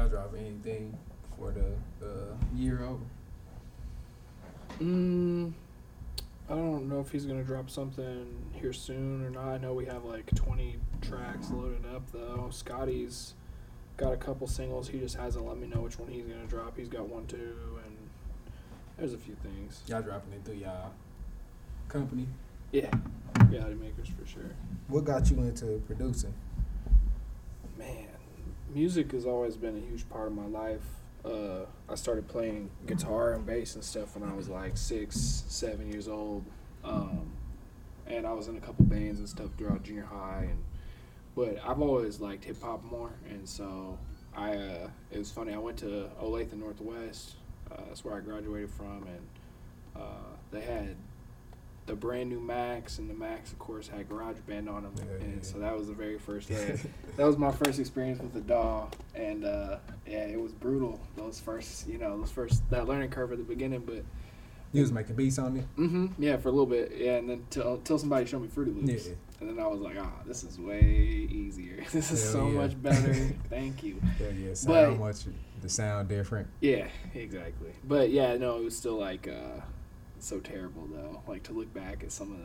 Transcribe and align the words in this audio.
y'all 0.00 0.08
drop 0.08 0.34
anything 0.38 0.96
for 1.36 1.52
the 1.52 2.06
uh, 2.06 2.34
year 2.54 2.82
over? 2.82 3.04
Mm, 4.80 5.52
I 6.48 6.54
don't 6.54 6.88
know 6.88 7.00
if 7.00 7.12
he's 7.12 7.26
gonna 7.26 7.44
drop 7.44 7.68
something 7.68 8.26
here 8.54 8.72
soon 8.72 9.24
or 9.24 9.30
not. 9.30 9.48
I 9.48 9.58
know 9.58 9.74
we 9.74 9.84
have 9.86 10.04
like 10.04 10.34
20 10.34 10.76
tracks 11.02 11.50
loaded 11.50 11.84
up 11.94 12.10
though. 12.12 12.48
Scotty's 12.50 13.34
got 13.98 14.14
a 14.14 14.16
couple 14.16 14.46
singles. 14.46 14.88
He 14.88 14.98
just 14.98 15.16
hasn't 15.16 15.46
let 15.46 15.58
me 15.58 15.66
know 15.66 15.82
which 15.82 15.98
one 15.98 16.08
he's 16.08 16.24
gonna 16.24 16.46
drop. 16.46 16.78
He's 16.78 16.88
got 16.88 17.06
one 17.06 17.26
too, 17.26 17.78
and 17.84 17.96
there's 18.96 19.12
a 19.12 19.18
few 19.18 19.36
things. 19.42 19.82
Y'all 19.86 20.00
dropping 20.00 20.32
it 20.32 20.44
through 20.44 20.54
y'all 20.54 20.92
company? 21.88 22.26
Yeah, 22.72 22.90
reality 23.48 23.74
makers 23.74 24.08
for 24.08 24.26
sure. 24.26 24.50
What 24.88 25.04
got 25.04 25.30
you 25.30 25.40
into 25.40 25.82
producing? 25.86 26.32
Music 28.72 29.10
has 29.10 29.26
always 29.26 29.56
been 29.56 29.76
a 29.76 29.80
huge 29.80 30.08
part 30.08 30.28
of 30.28 30.32
my 30.32 30.46
life. 30.46 30.84
Uh, 31.24 31.64
I 31.88 31.96
started 31.96 32.28
playing 32.28 32.70
guitar 32.86 33.32
and 33.32 33.44
bass 33.44 33.74
and 33.74 33.82
stuff 33.82 34.16
when 34.16 34.28
I 34.28 34.32
was 34.32 34.48
like 34.48 34.76
six, 34.76 35.44
seven 35.48 35.90
years 35.90 36.06
old, 36.06 36.44
um, 36.84 37.32
and 38.06 38.24
I 38.26 38.32
was 38.32 38.46
in 38.46 38.56
a 38.56 38.60
couple 38.60 38.84
bands 38.84 39.18
and 39.18 39.28
stuff 39.28 39.50
throughout 39.58 39.82
junior 39.82 40.04
high. 40.04 40.46
And 40.50 40.64
but 41.34 41.58
I've 41.66 41.80
always 41.80 42.20
liked 42.20 42.44
hip 42.44 42.62
hop 42.62 42.84
more, 42.84 43.10
and 43.28 43.48
so 43.48 43.98
I. 44.36 44.52
Uh, 44.56 44.88
it 45.10 45.18
was 45.18 45.32
funny. 45.32 45.52
I 45.52 45.58
went 45.58 45.78
to 45.78 46.08
Olathe 46.22 46.52
Northwest. 46.52 47.34
Uh, 47.70 47.82
that's 47.88 48.04
where 48.04 48.14
I 48.14 48.20
graduated 48.20 48.70
from, 48.70 49.04
and 49.08 49.28
uh, 49.96 50.36
they 50.52 50.60
had 50.60 50.94
the 51.90 51.96
brand 51.96 52.30
new 52.30 52.38
Macs, 52.40 52.98
and 52.98 53.10
the 53.10 53.14
Macs, 53.14 53.50
of 53.52 53.58
course, 53.58 53.88
had 53.88 54.08
GarageBand 54.08 54.72
on 54.72 54.84
them, 54.84 54.94
Yeah, 54.96 55.24
and 55.24 55.34
yeah. 55.34 55.42
so 55.42 55.58
that 55.58 55.76
was 55.76 55.88
the 55.88 55.92
very 55.94 56.18
first. 56.18 56.48
That 57.16 57.26
was 57.26 57.36
my 57.36 57.50
first 57.50 57.78
experience 57.80 58.20
with 58.22 58.32
the 58.32 58.40
DAW, 58.40 58.88
and 59.14 59.44
uh, 59.44 59.78
yeah, 60.06 60.24
it 60.24 60.40
was 60.40 60.52
brutal. 60.52 61.00
Those 61.16 61.40
first, 61.40 61.88
you 61.88 61.98
know, 61.98 62.16
those 62.18 62.30
first 62.30 62.62
that 62.70 62.86
learning 62.86 63.10
curve 63.10 63.32
at 63.32 63.38
the 63.38 63.44
beginning, 63.44 63.80
but 63.84 64.04
You 64.72 64.82
was 64.82 64.92
making 64.92 65.16
beats 65.16 65.38
on 65.38 65.56
it? 65.56 65.64
hmm 65.74 66.06
yeah, 66.18 66.36
for 66.36 66.48
a 66.48 66.52
little 66.52 66.64
bit, 66.66 66.92
yeah, 66.96 67.16
and 67.16 67.28
then 67.28 67.44
till 67.50 67.78
till 67.78 67.98
somebody 67.98 68.24
showed 68.26 68.42
me 68.42 68.48
Fruity 68.48 68.70
Loops, 68.70 69.08
Yeah. 69.08 69.14
and 69.40 69.50
then 69.50 69.58
I 69.62 69.66
was 69.66 69.80
like, 69.80 69.96
ah, 70.00 70.12
this 70.26 70.44
is 70.44 70.58
way 70.60 71.28
easier. 71.30 71.84
this 71.92 72.12
is 72.12 72.22
Hell 72.22 72.32
so 72.32 72.46
yeah. 72.48 72.54
much 72.60 72.80
better. 72.80 73.14
Thank 73.50 73.82
you. 73.82 74.00
Yeah, 74.20 74.28
yeah. 74.30 74.54
So 74.54 74.68
But- 74.68 74.98
much 74.98 75.16
the 75.60 75.68
sound 75.68 76.08
different? 76.08 76.46
Yeah, 76.60 76.86
exactly. 77.14 77.72
But 77.84 78.10
yeah, 78.10 78.36
no, 78.36 78.56
it 78.58 78.64
was 78.64 78.76
still 78.76 78.96
like 78.98 79.26
uh, 79.28 79.60
so 80.26 80.38
terrible 80.40 80.86
though. 80.86 81.22
Like 81.26 81.42
to 81.44 81.52
look 81.52 81.72
back 81.74 82.02
at 82.02 82.12
some 82.12 82.32
of 82.32 82.38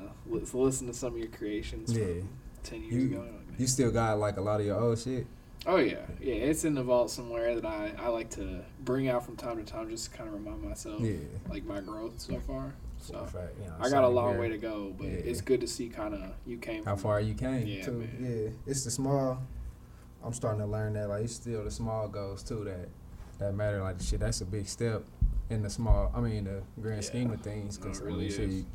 the 0.54 0.58
listen 0.58 0.88
to 0.88 0.94
some 0.94 1.14
of 1.14 1.20
your 1.20 1.28
creations 1.30 1.92
Yeah. 1.96 2.06
from 2.06 2.30
ten 2.64 2.82
years 2.84 2.94
You- 2.94 3.08
ago. 3.12 3.20
like, 3.22 3.32
man. 3.48 3.56
You 3.58 3.68
still 3.68 3.92
got 3.92 4.18
like 4.20 4.38
a 4.38 4.42
lot 4.42 4.60
of 4.60 4.66
your 4.66 4.80
old 4.80 5.00
shit? 5.00 5.26
Oh 5.68 5.78
yeah, 5.78 6.06
yeah. 6.22 6.36
It's 6.36 6.64
in 6.64 6.76
the 6.76 6.84
vault 6.84 7.10
somewhere 7.10 7.56
that 7.56 7.66
I, 7.66 7.92
I 7.98 8.10
like 8.10 8.30
to 8.32 8.62
bring 8.84 9.08
out 9.08 9.26
from 9.26 9.36
time 9.36 9.58
to 9.58 9.64
time 9.64 9.90
just 9.90 10.12
to 10.12 10.18
kind 10.18 10.30
of 10.30 10.36
remind 10.36 10.62
myself 10.62 11.02
Yeah. 11.02 11.16
like 11.50 11.66
my 11.66 11.80
growth 11.82 12.20
so 12.20 12.40
far. 12.42 12.76
So 13.00 13.24
fact, 13.26 13.54
you 13.62 13.68
know, 13.68 13.74
I 13.80 13.90
got 13.90 14.04
a 14.04 14.08
long 14.08 14.38
way 14.38 14.50
to 14.50 14.58
go, 14.58 14.94
but 14.98 15.06
Yeah. 15.08 15.14
it's 15.14 15.42
good 15.42 15.62
to 15.62 15.68
see 15.68 15.90
kind 15.90 16.14
of 16.14 16.22
you 16.46 16.58
came 16.58 16.84
How 16.86 16.96
far 16.96 17.20
you 17.20 17.34
came 17.34 17.66
Yeah, 17.68 17.84
too. 17.86 18.08
Yeah, 18.20 18.50
it's 18.66 18.84
the 18.84 18.92
small. 18.92 19.40
I'm 20.24 20.34
starting 20.34 20.60
to 20.62 20.66
learn 20.68 20.94
that 20.94 21.10
like 21.10 21.24
it's 21.24 21.34
still 21.34 21.64
the 21.64 21.72
small 21.72 22.08
goals 22.08 22.42
too 22.44 22.64
that 22.64 22.90
that 23.40 23.54
matter. 23.54 23.82
Like 23.82 24.00
shit, 24.02 24.20
that's 24.20 24.42
a 24.42 24.46
big 24.46 24.68
step 24.68 25.04
in 25.50 25.62
the 25.62 25.70
small. 25.70 26.12
I 26.16 26.22
mean 26.22 26.46
the 26.46 26.62
grand 26.82 27.04
Yeah. 27.04 27.10
scheme 27.10 27.32
of 27.32 27.42
things. 27.42 27.80
No, 27.80 27.88
Cause 27.88 28.00
it 28.00 28.04
I 28.04 28.08
mean, 28.08 28.18
really 28.18 28.56
you, 28.56 28.66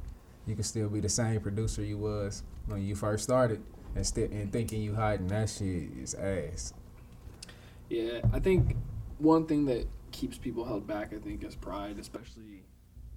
you 0.46 0.54
can 0.54 0.64
still 0.64 0.88
be 0.88 1.00
the 1.00 1.08
same 1.08 1.40
producer 1.40 1.82
you 1.82 1.98
was 1.98 2.42
when 2.66 2.82
you 2.82 2.94
first 2.94 3.24
started, 3.24 3.62
and 3.94 4.06
still 4.06 4.28
and 4.30 4.52
thinking 4.52 4.82
you 4.82 4.94
hiding 4.94 5.28
that 5.28 5.48
shit 5.50 5.90
is 5.98 6.14
ass. 6.14 6.74
Yeah, 7.88 8.20
I 8.32 8.38
think 8.38 8.77
one 9.18 9.46
thing 9.46 9.66
that 9.66 9.86
keeps 10.12 10.38
people 10.38 10.64
held 10.64 10.86
back, 10.86 11.12
I 11.12 11.18
think, 11.18 11.44
is 11.44 11.54
pride, 11.56 11.98
especially. 11.98 12.64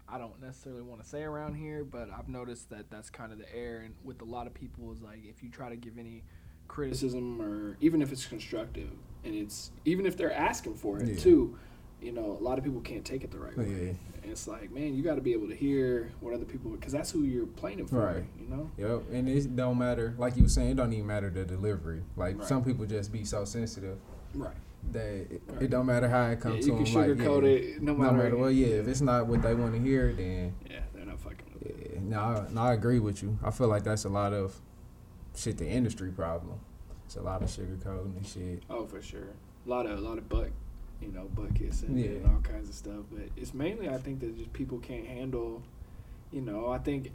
I 0.08 0.18
don't 0.20 0.40
necessarily 0.42 0.84
want 0.84 1.02
to 1.02 1.08
say 1.08 1.24
around 1.24 1.56
here, 1.56 1.84
but 1.84 2.10
I've 2.16 2.28
noticed 2.28 2.70
that 2.70 2.92
that's 2.92 3.10
kind 3.10 3.32
of 3.32 3.40
the 3.40 3.56
air, 3.56 3.80
and 3.80 3.96
with 4.04 4.22
a 4.22 4.26
lot 4.26 4.46
of 4.48 4.54
people 4.54 4.92
is 4.92 5.02
like 5.02 5.20
if 5.26 5.42
you 5.42 5.50
try 5.50 5.70
to 5.70 5.76
give 5.76 5.98
any 5.98 6.24
criticism 6.68 7.42
or 7.42 7.78
even 7.82 8.02
if 8.02 8.12
it's 8.12 8.26
constructive, 8.26 8.90
and 9.24 9.34
it's 9.34 9.72
even 9.86 10.06
if 10.06 10.16
they're 10.18 10.34
asking 10.34 10.76
for 10.76 11.00
it 11.00 11.08
Yeah. 11.08 11.16
too, 11.20 11.58
you 12.04 12.12
know, 12.12 12.38
a 12.40 12.44
lot 12.44 12.58
of 12.58 12.64
people 12.64 12.82
can't 12.82 13.06
take 13.06 13.24
it 13.24 13.32
the 13.32 13.38
right 13.40 13.54
oh, 13.58 13.62
way. 13.62 13.68
Yeah. 13.70 14.22
And 14.24 14.32
it's 14.32 14.48
like, 14.48 14.72
man, 14.72 14.94
you 14.96 15.04
got 15.04 15.16
to 15.16 15.22
be 15.22 15.34
able 15.34 15.48
to 15.50 15.56
hear 15.56 16.12
what 16.22 16.34
other 16.34 16.46
people, 16.46 16.72
because 16.72 16.94
that's 16.94 17.12
who 17.12 17.24
you're 17.24 17.46
playing 17.46 17.80
it 17.80 17.90
for, 17.90 17.98
Right. 17.98 18.24
you 18.40 18.48
know. 18.48 18.70
Yep, 18.78 19.04
and 19.12 19.28
it 19.30 19.56
don't 19.56 19.78
matter. 19.78 20.14
Like 20.18 20.38
you 20.38 20.44
were 20.44 20.50
saying, 20.50 20.72
it 20.72 20.76
don't 20.76 20.94
even 20.94 21.08
matter 21.08 21.30
the 21.30 21.46
delivery. 21.46 22.04
Like 22.16 22.38
Right. 22.40 22.48
some 22.48 22.64
people 22.64 22.86
just 22.86 23.12
be 23.12 23.24
so 23.26 23.44
sensitive 23.46 23.98
Right. 24.34 24.56
that 24.92 25.06
it, 25.08 25.42
Right. 25.48 25.64
it 25.64 25.70
don't 25.70 25.86
matter 25.86 26.08
how 26.08 26.28
it 26.28 26.30
Yeah, 26.30 26.36
comes 26.36 26.68
you 26.68 26.72
to 26.78 26.84
can 26.84 26.94
them. 26.94 26.94
Like, 26.94 27.10
sugarcoat 27.28 27.44
yeah, 27.44 27.50
it 27.76 27.82
no 27.82 27.94
no 27.94 28.00
matter. 28.00 28.18
matter 28.18 28.38
what. 28.38 28.54
Yeah, 28.54 28.68
if 28.68 28.88
it's 28.88 29.02
not 29.02 29.28
what 29.28 29.42
they 29.42 29.56
want 29.56 29.74
to 29.74 29.80
hear, 29.80 30.14
then 30.14 30.54
yeah, 30.70 30.80
they're 30.94 31.06
not 31.06 31.20
fucking 31.20 31.46
with 31.54 31.66
it. 31.70 31.92
yeah. 31.96 32.00
No, 32.02 32.20
I, 32.20 32.48
no, 32.54 32.62
I 32.62 32.74
agree 32.74 33.00
with 33.00 33.22
you. 33.24 33.38
I 33.44 33.52
feel 33.52 33.68
like 33.68 33.84
that's 33.84 34.06
a 34.06 34.10
lot 34.10 34.32
of 34.34 34.60
shit. 35.36 35.58
The 35.58 35.68
industry 35.68 36.12
problem. 36.12 36.60
It's 37.06 37.18
a 37.18 37.22
lot 37.22 37.42
of 37.44 37.50
sugarcoating 37.50 38.16
and 38.18 38.26
shit. 38.26 38.64
Oh, 38.70 38.86
for 38.86 39.02
sure. 39.02 39.34
A 39.66 39.70
lot 39.70 39.86
of 39.86 40.00
a 40.00 40.02
lot 40.02 40.18
of 40.18 40.28
butt, 40.30 40.52
you 41.04 41.12
know, 41.12 41.26
buckets 41.36 41.82
kissing 41.82 41.98
Yeah. 41.98 42.06
and 42.12 42.26
all 42.28 42.42
kinds 42.42 42.70
of 42.70 42.76
stuff. 42.76 43.04
But 43.12 43.24
it's 43.36 43.54
mainly 43.54 43.90
I 43.90 43.98
think 43.98 44.20
that 44.22 44.38
just 44.38 44.54
people 44.54 44.80
can't 44.80 45.06
handle. 45.06 45.62
You 46.32 46.42
know, 46.42 46.70
I 46.70 46.78
think 46.80 47.12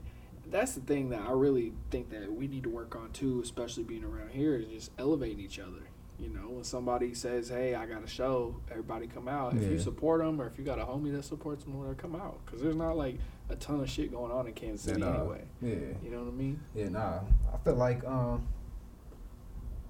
that's 0.50 0.72
the 0.74 0.80
thing 0.80 1.10
that 1.10 1.20
I 1.22 1.32
really 1.32 1.72
think 1.90 2.10
that 2.10 2.32
we 2.32 2.46
need 2.46 2.62
to 2.64 2.70
work 2.70 2.94
on 2.96 3.10
too, 3.12 3.40
especially 3.42 3.82
being 3.84 4.04
around 4.04 4.30
here, 4.30 4.54
is 4.56 4.66
just 4.68 4.90
elevating 4.98 5.40
each 5.40 5.58
other. 5.58 5.82
You 6.20 6.28
know, 6.30 6.48
when 6.48 6.64
somebody 6.64 7.14
says, 7.14 7.48
"Hey, 7.48 7.74
I 7.76 7.86
got 7.86 8.02
a 8.02 8.06
show," 8.08 8.56
everybody 8.70 9.06
come 9.06 9.28
out. 9.28 9.54
If 9.54 9.70
you 9.70 9.78
support 9.78 10.20
them, 10.20 10.40
or 10.40 10.46
if 10.48 10.58
you 10.58 10.64
got 10.64 10.80
a 10.80 10.84
homie 10.84 11.12
that 11.12 11.24
supports 11.24 11.62
them, 11.64 11.78
well, 11.78 11.94
come 11.94 12.16
out 12.16 12.40
because 12.44 12.60
there's 12.60 12.74
not 12.74 12.96
like 12.96 13.18
a 13.50 13.56
ton 13.56 13.80
of 13.80 13.88
shit 13.88 14.10
going 14.10 14.32
on 14.32 14.46
in 14.48 14.52
Kansas 14.52 14.82
City 14.82 15.00
anyway. 15.02 15.44
Yeah. 15.62 15.74
You 16.02 16.10
know 16.10 16.24
what 16.24 16.28
I 16.28 16.36
mean? 16.36 16.60
Yeah, 16.74 16.88
nah. 16.88 17.20
I 17.54 17.56
feel 17.58 17.76
like 17.76 18.04
um, 18.04 18.46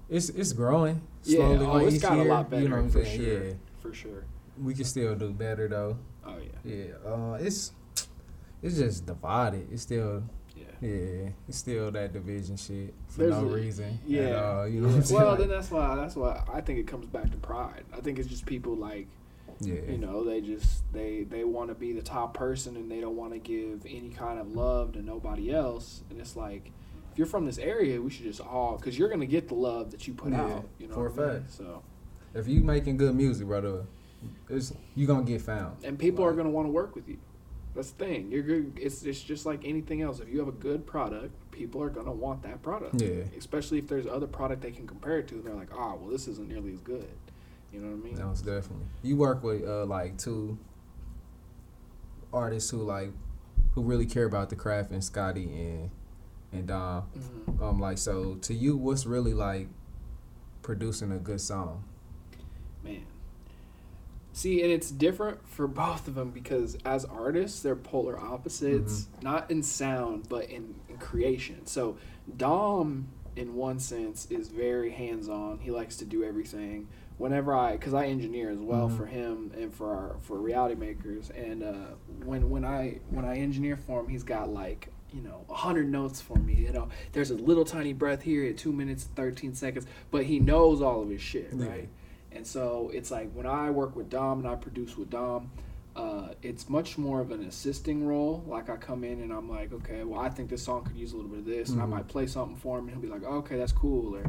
it's 0.07 0.29
it's 0.29 0.53
growing 0.53 1.01
slowly. 1.23 1.65
Yeah, 1.65 1.71
oh, 1.71 1.77
it's 1.77 1.99
got 2.01 2.17
a 2.19 2.23
lot 2.23 2.49
better 2.49 2.61
You 2.63 2.69
know 2.69 2.75
what 2.77 2.81
I'm 2.83 2.89
for 2.91 3.03
saying? 3.05 3.19
sure. 3.21 3.43
Yeah, 3.45 3.53
For 3.89 3.95
sure. 3.95 4.23
we 4.61 4.73
can 4.73 4.85
still 4.85 5.15
do 5.15 5.31
better 5.31 5.67
though. 5.67 5.97
Oh 6.25 6.35
yeah. 6.37 6.71
Yeah, 6.75 7.09
uh, 7.11 7.33
it's 7.39 7.71
it's 8.61 8.77
just 8.77 9.05
divided. 9.05 9.67
It's 9.71 9.81
still 9.83 10.23
Yeah. 10.55 10.63
yeah, 10.81 11.29
it's 11.47 11.57
still 11.57 11.91
that 11.91 12.13
division 12.13 12.57
shit 12.57 12.93
for 13.07 13.19
There's 13.21 13.31
no 13.41 13.47
a- 13.49 13.55
reason. 13.55 13.99
Yeah. 14.05 14.35
all, 14.43 14.67
you 14.67 14.81
know 14.81 14.87
yeah. 14.87 14.93
what 14.93 14.97
I'm 14.97 15.03
saying? 15.03 15.21
Well, 15.21 15.35
then 15.37 15.49
that's 15.49 15.71
why 15.71 15.95
that's 15.95 16.15
why 16.15 16.43
I 16.51 16.61
think 16.61 16.79
it 16.79 16.87
comes 16.87 17.07
back 17.07 17.31
to 17.31 17.37
pride. 17.37 17.83
I 17.95 18.01
think 18.01 18.19
it's 18.19 18.27
just 18.27 18.45
people 18.45 18.75
like 18.75 19.07
yeah, 19.61 19.81
you 19.89 19.97
know 19.97 20.23
they 20.23 20.39
just 20.41 20.83
they 20.93 21.23
they 21.23 21.43
want 21.43 21.69
to 21.69 21.75
be 21.75 21.91
the 21.93 22.01
top 22.01 22.33
person 22.33 22.75
and 22.77 22.91
they 22.91 23.01
don't 23.01 23.15
want 23.17 23.33
to 23.33 23.39
give 23.39 23.85
any 23.85 24.09
kind 24.09 24.39
of 24.39 24.55
love 24.55 24.93
to 24.93 25.01
nobody 25.01 25.51
else. 25.53 26.03
And 26.09 26.19
it's 26.19 26.35
like 26.35 26.71
if 27.11 27.17
you're 27.17 27.27
from 27.27 27.45
this 27.45 27.57
area, 27.57 27.99
we 28.01 28.09
should 28.09 28.25
just 28.25 28.39
all 28.41 28.77
because 28.77 28.97
you're 28.99 29.09
gonna 29.09 29.25
get 29.25 29.47
the 29.47 29.55
love 29.55 29.91
that 29.91 30.07
you 30.07 30.13
put 30.13 30.31
Yeah, 30.31 30.43
out. 30.45 30.65
You 30.77 30.87
know, 30.87 30.93
for 30.93 31.07
a 31.07 31.29
I 31.29 31.33
mean? 31.33 31.45
So 31.49 31.81
if 32.33 32.47
you 32.47 32.61
making 32.61 32.97
good 32.97 33.15
music, 33.15 33.47
brother, 33.47 33.85
it's 34.49 34.73
you 34.95 35.07
gonna 35.07 35.23
get 35.25 35.41
found. 35.41 35.83
and 35.83 35.97
people 35.97 36.23
are 36.25 36.33
gonna 36.33 36.49
want 36.49 36.67
to 36.67 36.71
work 36.71 36.95
with 36.95 37.07
you. 37.07 37.17
That's 37.75 37.91
the 37.91 38.05
thing. 38.05 38.31
You're 38.31 38.43
good. 38.43 38.77
It's 38.81 39.03
it's 39.03 39.21
just 39.21 39.45
like 39.45 39.63
anything 39.63 40.01
else. 40.01 40.19
If 40.19 40.29
you 40.29 40.39
have 40.39 40.47
a 40.47 40.51
good 40.53 40.85
product, 40.85 41.31
people 41.51 41.81
are 41.81 41.89
gonna 41.89 42.11
want 42.11 42.41
that 42.43 42.61
product. 42.61 43.01
Yeah. 43.01 43.23
Especially 43.37 43.77
if 43.77 43.87
there's 43.87 44.07
other 44.07 44.27
product 44.27 44.61
they 44.61 44.71
can 44.71 44.87
compare 44.87 45.19
it 45.19 45.27
to, 45.29 45.35
and 45.35 45.43
they're 45.45 45.53
like, 45.53 45.69
ah, 45.73 45.95
well, 45.95 46.09
this 46.09 46.27
isn't 46.27 46.47
nearly 46.49 46.73
as 46.73 46.79
good. 46.81 47.07
You 47.71 47.79
know 47.81 47.89
what 47.95 48.05
I 48.05 48.09
mean? 48.09 48.15
No, 48.17 48.31
it's 48.31 48.41
definitely. 48.41 48.87
You 49.03 49.15
work 49.17 49.43
with 49.43 49.63
uh 49.67 49.85
like 49.85 50.17
two 50.17 50.57
artists 52.33 52.69
who 52.69 52.77
like 52.83 53.11
who 53.73 53.83
really 53.83 54.05
care 54.05 54.25
about 54.25 54.49
the 54.49 54.55
craft 54.55 54.91
and 54.91 55.03
Scotty 55.03 55.43
and 55.45 55.89
and 56.51 56.67
Dom. 56.67 57.03
Mhm. 57.15 57.61
Um 57.61 57.79
like 57.79 57.97
so 57.99 58.35
to 58.41 58.53
you 58.53 58.75
what's 58.75 59.05
really 59.05 59.33
like 59.35 59.67
producing 60.63 61.11
a 61.11 61.17
good 61.19 61.39
song? 61.41 61.83
Man. 62.83 63.05
See, 64.31 64.61
and 64.61 64.71
it's 64.71 64.89
different 64.91 65.47
for 65.49 65.67
both 65.67 66.07
of 66.07 66.15
them 66.15 66.29
because 66.29 66.77
as 66.85 67.03
artists, 67.03 67.61
they're 67.61 67.75
polar 67.75 68.17
opposites, 68.17 69.07
not 69.21 69.49
in 69.51 69.63
sound, 69.63 70.29
but 70.29 70.45
in, 70.49 70.75
in 70.87 70.97
creation. 70.97 71.65
So, 71.65 71.97
Dom, 72.37 73.07
in 73.35 73.55
one 73.55 73.79
sense, 73.79 74.27
is 74.29 74.47
very 74.49 74.91
hands 74.91 75.27
on. 75.27 75.59
He 75.59 75.71
likes 75.71 75.97
to 75.97 76.05
do 76.05 76.23
everything. 76.23 76.87
Whenever 77.17 77.53
I, 77.53 77.73
because 77.73 77.93
I 77.93 78.05
engineer 78.05 78.49
as 78.49 78.59
well 78.59 78.87
Mhm. 78.89 78.95
for 78.97 79.05
him 79.07 79.51
and 79.57 79.73
for 79.73 79.93
our 79.93 80.15
for 80.21 80.37
reality 80.37 80.75
makers, 80.75 81.29
and 81.31 81.61
uh, 81.61 81.73
when 82.23 82.49
when 82.49 82.63
I 82.63 82.99
when 83.09 83.25
I 83.25 83.39
engineer 83.39 83.75
for 83.75 83.99
him, 83.99 84.07
he's 84.07 84.23
got 84.23 84.49
like 84.53 84.87
you 85.11 85.21
know 85.21 85.43
a 85.49 85.53
hundred 85.53 85.91
notes 85.91 86.21
for 86.21 86.37
me. 86.37 86.53
You 86.53 86.71
know, 86.71 86.87
there's 87.11 87.29
a 87.31 87.35
little 87.35 87.65
tiny 87.65 87.91
breath 87.91 88.21
here 88.21 88.45
at 88.45 88.57
two 88.57 88.71
minutes 88.71 89.03
thirteen 89.17 89.53
seconds, 89.53 89.85
but 90.11 90.23
he 90.27 90.39
knows 90.39 90.81
all 90.81 91.01
of 91.01 91.09
his 91.09 91.21
shit, 91.21 91.49
right? 91.51 91.89
And 92.31 92.45
so 92.45 92.91
it's 92.93 93.11
like 93.11 93.31
when 93.33 93.45
I 93.45 93.69
work 93.71 93.95
with 93.95 94.09
Dom 94.09 94.39
and 94.39 94.47
I 94.47 94.55
produce 94.55 94.97
with 94.97 95.09
Dom, 95.09 95.51
uh, 95.95 96.29
it's 96.41 96.69
much 96.69 96.97
more 96.97 97.19
of 97.19 97.31
an 97.31 97.43
assisting 97.43 98.05
role. 98.05 98.43
Like 98.47 98.69
I 98.69 98.77
come 98.77 99.03
in 99.03 99.21
and 99.21 99.33
I'm 99.33 99.49
like, 99.49 99.73
okay, 99.73 100.03
well 100.03 100.19
I 100.19 100.29
think 100.29 100.49
this 100.49 100.63
song 100.63 100.83
could 100.85 100.95
use 100.95 101.11
a 101.13 101.15
little 101.15 101.29
bit 101.31 101.39
of 101.39 101.45
this, 101.45 101.69
and 101.69 101.81
I 101.81 101.85
Mhm. 101.85 101.89
might 101.89 102.07
play 102.07 102.27
something 102.27 102.55
for 102.55 102.77
him, 102.77 102.85
and 102.87 102.93
he'll 102.93 103.01
be 103.01 103.07
like, 103.09 103.23
okay, 103.23 103.57
that's 103.57 103.71
cool, 103.71 104.15
or 104.15 104.23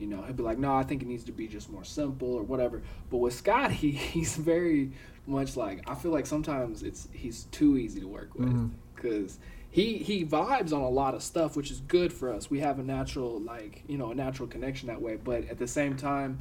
You 0.00 0.06
know, 0.06 0.22
he'll 0.22 0.32
be 0.36 0.44
like, 0.44 0.58
no, 0.58 0.76
I 0.76 0.84
think 0.84 1.02
it 1.02 1.08
needs 1.08 1.24
to 1.24 1.32
be 1.32 1.48
just 1.48 1.72
more 1.72 1.82
simple 1.82 2.32
or 2.32 2.44
whatever. 2.44 2.82
But 3.10 3.16
with 3.16 3.34
Scotty, 3.34 3.74
he's 4.14 4.36
very 4.36 4.92
much 5.26 5.56
like 5.56 5.82
I 5.90 5.96
feel 5.96 6.12
like 6.12 6.24
sometimes 6.26 6.84
it's 6.84 7.08
he's 7.12 7.44
too 7.50 7.76
easy 7.76 7.98
to 8.02 8.06
work 8.06 8.32
with 8.36 8.48
because 8.94 9.40
he 9.70 9.98
he 9.98 10.24
vibes 10.24 10.72
on 10.72 10.82
a 10.82 10.88
lot 10.88 11.14
of 11.14 11.22
stuff, 11.24 11.56
which 11.56 11.72
is 11.72 11.80
good 11.80 12.12
for 12.12 12.32
us. 12.32 12.48
We 12.48 12.60
have 12.60 12.78
a 12.78 12.84
natural 12.84 13.40
like 13.40 13.82
you 13.88 13.98
know 13.98 14.12
a 14.12 14.14
natural 14.14 14.46
connection 14.48 14.86
that 14.86 15.02
way. 15.02 15.16
But 15.16 15.48
at 15.48 15.58
the 15.58 15.66
same 15.66 15.96
time, 15.96 16.38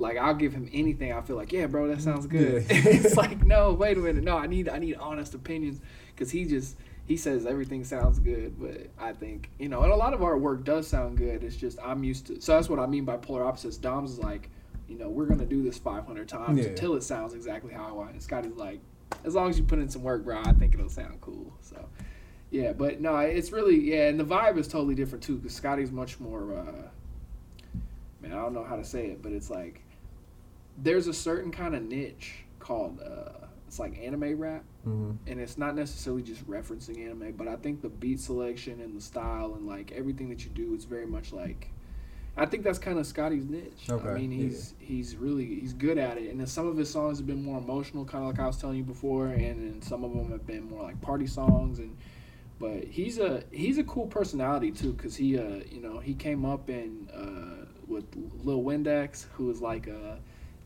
like 0.00 0.16
I'll 0.16 0.34
give 0.34 0.52
him 0.52 0.68
anything. 0.72 1.12
I 1.12 1.20
feel 1.20 1.36
like 1.36 1.52
yeah, 1.52 1.66
bro, 1.66 1.88
that 1.88 2.00
sounds 2.00 2.26
good. 2.26 2.64
Yeah. 2.68 2.76
it's 2.84 3.16
like 3.24 3.44
no, 3.44 3.72
wait 3.72 3.96
a 3.96 4.00
minute, 4.00 4.24
no, 4.24 4.36
I 4.36 4.46
need 4.46 4.68
I 4.68 4.78
need 4.78 4.96
honest 4.96 5.34
opinions 5.34 5.80
because 6.14 6.30
he 6.30 6.44
just 6.44 6.76
he 7.04 7.16
says 7.16 7.46
everything 7.46 7.84
sounds 7.84 8.18
good, 8.18 8.58
but 8.60 8.88
I 8.98 9.12
think 9.12 9.50
you 9.58 9.68
know, 9.68 9.82
and 9.82 9.92
a 9.92 9.96
lot 9.96 10.14
of 10.14 10.22
our 10.22 10.38
work 10.38 10.64
does 10.64 10.88
sound 10.88 11.18
good. 11.18 11.44
It's 11.44 11.56
just 11.56 11.78
I'm 11.84 12.02
used 12.02 12.26
to. 12.28 12.40
So 12.40 12.52
that's 12.54 12.68
what 12.68 12.78
I 12.78 12.86
mean 12.86 13.04
by 13.04 13.16
polar 13.16 13.44
opposites. 13.44 13.76
Dom's 13.76 14.12
is 14.12 14.18
like, 14.18 14.48
you 14.88 14.96
know, 14.98 15.08
we're 15.08 15.26
gonna 15.26 15.44
do 15.46 15.62
this 15.62 15.78
500 15.78 16.28
times 16.28 16.58
Yeah. 16.58 16.66
until 16.70 16.94
it 16.94 17.02
sounds 17.02 17.34
exactly 17.34 17.72
how 17.72 17.86
I 17.88 17.92
want. 17.92 18.12
And 18.12 18.22
Scotty's 18.22 18.56
like, 18.56 18.80
as 19.24 19.34
long 19.34 19.50
as 19.50 19.58
you 19.58 19.64
put 19.64 19.78
in 19.78 19.88
some 19.88 20.02
work, 20.02 20.24
bro, 20.24 20.40
I 20.40 20.52
think 20.52 20.74
it'll 20.74 20.88
sound 20.88 21.20
cool. 21.20 21.52
So. 21.60 21.84
Yeah, 22.52 22.72
but 22.72 23.00
no, 23.00 23.16
it's 23.18 23.52
really 23.52 23.78
yeah, 23.92 24.08
and 24.08 24.18
the 24.18 24.24
vibe 24.24 24.58
is 24.58 24.66
totally 24.66 24.96
different 24.96 25.22
too. 25.22 25.36
Because 25.36 25.54
Scotty's 25.54 25.92
much 25.92 26.18
more, 26.18 26.52
uh, 26.52 26.88
man, 28.20 28.32
I 28.32 28.36
don't 28.36 28.52
know 28.54 28.64
how 28.64 28.74
to 28.76 28.84
say 28.84 29.06
it, 29.06 29.22
but 29.22 29.30
it's 29.30 29.50
like 29.50 29.82
there's 30.82 31.06
a 31.06 31.14
certain 31.14 31.50
kind 31.50 31.74
of 31.74 31.82
niche 31.82 32.44
called 32.58 33.00
uh, 33.00 33.46
it's 33.66 33.78
like 33.78 33.98
anime 34.02 34.36
rap, 34.38 34.64
Mhm. 34.86 35.16
and 35.26 35.38
it's 35.40 35.56
not 35.56 35.76
necessarily 35.76 36.22
just 36.22 36.44
referencing 36.48 37.04
anime, 37.06 37.34
but 37.36 37.46
I 37.46 37.56
think 37.56 37.82
the 37.82 37.88
beat 37.88 38.18
selection 38.20 38.80
and 38.80 38.96
the 38.96 39.00
style 39.00 39.54
and 39.54 39.66
like 39.66 39.92
everything 39.92 40.28
that 40.30 40.44
you 40.44 40.50
do, 40.50 40.74
is 40.74 40.84
very 40.84 41.06
much 41.06 41.32
like. 41.32 41.70
I 42.36 42.46
think 42.46 42.62
that's 42.64 42.78
kind 42.78 42.98
of 42.98 43.06
Scotty's 43.06 43.44
niche. 43.46 43.86
I 44.14 44.14
mean, 44.18 44.30
he's 44.30 44.74
he's 44.78 45.16
really 45.16 45.46
he's 45.46 45.72
good 45.72 45.98
at 45.98 46.16
it, 46.18 46.30
and 46.30 46.40
then 46.40 46.46
some 46.46 46.66
of 46.66 46.76
his 46.76 46.88
songs 46.90 47.18
have 47.18 47.26
been 47.26 47.42
more 47.44 47.58
emotional, 47.58 48.04
kind 48.04 48.24
of 48.24 48.30
like 48.30 48.40
I 48.40 48.46
was 48.46 48.56
telling 48.56 48.78
you 48.78 48.84
before, 48.84 49.26
and 49.28 49.60
then 49.60 49.82
some 49.82 50.02
of 50.04 50.12
them 50.14 50.30
have 50.30 50.46
been 50.46 50.64
more 50.68 50.82
like 50.82 51.00
party 51.00 51.26
songs, 51.26 51.78
and 51.78 51.96
but 52.58 52.84
he's 52.84 53.18
a 53.18 53.42
he's 53.50 53.78
a 53.78 53.84
cool 53.84 54.06
personality 54.06 54.70
too, 54.70 54.94
cause 54.94 55.14
he 55.16 55.38
uh 55.38 55.60
you 55.70 55.80
know 55.80 55.98
he 55.98 56.14
came 56.14 56.44
up 56.44 56.70
in 56.70 57.08
uh 57.10 57.66
with 57.86 58.04
Lil 58.44 58.62
Windex, 58.62 59.26
who 59.34 59.50
is 59.50 59.60
like 59.60 59.86
a 59.86 60.18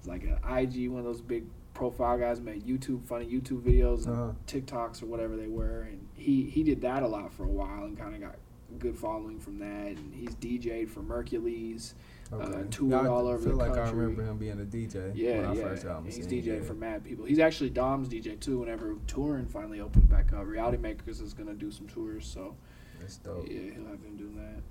like 0.07 0.23
an 0.25 0.39
IG 0.59 0.89
one 0.91 1.01
of 1.01 1.05
those 1.05 1.21
big 1.21 1.45
profile 1.75 2.17
guys 2.19 2.41
made 2.41 2.65
YouTube 2.65 3.05
funny 3.05 3.27
YouTube 3.27 3.63
videos 3.63 4.07
and 4.07 4.15
Uh-huh. 4.17 4.33
TikToks 4.47 5.03
or 5.03 5.07
whatever 5.07 5.37
they 5.37 5.49
were, 5.49 5.83
and 5.83 6.07
he 6.15 6.45
he 6.45 6.63
did 6.63 6.81
that 6.83 7.03
a 7.03 7.09
lot 7.09 7.33
for 7.33 7.45
a 7.45 7.49
while 7.49 7.85
and 7.85 7.99
kind 7.99 8.15
of 8.15 8.21
got 8.21 8.37
a 8.71 8.75
good 8.79 8.97
following 8.97 9.39
from 9.41 9.59
that, 9.59 9.97
and 9.97 10.15
he's 10.15 10.35
DJ'd 10.37 10.91
for 10.91 11.01
Merkules. 11.03 11.95
Okay. 12.33 12.65
toured 12.71 12.91
Yeah, 12.91 13.01
I 13.03 13.07
all 13.07 13.27
over 13.29 13.39
feel 13.51 13.57
like 13.57 13.77
I 13.77 13.91
remember 13.91 14.23
him 14.25 14.39
being 14.39 14.59
a 14.61 14.65
DJ. 14.65 15.13
Yeah, 15.15 15.37
when 15.39 15.45
I 15.47 15.53
yeah. 15.55 15.63
first 15.63 15.85
got 15.85 15.99
him 15.99 16.05
He's 16.07 16.19
yeah. 16.33 16.61
for 16.63 16.75
mad 16.75 17.05
people. 17.05 17.25
He's 17.27 17.39
actually 17.39 17.71
Dom's 17.71 18.09
DJ 18.09 18.41
too. 18.41 18.59
Whenever 18.61 18.97
touring 19.07 19.47
finally 19.47 19.81
opens 19.81 20.07
back 20.07 20.33
up, 20.33 20.47
Reality 20.47 20.79
Makers 20.79 21.21
is 21.21 21.35
gonna 21.35 21.55
do 21.55 21.71
some 21.71 21.87
tours, 21.87 22.27
so 22.27 22.57
That's 22.99 23.19
dope. 23.19 23.47
yeah, 23.49 23.61
he'll 23.75 23.87
have 23.87 24.03
him 24.03 24.17
doing 24.17 24.37
that. 24.37 24.63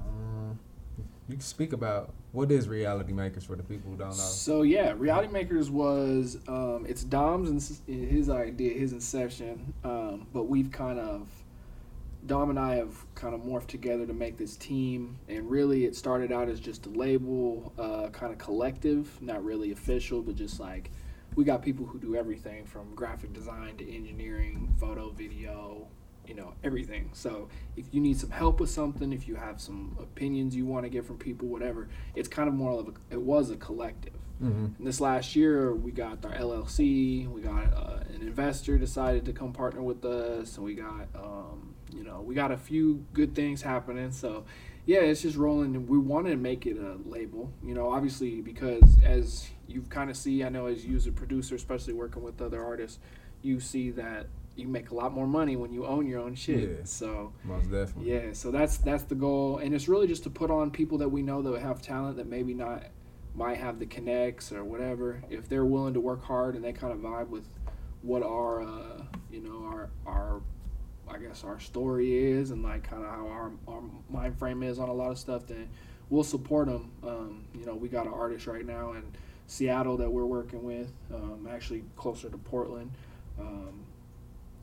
Um, 0.00 0.58
you 1.28 1.34
can 1.34 1.40
speak 1.40 1.72
about 1.72 2.12
what 2.32 2.50
is 2.50 2.68
Reality 2.68 3.12
Makers 3.12 3.44
for 3.44 3.56
the 3.56 3.62
people 3.62 3.90
who 3.90 3.96
don't 3.96 4.08
know. 4.08 4.14
So 4.14 4.62
yeah, 4.62 4.94
Reality 4.96 5.32
Makers 5.32 5.70
was 5.70 6.38
um, 6.48 6.84
it's 6.88 7.04
Dom's 7.04 7.48
and 7.48 8.08
his 8.10 8.28
idea, 8.28 8.74
his 8.74 8.92
inception, 8.92 9.72
um, 9.84 10.26
but 10.32 10.44
we've 10.44 10.70
kind 10.70 10.98
of 10.98 11.28
Dom 12.26 12.50
and 12.50 12.58
I 12.58 12.76
have 12.76 12.94
kind 13.14 13.34
of 13.34 13.42
morphed 13.42 13.66
together 13.66 14.06
to 14.06 14.14
make 14.14 14.36
this 14.36 14.56
team, 14.56 15.18
and 15.28 15.50
really 15.50 15.84
it 15.84 15.94
started 15.94 16.32
out 16.32 16.48
as 16.48 16.58
just 16.58 16.86
a 16.86 16.90
label, 16.90 17.72
uh, 17.78 18.08
kind 18.10 18.32
of 18.32 18.38
collective, 18.38 19.16
not 19.20 19.44
really 19.44 19.72
official, 19.72 20.22
but 20.22 20.34
just 20.34 20.58
like 20.58 20.90
we 21.36 21.44
got 21.44 21.62
people 21.62 21.84
who 21.84 21.98
do 21.98 22.16
everything 22.16 22.64
from 22.64 22.94
graphic 22.94 23.32
design 23.32 23.76
to 23.76 23.94
engineering, 23.94 24.74
photo, 24.78 25.10
video, 25.10 25.86
you 26.26 26.34
know, 26.34 26.54
everything. 26.62 27.10
So 27.12 27.48
if 27.76 27.86
you 27.92 28.00
need 28.00 28.18
some 28.18 28.30
help 28.30 28.60
with 28.60 28.70
something, 28.70 29.12
if 29.12 29.28
you 29.28 29.34
have 29.34 29.60
some 29.60 29.96
opinions 30.00 30.56
you 30.56 30.66
want 30.66 30.84
to 30.84 30.88
get 30.88 31.04
from 31.04 31.18
people, 31.18 31.48
whatever, 31.48 31.88
it's 32.14 32.28
kind 32.28 32.48
of 32.48 32.54
more 32.54 32.80
of 32.80 32.88
a, 32.88 32.92
it 33.10 33.20
was 33.20 33.50
a 33.50 33.56
collective. 33.56 34.14
Mm-hmm. 34.42 34.66
And 34.78 34.86
this 34.86 35.00
last 35.00 35.36
year, 35.36 35.74
we 35.74 35.92
got 35.92 36.24
our 36.24 36.32
LLC. 36.32 37.28
We 37.28 37.40
got 37.40 37.72
uh, 37.74 38.00
an 38.14 38.20
investor 38.22 38.78
decided 38.78 39.24
to 39.26 39.32
come 39.32 39.52
partner 39.52 39.82
with 39.82 40.04
us, 40.04 40.56
and 40.56 40.64
we 40.64 40.74
got, 40.74 41.08
um, 41.14 41.74
you 41.92 42.02
know, 42.02 42.20
we 42.20 42.34
got 42.34 42.50
a 42.50 42.56
few 42.56 43.04
good 43.12 43.34
things 43.34 43.62
happening. 43.62 44.10
So, 44.10 44.44
yeah, 44.86 45.00
it's 45.00 45.22
just 45.22 45.36
rolling. 45.36 45.86
We 45.86 45.98
wanted 45.98 46.30
to 46.30 46.36
make 46.36 46.66
it 46.66 46.76
a 46.76 46.98
label, 47.08 47.52
you 47.62 47.74
know, 47.74 47.90
obviously 47.90 48.40
because 48.40 48.98
as 49.04 49.48
you 49.66 49.82
kind 49.82 50.10
of 50.10 50.16
see, 50.16 50.44
I 50.44 50.48
know 50.48 50.66
as 50.66 50.84
you 50.84 50.96
as 50.96 51.06
a 51.06 51.12
producer, 51.12 51.54
especially 51.54 51.94
working 51.94 52.22
with 52.22 52.42
other 52.42 52.62
artists, 52.62 52.98
you 53.40 53.60
see 53.60 53.90
that 53.92 54.26
you 54.56 54.68
make 54.68 54.90
a 54.90 54.94
lot 54.94 55.12
more 55.12 55.26
money 55.26 55.56
when 55.56 55.72
you 55.72 55.84
own 55.84 56.06
your 56.06 56.20
own 56.20 56.34
shit. 56.34 56.68
Yeah. 56.70 56.84
So, 56.84 57.32
Most 57.44 57.70
definitely. 57.70 58.10
yeah, 58.12 58.32
so 58.32 58.50
that's 58.50 58.78
that's 58.78 59.02
the 59.04 59.14
goal, 59.14 59.58
and 59.58 59.74
it's 59.74 59.88
really 59.88 60.06
just 60.06 60.22
to 60.24 60.30
put 60.30 60.50
on 60.50 60.70
people 60.70 60.98
that 60.98 61.08
we 61.08 61.22
know 61.22 61.42
that 61.42 61.60
have 61.60 61.82
talent 61.82 62.16
that 62.18 62.26
maybe 62.28 62.54
not 62.54 62.84
might 63.34 63.56
have 63.56 63.78
the 63.78 63.86
connects 63.86 64.52
or 64.52 64.64
whatever. 64.64 65.22
If 65.28 65.48
they're 65.48 65.64
willing 65.64 65.94
to 65.94 66.00
work 66.00 66.22
hard 66.22 66.54
and 66.54 66.64
they 66.64 66.72
kind 66.72 66.92
of 66.92 67.00
vibe 67.00 67.28
with 67.28 67.48
what 68.02 68.22
our 68.22 68.62
uh, 68.62 69.02
you 69.30 69.40
know 69.40 69.64
our 69.64 69.90
our 70.06 70.42
I 71.08 71.18
guess 71.18 71.44
our 71.44 71.58
story 71.60 72.16
is 72.16 72.50
and 72.50 72.62
like 72.62 72.88
kind 72.88 73.02
of 73.04 73.10
how 73.10 73.26
our 73.26 73.52
our 73.66 73.82
mind 74.08 74.38
frame 74.38 74.62
is 74.62 74.78
on 74.78 74.88
a 74.88 74.92
lot 74.94 75.10
of 75.10 75.18
stuff, 75.18 75.46
then 75.46 75.68
we'll 76.10 76.22
support 76.24 76.68
them. 76.68 76.92
Um, 77.02 77.44
you 77.58 77.66
know, 77.66 77.74
we 77.74 77.88
got 77.88 78.06
an 78.06 78.12
artist 78.12 78.46
right 78.46 78.64
now 78.64 78.92
in 78.92 79.02
Seattle 79.46 79.96
that 79.98 80.10
we're 80.10 80.24
working 80.24 80.62
with, 80.62 80.92
um, 81.12 81.48
actually 81.50 81.84
closer 81.96 82.30
to 82.30 82.38
Portland. 82.38 82.90
Um, 83.38 83.84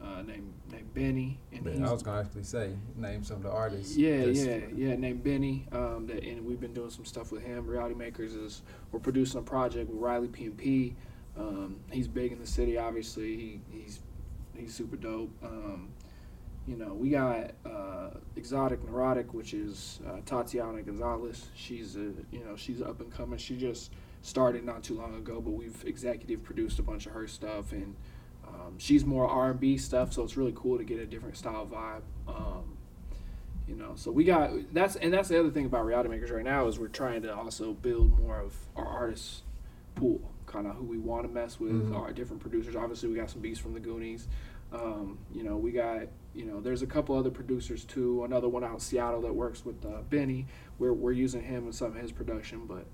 uh, 0.03 0.21
named 0.23 0.53
named 0.71 0.93
Benny, 0.93 1.39
and 1.51 1.63
But 1.63 1.73
he's 1.73 1.81
I 1.81 1.91
was 1.91 2.01
gonna 2.03 2.21
actually 2.21 2.43
say 2.43 2.73
name 2.95 3.23
some 3.23 3.37
of 3.37 3.43
the 3.43 3.51
artists. 3.51 3.95
yeah, 3.97 4.17
that's- 4.17 4.43
yeah, 4.45 4.59
yeah. 4.75 4.95
Named 4.95 5.23
Benny. 5.23 5.67
Um, 5.71 6.07
that, 6.07 6.23
and 6.23 6.45
we've 6.45 6.59
been 6.59 6.73
doing 6.73 6.89
some 6.89 7.05
stuff 7.05 7.31
with 7.31 7.43
him. 7.43 7.67
Reality 7.67 7.95
Makers 7.95 8.33
is 8.33 8.61
we're 8.91 8.99
producing 8.99 9.39
a 9.39 9.43
project 9.43 9.89
with 9.89 9.99
Riley 9.99 10.27
P 10.27 10.45
and 10.45 10.57
P. 10.57 10.95
Um, 11.37 11.77
he's 11.91 12.07
big 12.07 12.31
in 12.31 12.39
the 12.39 12.47
city, 12.47 12.77
obviously. 12.77 13.35
He, 13.37 13.61
he's 13.71 13.99
he's 14.55 14.73
super 14.73 14.95
dope. 14.97 15.31
Um, 15.43 15.89
you 16.67 16.75
know, 16.77 16.93
we 16.93 17.09
got 17.09 17.51
uh, 17.65 18.11
Exotic 18.35 18.83
Neurotic, 18.85 19.33
which 19.33 19.53
is 19.53 19.99
uh, 20.07 20.17
Tatiana 20.25 20.81
Gonzalez. 20.83 21.47
She's 21.55 21.95
a 21.95 22.11
you 22.31 22.43
know 22.45 22.55
she's 22.55 22.81
up 22.81 23.01
and 23.01 23.11
coming. 23.11 23.37
She 23.37 23.55
just 23.57 23.91
started 24.23 24.63
not 24.63 24.83
too 24.83 24.95
long 24.95 25.15
ago, 25.15 25.41
but 25.41 25.51
we've 25.51 25.83
executive 25.85 26.43
produced 26.43 26.79
a 26.79 26.83
bunch 26.83 27.05
of 27.05 27.13
her 27.13 27.27
stuff 27.27 27.71
and. 27.71 27.95
Um, 28.67 28.77
she's 28.77 29.05
more 29.05 29.27
R 29.27 29.51
and 29.51 29.59
B 29.59 29.77
stuff, 29.77 30.13
so 30.13 30.23
it's 30.23 30.37
really 30.37 30.53
cool 30.55 30.77
to 30.77 30.83
get 30.83 30.99
a 30.99 31.05
different 31.05 31.37
style 31.37 31.67
vibe. 31.71 32.01
Um, 32.27 32.77
you 33.67 33.75
know, 33.75 33.93
so 33.95 34.11
we 34.11 34.23
got 34.23 34.51
that's 34.73 34.95
and 34.97 35.13
that's 35.13 35.29
the 35.29 35.39
other 35.39 35.49
thing 35.51 35.65
about 35.65 35.85
reality 35.85 36.09
makers 36.09 36.31
right 36.31 36.43
now 36.43 36.67
is 36.67 36.77
we're 36.79 36.87
trying 36.87 37.21
to 37.23 37.35
also 37.35 37.73
build 37.73 38.17
more 38.19 38.39
of 38.39 38.53
our 38.75 38.85
artists 38.85 39.43
pool, 39.95 40.21
kind 40.45 40.67
of 40.67 40.75
who 40.75 40.83
we 40.85 40.97
want 40.97 41.23
to 41.25 41.29
mess 41.31 41.59
with, 41.59 41.71
Mhm. 41.91 41.95
our 41.97 42.11
different 42.11 42.41
producers. 42.41 42.75
Obviously, 42.75 43.09
we 43.09 43.15
got 43.15 43.29
some 43.29 43.41
beats 43.41 43.59
from 43.59 43.73
the 43.73 43.79
Goonies. 43.79 44.27
Um, 44.73 45.17
you 45.33 45.43
know, 45.43 45.57
we 45.57 45.71
got 45.71 46.07
you 46.33 46.45
know, 46.45 46.61
there's 46.61 46.81
a 46.81 46.87
couple 46.87 47.13
other 47.17 47.29
producers 47.29 47.83
too. 47.83 48.23
Another 48.23 48.47
one 48.47 48.63
out 48.63 48.75
in 48.75 48.79
Seattle 48.79 49.19
that 49.21 49.35
works 49.35 49.65
with 49.65 49.85
uh, 49.85 50.01
Benny. 50.09 50.47
We're 50.79 50.93
we're 50.93 51.11
using 51.11 51.41
him 51.41 51.67
in 51.67 51.73
some 51.73 51.87
of 51.87 51.95
his 51.95 52.11
production, 52.11 52.65
but 52.67 52.85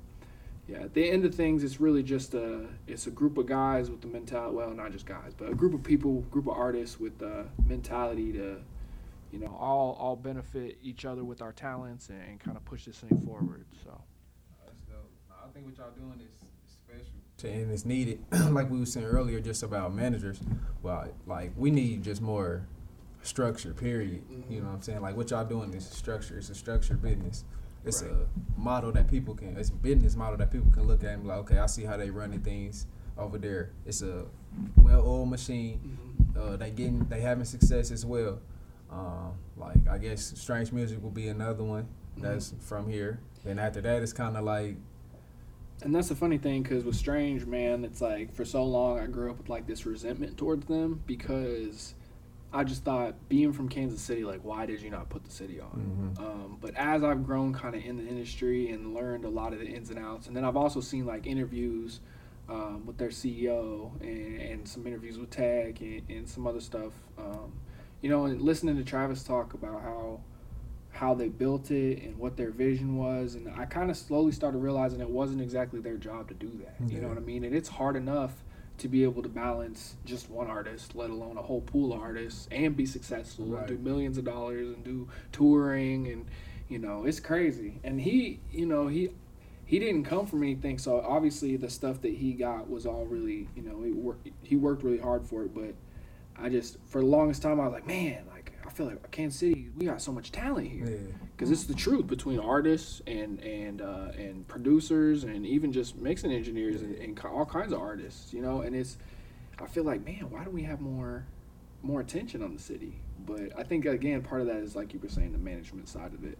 yeah, 0.68 0.80
at 0.80 0.94
the 0.94 1.10
end 1.10 1.24
of 1.24 1.34
things, 1.34 1.64
it's 1.64 1.80
really 1.80 2.04
just 2.04 2.34
a 2.34 2.66
it's 2.88 3.08
a 3.08 3.12
group 3.12 3.38
of 3.38 3.46
guys 3.46 3.90
with 3.90 4.02
the 4.02 4.08
mentality. 4.08 4.56
Well, 4.56 4.72
not 4.72 4.92
just 4.92 5.06
guys, 5.06 5.34
but 5.38 5.50
a 5.50 5.56
group 5.56 5.74
of 5.74 5.82
people, 5.82 6.22
group 6.30 6.48
of 6.48 6.58
artists 6.58 7.00
with 7.00 7.18
the 7.20 7.46
mentality 7.66 8.34
to, 8.34 8.58
you 9.32 9.40
know, 9.40 9.56
all 9.58 9.98
all 9.98 10.18
benefit 10.18 10.78
each 10.84 11.06
other 11.06 11.24
with 11.24 11.42
our 11.42 11.54
talents 11.54 12.10
and, 12.10 12.22
and 12.22 12.40
kind 12.40 12.58
of 12.58 12.66
push 12.66 12.84
this 12.84 12.98
thing 12.98 13.18
forward. 13.26 13.66
So 13.82 14.02
That's 14.66 14.82
dope. 14.82 15.10
I 15.32 15.48
think 15.54 15.68
what 15.68 15.78
y'all 15.78 15.92
doing 15.92 16.20
is 16.20 16.72
special. 16.72 17.14
And 17.50 17.72
it's 17.72 17.86
needed, 17.86 18.20
like 18.52 18.70
we 18.70 18.80
were 18.80 18.86
saying 18.86 19.06
earlier, 19.06 19.40
just 19.40 19.64
about 19.64 19.94
managers. 19.94 20.42
Well, 20.84 21.08
like 21.26 21.54
we 21.56 21.72
need 21.72 22.04
just 22.04 22.22
more 22.22 22.68
structure. 23.22 23.74
Period. 23.74 24.22
You 24.30 24.38
mm-hmm. 24.38 24.56
know 24.56 24.66
what 24.66 24.74
I'm 24.74 24.82
saying? 24.82 25.02
Like 25.02 25.16
what 25.16 25.32
y'all 25.32 25.46
doing 25.46 25.74
is 25.74 25.88
structure. 25.88 26.38
It's 26.38 26.50
a 26.50 26.56
structured 26.56 27.02
business. 27.02 27.46
It's 27.88 28.04
Right. 28.04 28.12
a 28.12 28.60
model 28.60 28.92
that 28.92 29.08
people 29.08 29.34
can. 29.36 29.56
It's 29.58 29.70
a 29.70 29.74
business 29.74 30.16
model 30.16 30.38
that 30.38 30.52
people 30.52 30.72
can 30.72 30.84
look 30.84 31.04
at 31.04 31.14
and 31.14 31.24
be 31.24 31.30
like, 31.30 31.38
okay, 31.40 31.58
I 31.60 31.66
see 31.68 31.84
how 31.84 31.98
they 31.98 32.10
running 32.10 32.42
things 32.42 32.86
over 33.18 33.38
there. 33.38 33.72
It's 33.86 34.02
a 34.02 34.26
well-oiled 34.78 35.30
machine. 35.30 35.98
Uh, 36.38 36.56
they 36.58 36.70
getting 36.72 37.00
they 37.10 37.22
having 37.22 37.46
success 37.46 37.92
as 37.92 38.06
well. 38.06 38.40
Um, 38.92 39.34
like 39.58 39.88
I 39.90 39.98
guess 39.98 40.34
strange 40.40 40.72
music 40.72 41.02
will 41.02 41.10
be 41.12 41.28
another 41.30 41.64
one 41.64 41.88
that's 42.18 42.54
from 42.60 42.90
here. 42.90 43.20
Then 43.44 43.60
after 43.60 43.82
that, 43.82 44.02
it's 44.04 44.14
kind 44.14 44.38
of 44.38 44.44
like 44.44 44.76
And 45.84 45.94
that's 45.94 46.10
the 46.10 46.16
funny 46.16 46.38
thing, 46.40 46.64
because 46.64 46.84
with 46.84 46.96
Strange, 46.96 47.46
man, 47.46 47.86
it's 47.86 48.02
like 48.02 48.34
for 48.34 48.44
so 48.46 48.64
long 48.64 49.00
I 49.00 49.06
grew 49.08 49.30
up 49.30 49.38
with 49.38 49.50
like 49.50 49.68
this 49.68 49.86
resentment 49.86 50.38
towards 50.38 50.66
them 50.66 51.02
because 51.06 51.94
I 52.54 52.64
just 52.64 52.84
thought, 52.84 53.16
being 53.28 53.52
from 53.52 53.68
Kansas 53.68 54.00
City, 54.02 54.24
like, 54.24 54.40
why 54.44 54.66
did 54.66 54.82
you 54.82 54.90
not 54.90 55.10
put 55.10 55.26
the 55.26 55.32
city 55.32 55.60
on? 55.60 56.16
Mhm. 56.18 56.20
Um, 56.20 56.58
but 56.62 56.74
as 56.76 57.04
I've 57.04 57.26
grown 57.26 57.54
kind 57.54 57.76
of 57.76 57.84
in 57.84 57.98
the 57.98 58.08
industry 58.08 58.70
and 58.72 58.94
learned 58.94 59.26
a 59.26 59.30
lot 59.30 59.54
of 59.54 59.60
the 59.60 59.68
ins 59.68 59.90
and 59.90 60.00
outs, 60.00 60.28
and 60.28 60.36
then 60.36 60.46
I've 60.46 60.56
also 60.56 60.80
seen 60.80 61.06
like 61.06 61.28
interviews 61.28 62.00
um, 62.50 62.86
with 62.86 62.98
their 62.98 63.10
CEO 63.10 63.92
and, 64.02 64.42
and 64.42 64.68
some 64.68 64.88
interviews 64.88 65.18
with 65.18 65.30
Tag 65.30 65.82
and, 65.82 66.02
and 66.10 66.30
some 66.30 66.48
other 66.48 66.62
stuff. 66.62 66.94
Um, 67.18 67.52
you 68.02 68.10
know, 68.10 68.26
and 68.26 68.42
listening 68.42 68.78
to 68.78 68.84
Travis 68.84 69.24
talk 69.24 69.54
about 69.54 69.82
how 69.82 70.22
how 70.92 71.14
they 71.14 71.28
built 71.28 71.70
it 71.70 72.02
and 72.02 72.18
what 72.18 72.38
their 72.38 72.50
vision 72.50 72.98
was, 72.98 73.36
and 73.36 73.50
I 73.56 73.66
kind 73.66 73.92
of 73.92 73.98
slowly 73.98 74.32
started 74.32 74.58
realizing 74.60 75.00
it 75.00 75.10
wasn't 75.10 75.42
exactly 75.42 75.80
their 75.80 75.98
job 75.98 76.30
to 76.30 76.34
do 76.34 76.50
that. 76.64 76.76
You 76.90 77.02
know 77.02 77.10
what 77.10 77.18
I 77.18 77.22
mean? 77.22 77.44
And 77.44 77.54
it's 77.54 77.70
hard 77.70 77.96
enough 77.96 78.34
to 78.78 78.88
be 78.88 79.04
able 79.04 79.24
to 79.24 79.30
balance 79.30 79.96
just 80.06 80.30
one 80.30 80.48
artist, 80.48 80.96
let 80.96 81.10
alone 81.10 81.38
a 81.38 81.42
whole 81.42 81.62
pool 81.62 81.94
of 81.94 82.00
artists, 82.02 82.48
and 82.52 82.76
be 82.78 82.86
successful 82.86 83.46
Right. 83.46 83.68
and 83.70 83.78
do 83.78 83.84
millions 83.84 84.18
of 84.18 84.26
dollars 84.26 84.68
and 84.68 84.84
do 84.84 85.08
touring 85.32 86.08
and 86.08 86.26
you 86.70 86.78
know 86.80 87.06
it's 87.06 87.20
crazy. 87.20 87.80
And 87.84 88.00
he, 88.02 88.40
you 88.52 88.66
know, 88.66 88.88
he 88.88 89.10
he 89.66 89.80
didn't 89.80 90.04
come 90.06 90.26
from 90.28 90.44
anything, 90.44 90.78
so 90.78 91.02
obviously 91.02 91.58
the 91.58 91.70
stuff 91.70 92.02
that 92.02 92.14
he 92.14 92.34
got 92.34 92.70
was 92.70 92.86
all 92.86 93.06
really, 93.06 93.50
you 93.56 93.64
know, 93.64 93.82
he 93.84 93.92
worked 93.92 94.30
he 94.44 94.56
worked 94.56 94.84
really 94.84 95.00
hard 95.00 95.26
for 95.26 95.44
it. 95.44 95.54
But 95.56 95.74
I 96.42 96.50
just 96.50 96.78
for 96.86 97.02
the 97.02 97.08
longest 97.08 97.42
time 97.42 97.60
I 97.60 97.66
was 97.66 97.74
like, 97.74 97.88
man, 97.88 98.24
like 98.32 98.37
feel 98.78 98.86
like 98.86 99.10
Kansas 99.12 99.40
City, 99.40 99.70
we 99.76 99.88
got 99.88 100.02
so 100.02 100.12
much 100.12 100.32
talent 100.32 100.68
here 100.68 100.86
Yeah. 100.86 100.98
because 101.36 101.50
it's 101.50 101.64
the 101.64 101.74
truth 101.74 102.06
between 102.06 102.40
artists 102.40 103.02
and 103.08 103.40
and 103.42 103.82
uh, 103.82 104.12
and 104.18 104.48
producers 104.48 105.24
and 105.24 105.46
even 105.46 105.72
just 105.72 105.98
mixing 105.98 106.32
engineers 106.32 106.84
and, 106.84 106.96
and 106.96 107.20
all 107.26 107.46
kinds 107.46 107.74
of 107.74 107.82
artists, 107.82 108.32
you 108.34 108.42
know. 108.42 108.62
And 108.62 108.76
it's, 108.76 108.98
I 109.60 109.66
feel 109.66 109.84
like, 109.84 110.06
man, 110.06 110.30
why 110.30 110.44
don't 110.44 110.54
we 110.54 110.64
have 110.64 110.80
more 110.80 111.26
more 111.82 112.02
attention 112.02 112.44
on 112.44 112.54
the 112.54 112.62
city? 112.62 112.94
But 113.26 113.58
I 113.58 113.64
think 113.64 113.86
again, 113.88 114.22
part 114.22 114.42
of 114.42 114.48
that 114.48 114.58
is 114.58 114.76
like 114.76 114.94
you 114.94 115.00
were 115.00 115.10
saying, 115.10 115.32
the 115.32 115.40
management 115.40 115.90
side 115.90 116.14
of 116.14 116.24
it. 116.24 116.38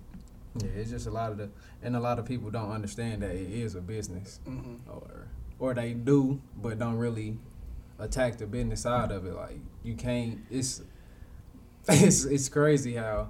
Yeah, 0.62 0.70
it's 0.76 0.92
just 0.92 1.08
a 1.08 1.12
lot 1.12 1.32
of 1.32 1.38
the, 1.40 1.50
and 1.84 1.96
a 1.96 2.00
lot 2.00 2.18
of 2.20 2.26
people 2.26 2.50
don't 2.52 2.72
understand 2.72 3.22
that 3.24 3.32
it 3.32 3.50
is 3.52 3.74
a 3.76 3.82
business, 3.82 4.40
Mm-hmm. 4.48 4.76
or 4.90 5.28
or 5.60 5.74
they 5.74 5.94
do, 5.94 6.40
but 6.62 6.78
don't 6.78 6.98
really 6.98 7.38
attack 7.98 8.38
the 8.38 8.46
business 8.46 8.82
side 8.82 9.12
of 9.12 9.26
it. 9.26 9.34
Like 9.34 9.60
you 9.84 9.96
can't. 9.96 10.40
It's 10.52 10.84
it's 12.06 12.26
it's 12.26 12.50
crazy 12.50 12.96
how, 12.96 13.30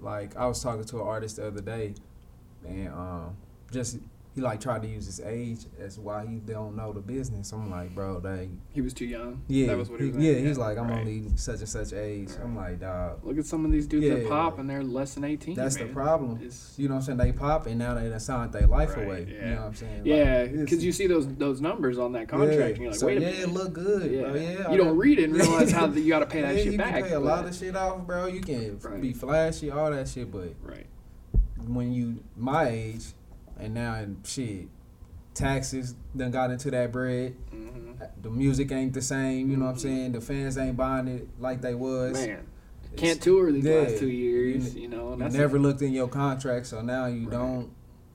like 0.00 0.36
I 0.36 0.46
was 0.46 0.62
talking 0.62 0.84
to 0.84 1.00
an 1.00 1.06
artist 1.06 1.36
the 1.36 1.48
other 1.48 1.60
day, 1.60 1.94
and 2.66 2.88
um, 2.88 3.36
just 3.72 3.98
he 4.38 4.42
like 4.44 4.60
tried 4.60 4.82
to 4.82 4.88
use 4.88 5.06
his 5.06 5.20
age 5.20 5.66
as 5.80 5.98
why 5.98 6.24
he 6.24 6.36
don't 6.36 6.76
know 6.76 6.92
the 6.92 7.00
business. 7.00 7.52
I'm 7.52 7.70
like, 7.70 7.94
bro, 7.94 8.20
they 8.20 8.48
He 8.72 8.80
was 8.80 8.94
too 8.94 9.04
young. 9.04 9.42
yeah, 9.48 9.66
that 9.66 9.76
was 9.76 9.90
what 9.90 10.00
he 10.00 10.08
was. 10.10 10.16
yeah. 10.16 10.32
saying? 10.34 10.46
He's 10.46 10.58
like, 10.58 10.78
I'm 10.78 10.88
Right. 10.88 11.00
only 11.00 11.24
such 11.36 11.58
and 11.60 11.68
such 11.68 11.92
age. 11.92 12.30
I'm 12.42 12.56
like, 12.56 12.80
dog. 12.80 13.20
Look 13.24 13.36
at 13.38 13.44
some 13.46 13.64
of 13.64 13.72
these 13.72 13.86
dudes 13.86 14.08
that 14.08 14.22
Yeah. 14.22 14.28
pop 14.28 14.58
and 14.58 14.70
they're 14.70 14.82
less 14.82 15.14
than 15.14 15.24
eighteen. 15.24 15.54
That's 15.56 15.76
the 15.76 15.86
problem. 15.86 16.36
It's- 16.36 16.74
You 16.76 16.88
know 16.88 16.94
what 16.94 17.00
I'm 17.00 17.06
saying? 17.06 17.18
They 17.18 17.32
pop 17.32 17.66
and 17.66 17.78
now 17.78 17.94
they 17.94 18.08
done 18.08 18.20
signed 18.20 18.52
their 18.52 18.66
life 18.66 18.96
Right, 18.96 19.06
away. 19.06 19.26
yeah. 19.28 19.48
You 19.48 19.54
know 19.56 19.60
what 19.62 19.66
I'm 19.66 19.74
saying? 19.74 20.02
Yeah, 20.04 20.42
it's- 20.44 20.60
because 20.60 20.84
you 20.84 20.92
see 20.92 21.06
those 21.06 21.26
those 21.34 21.60
numbers 21.60 21.98
on 21.98 22.12
that 22.12 22.28
contract, 22.28 22.58
Yeah. 22.58 22.66
and 22.66 22.78
you're 22.78 22.90
like, 22.92 23.00
so, 23.00 23.06
wait 23.08 23.18
a 23.18 23.20
yeah, 23.20 23.26
minute. 23.30 23.42
it 23.44 23.52
look 23.52 23.72
good, 23.72 24.10
yeah. 24.10 24.22
bro. 24.22 24.34
Yeah, 24.34 24.70
you 24.70 24.76
don't 24.78 24.96
read 24.96 25.18
it 25.18 25.24
and 25.24 25.34
realize 25.36 25.72
how 25.72 25.86
you 25.88 26.08
got 26.08 26.20
to 26.20 26.26
pay 26.26 26.42
that 26.42 26.54
yeah, 26.56 26.62
shit 26.62 26.72
you 26.72 26.78
back. 26.78 26.94
can 26.94 27.02
pay 27.04 27.14
a 27.14 27.20
lot 27.20 27.44
of 27.46 27.54
shit 27.54 27.74
off, 27.76 28.06
bro. 28.06 28.26
You 28.26 28.40
can 28.40 28.78
Right. 28.80 29.00
be 29.00 29.12
flashy, 29.12 29.70
all 29.70 29.90
that 29.90 30.06
shit, 30.08 30.30
but 30.30 30.54
right. 30.62 30.86
when 31.66 31.92
you 31.92 32.20
my 32.36 32.68
age 32.68 33.06
and 33.58 33.74
now 33.74 33.94
and 33.94 34.24
shit, 34.26 34.68
taxes 35.34 35.94
done 36.16 36.30
got 36.30 36.50
into 36.50 36.70
that 36.70 36.92
bread. 36.92 37.34
hmm 37.50 37.92
The 38.22 38.30
music 38.30 38.70
ain't 38.72 38.92
the 38.92 39.02
same. 39.02 39.50
You 39.50 39.56
know 39.56 39.66
what 39.66 39.70
I'm 39.72 39.76
Mhm. 39.76 39.80
saying? 39.80 40.12
The 40.12 40.20
fans 40.20 40.58
ain't 40.58 40.76
buying 40.76 41.08
it 41.08 41.28
like 41.40 41.60
they 41.60 41.74
was. 41.74 42.12
Man, 42.12 42.46
can't 42.96 43.20
tour 43.20 43.50
these 43.52 43.64
yeah. 43.64 43.74
last 43.80 43.98
two 43.98 44.08
years, 44.08 44.74
You- 44.74 44.82
you, 44.82 44.88
know. 44.88 45.12
And 45.12 45.22
You 45.32 45.38
never 45.38 45.58
looked 45.58 45.82
in 45.82 45.92
your 45.92 46.08
contract, 46.08 46.66
so 46.66 46.80
now 46.80 47.06
you 47.06 47.22
Right. 47.28 47.30
don't 47.32 47.70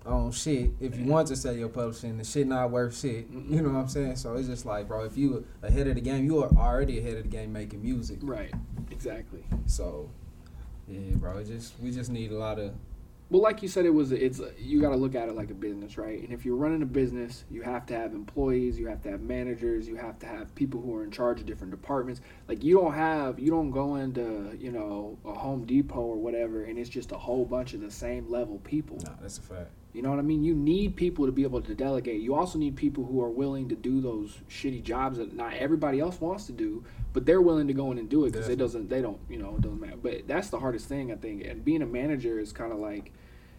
own 0.05 0.31
shit. 0.31 0.71
If 0.81 0.97
you 0.97 1.05
want 1.05 1.29
to 1.29 1.35
sell 1.37 1.55
your 1.55 1.69
publishing, 1.69 2.17
the 2.17 2.23
shit 2.25 2.45
not 2.47 2.71
worth 2.71 2.97
shit. 2.97 3.31
Mm-mm. 3.31 3.49
You 3.49 3.61
know 3.61 3.69
what 3.69 3.79
I'm 3.79 3.87
saying? 3.87 4.17
So 4.17 4.35
it's 4.35 4.47
just 4.49 4.65
like, 4.65 4.87
bro, 4.87 5.05
if 5.05 5.17
you 5.17 5.45
ahead 5.61 5.87
of 5.87 5.95
the 5.95 6.01
game, 6.01 6.25
you 6.25 6.43
are 6.43 6.49
already 6.57 6.99
ahead 6.99 7.15
of 7.17 7.23
the 7.23 7.29
game 7.29 7.53
making 7.53 7.81
music. 7.81 8.19
right, 8.21 8.53
exactly. 8.91 9.45
So, 9.65 10.09
yeah, 10.89 11.15
bro, 11.15 11.37
it 11.37 11.45
just 11.47 11.79
we 11.81 11.91
just 11.91 12.11
need 12.11 12.31
a 12.31 12.37
lot 12.37 12.59
of 12.59 12.71
Well, 13.29 13.41
like 13.41 13.63
you 13.63 13.67
said, 13.67 13.85
it 13.85 13.93
was 13.93 14.11
it's 14.11 14.41
you 14.59 14.79
got 14.79 14.89
to 14.89 14.95
look 14.95 15.15
at 15.15 15.27
it 15.27 15.35
like 15.35 15.49
a 15.49 15.55
business, 15.55 15.97
right? 15.97 16.21
And 16.21 16.31
if 16.31 16.45
you're 16.45 16.55
running 16.55 16.81
a 16.83 16.85
business, 16.85 17.45
you 17.49 17.61
have 17.63 17.85
to 17.87 17.95
have 17.95 18.13
employees, 18.13 18.77
you 18.77 18.87
have 18.87 19.01
to 19.03 19.09
have 19.09 19.21
managers, 19.21 19.87
you 19.87 19.95
have 19.95 20.19
to 20.19 20.27
have 20.27 20.53
people 20.55 20.81
who 20.81 20.95
are 20.95 21.03
in 21.03 21.09
charge 21.11 21.39
of 21.39 21.47
different 21.47 21.71
departments. 21.71 22.21
Like 22.47 22.63
you 22.63 22.79
don't 22.79 22.93
have 22.93 23.39
you 23.39 23.49
don't 23.49 23.71
go 23.71 23.95
into 23.95 24.55
you 24.59 24.71
know 24.71 25.17
a 25.25 25.33
Home 25.33 25.65
Depot 25.65 25.99
or 25.99 26.17
whatever, 26.17 26.63
and 26.63 26.77
it's 26.77 26.89
just 26.89 27.11
a 27.11 27.17
whole 27.17 27.45
bunch 27.45 27.73
of 27.73 27.81
the 27.81 27.91
same 27.91 28.29
level 28.29 28.59
people. 28.59 28.97
nah. 29.03 29.13
That's 29.21 29.39
a 29.39 29.41
fact. 29.41 29.71
You 29.93 30.01
know 30.01 30.09
what 30.09 30.17
I 30.17 30.23
mean? 30.23 30.43
You 30.43 30.55
need 30.55 30.95
people 30.95 31.27
to 31.27 31.31
be 31.31 31.43
able 31.43 31.61
to 31.61 31.75
delegate. 31.75 32.19
You 32.19 32.33
also 32.33 32.57
need 32.57 32.75
people 32.75 33.05
who 33.05 33.21
are 33.21 33.29
willing 33.29 33.69
to 33.69 33.75
do 33.75 34.01
those 34.01 34.39
shitty 34.49 34.81
jobs 34.83 35.19
that 35.19 35.33
not 35.35 35.53
everybody 35.53 35.99
else 35.99 36.19
wants 36.19 36.47
to 36.47 36.51
do, 36.51 36.83
but 37.13 37.27
they're 37.27 37.41
willing 37.41 37.67
to 37.67 37.73
go 37.73 37.91
in 37.91 37.99
and 37.99 38.09
do 38.09 38.25
it 38.25 38.31
because 38.31 38.49
it 38.49 38.55
doesn't. 38.57 38.89
They 38.89 39.03
don't. 39.03 39.19
You 39.29 39.37
know, 39.37 39.53
it 39.55 39.61
doesn't 39.61 39.79
matter. 39.79 39.97
But 40.01 40.27
that's 40.27 40.49
the 40.49 40.59
hardest 40.59 40.87
thing 40.87 41.11
I 41.11 41.15
think. 41.15 41.45
And 41.45 41.63
being 41.63 41.83
a 41.83 41.85
manager 41.85 42.39
is 42.39 42.51
kind 42.51 42.71
of 42.71 42.79
like 42.79 43.11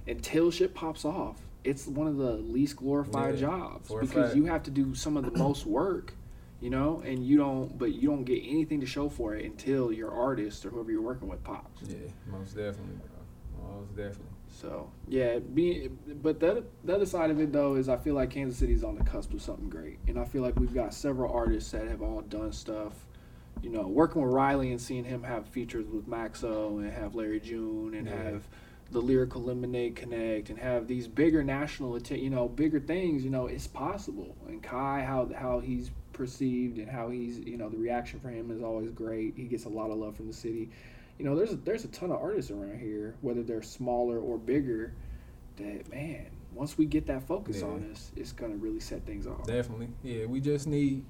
until 0.08 0.50
shit 0.50 0.74
pops 0.74 1.04
off, 1.04 1.40
it's 1.62 1.86
one 1.86 2.08
of 2.08 2.16
the 2.16 2.32
least 2.32 2.76
glorified 2.76 3.34
Yeah, 3.36 3.40
jobs 3.42 3.88
because 3.88 4.10
fact. 4.10 4.36
you 4.36 4.46
have 4.46 4.64
to 4.64 4.70
do 4.72 4.94
some 4.94 5.16
of 5.16 5.24
the 5.24 5.38
most 5.38 5.66
work. 5.66 6.14
You 6.60 6.70
know, 6.70 7.02
and 7.04 7.24
you 7.24 7.36
don't, 7.36 7.76
but 7.78 7.92
you 7.92 8.08
don't 8.08 8.24
get 8.24 8.42
anything 8.42 8.80
to 8.80 8.86
show 8.86 9.10
for 9.10 9.34
it 9.34 9.44
until 9.44 9.92
your 9.92 10.10
artist 10.10 10.64
or 10.64 10.70
whoever 10.70 10.90
you're 10.90 11.02
working 11.02 11.28
with 11.28 11.44
pops. 11.44 11.82
Yeah, 11.82 11.96
most 12.26 12.56
definitely, 12.56 12.96
bro. 12.96 13.76
Most 13.76 13.94
definitely. 13.94 14.33
So 14.60 14.90
yeah, 15.08 15.38
being 15.40 15.98
but 16.22 16.38
the 16.40 16.50
other, 16.50 16.62
the 16.84 16.94
other 16.94 17.06
side 17.06 17.30
of 17.30 17.40
it 17.40 17.52
though 17.52 17.74
is 17.74 17.88
I 17.88 17.96
feel 17.96 18.14
like 18.14 18.30
Kansas 18.30 18.58
City's 18.58 18.84
on 18.84 18.96
the 18.96 19.04
cusp 19.04 19.32
of 19.34 19.42
something 19.42 19.68
great, 19.68 19.98
and 20.06 20.18
I 20.18 20.24
feel 20.24 20.42
like 20.42 20.58
we've 20.58 20.74
got 20.74 20.94
several 20.94 21.32
artists 21.32 21.72
that 21.72 21.88
have 21.88 22.02
all 22.02 22.20
done 22.20 22.52
stuff. 22.52 22.92
You 23.62 23.70
know, 23.70 23.86
working 23.86 24.22
with 24.22 24.32
Riley 24.32 24.70
and 24.70 24.80
seeing 24.80 25.04
him 25.04 25.22
have 25.22 25.46
features 25.48 25.86
with 25.86 26.08
Maxo 26.08 26.78
and 26.78 26.92
have 26.92 27.14
Larry 27.14 27.40
June 27.40 27.94
and 27.94 28.06
Yeah. 28.06 28.22
have 28.22 28.48
the 28.90 29.00
Lyrical 29.00 29.42
Lemonade 29.42 29.96
Connect 29.96 30.50
and 30.50 30.58
have 30.58 30.86
these 30.86 31.08
bigger 31.08 31.42
national, 31.42 31.98
you 31.98 32.30
know, 32.30 32.48
bigger 32.48 32.78
things. 32.78 33.24
You 33.24 33.30
know, 33.30 33.46
it's 33.46 33.66
possible. 33.66 34.36
And 34.46 34.62
Kai, 34.62 35.02
how 35.02 35.30
how 35.34 35.60
he's 35.60 35.90
perceived 36.12 36.78
and 36.78 36.88
how 36.88 37.10
he's, 37.10 37.38
you 37.40 37.56
know, 37.56 37.68
the 37.68 37.78
reaction 37.78 38.20
for 38.20 38.28
him 38.28 38.50
is 38.50 38.62
always 38.62 38.90
great. 38.92 39.34
He 39.36 39.44
gets 39.44 39.64
a 39.64 39.68
lot 39.68 39.90
of 39.90 39.96
love 39.96 40.16
from 40.16 40.28
the 40.28 40.32
city 40.32 40.70
you 41.18 41.24
know, 41.24 41.36
there's 41.36 41.52
a, 41.52 41.56
there's 41.56 41.84
a 41.84 41.88
ton 41.88 42.10
of 42.10 42.20
artists 42.20 42.50
around 42.50 42.78
here, 42.80 43.14
whether 43.20 43.42
they're 43.42 43.62
smaller 43.62 44.18
or 44.18 44.38
bigger. 44.38 44.92
That 45.56 45.88
man, 45.90 46.26
once 46.52 46.76
we 46.76 46.84
get 46.86 47.06
that 47.06 47.22
focus 47.22 47.58
Yeah. 47.60 47.66
on 47.68 47.88
us, 47.92 48.10
it's 48.16 48.32
gonna 48.32 48.56
really 48.56 48.80
set 48.80 49.04
things 49.06 49.26
off. 49.26 49.46
Definitely. 49.46 49.88
Yeah, 50.02 50.26
we 50.26 50.40
just 50.40 50.66
need. 50.66 51.04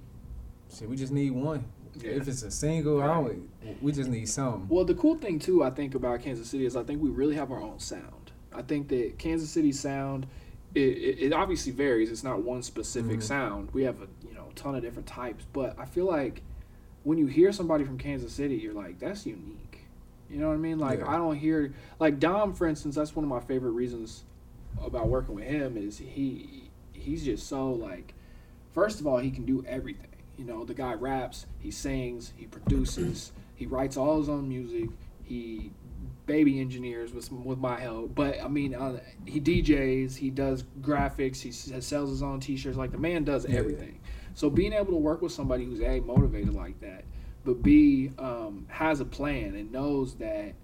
Shit, 0.74 0.88
we 0.88 0.96
just 0.96 1.12
need 1.12 1.30
one. 1.30 1.64
Yeah. 2.00 2.10
If 2.10 2.28
it's 2.28 2.42
a 2.42 2.50
single, 2.50 3.00
I 3.00 3.06
don't, 3.06 3.48
we 3.80 3.92
just 3.92 4.10
need 4.10 4.28
something. 4.28 4.66
Well, 4.68 4.84
the 4.84 4.94
cool 4.94 5.14
thing 5.16 5.38
too, 5.38 5.62
I 5.62 5.70
think 5.70 5.94
about 5.94 6.20
Kansas 6.20 6.48
City 6.50 6.66
is 6.66 6.76
I 6.76 6.82
think 6.82 7.00
we 7.00 7.08
really 7.10 7.36
have 7.36 7.50
our 7.52 7.60
own 7.62 7.78
sound. 7.78 8.32
I 8.52 8.62
think 8.62 8.88
that 8.88 9.16
Kansas 9.18 9.48
City 9.50 9.70
sound, 9.72 10.26
it, 10.74 10.80
it, 10.80 11.18
it 11.26 11.32
obviously 11.32 11.72
varies. 11.72 12.10
It's 12.10 12.24
not 12.24 12.42
one 12.42 12.62
specific 12.62 13.20
Mhm. 13.20 13.22
sound. 13.22 13.68
We 13.72 13.84
have 13.84 14.02
a 14.02 14.08
you 14.28 14.34
know 14.34 14.48
ton 14.56 14.74
of 14.74 14.82
different 14.82 15.06
types, 15.06 15.46
but 15.52 15.78
I 15.78 15.84
feel 15.86 16.06
like 16.06 16.42
when 17.04 17.16
you 17.16 17.26
hear 17.26 17.52
somebody 17.52 17.84
from 17.84 17.96
Kansas 17.96 18.32
City, 18.32 18.56
you're 18.56 18.74
like, 18.74 18.98
that's 18.98 19.24
unique. 19.24 19.73
You 20.30 20.38
know 20.38 20.48
what 20.48 20.54
I 20.54 20.58
mean? 20.58 20.78
Like 20.78 21.00
Yeah. 21.00 21.10
I 21.10 21.16
don't 21.16 21.36
hear 21.36 21.72
like 22.00 22.18
Dom, 22.18 22.54
for 22.54 22.66
instance. 22.66 22.94
That's 22.94 23.14
one 23.14 23.24
of 23.24 23.28
my 23.30 23.40
favorite 23.40 23.72
reasons 23.72 24.24
about 24.82 25.08
working 25.08 25.34
with 25.34 25.44
him 25.44 25.76
is 25.76 25.98
he 25.98 26.70
he's 26.92 27.24
just 27.24 27.46
so 27.46 27.70
like. 27.72 28.14
First 28.72 28.98
of 29.00 29.06
all, 29.06 29.18
he 29.18 29.30
can 29.30 29.44
do 29.44 29.64
everything. 29.68 30.08
You 30.36 30.44
know, 30.44 30.64
the 30.64 30.74
guy 30.74 30.94
raps, 30.94 31.46
he 31.60 31.70
sings, 31.70 32.32
he 32.36 32.46
produces, 32.46 33.30
he 33.54 33.66
writes 33.66 33.96
all 33.96 34.18
his 34.18 34.28
own 34.28 34.48
music, 34.48 34.88
he 35.22 35.70
baby 36.26 36.58
engineers 36.60 37.12
with 37.12 37.30
with 37.30 37.58
my 37.58 37.78
help. 37.78 38.14
But 38.14 38.42
I 38.42 38.48
mean, 38.48 38.74
uh, 38.74 38.98
he 39.26 39.40
DJs, 39.40 40.16
he 40.16 40.30
does 40.30 40.64
graphics, 40.80 41.40
he 41.40 41.52
sells 41.52 42.10
his 42.10 42.22
own 42.22 42.40
T-shirts. 42.40 42.76
Like 42.76 42.90
the 42.90 42.98
man 42.98 43.22
does 43.24 43.46
Yeah. 43.48 43.58
everything. 43.58 44.00
So 44.34 44.50
being 44.50 44.72
able 44.72 44.92
to 44.92 44.98
work 44.98 45.22
with 45.22 45.30
somebody 45.30 45.64
who's 45.64 45.80
a 45.80 46.00
motivated 46.00 46.54
like 46.54 46.80
that, 46.80 47.04
but 47.44 47.62
b 47.62 48.10
um, 48.18 48.66
has 48.68 49.00
a 49.00 49.04
plan 49.04 49.54
and 49.54 49.70
knows 49.72 50.14
that, 50.16 50.54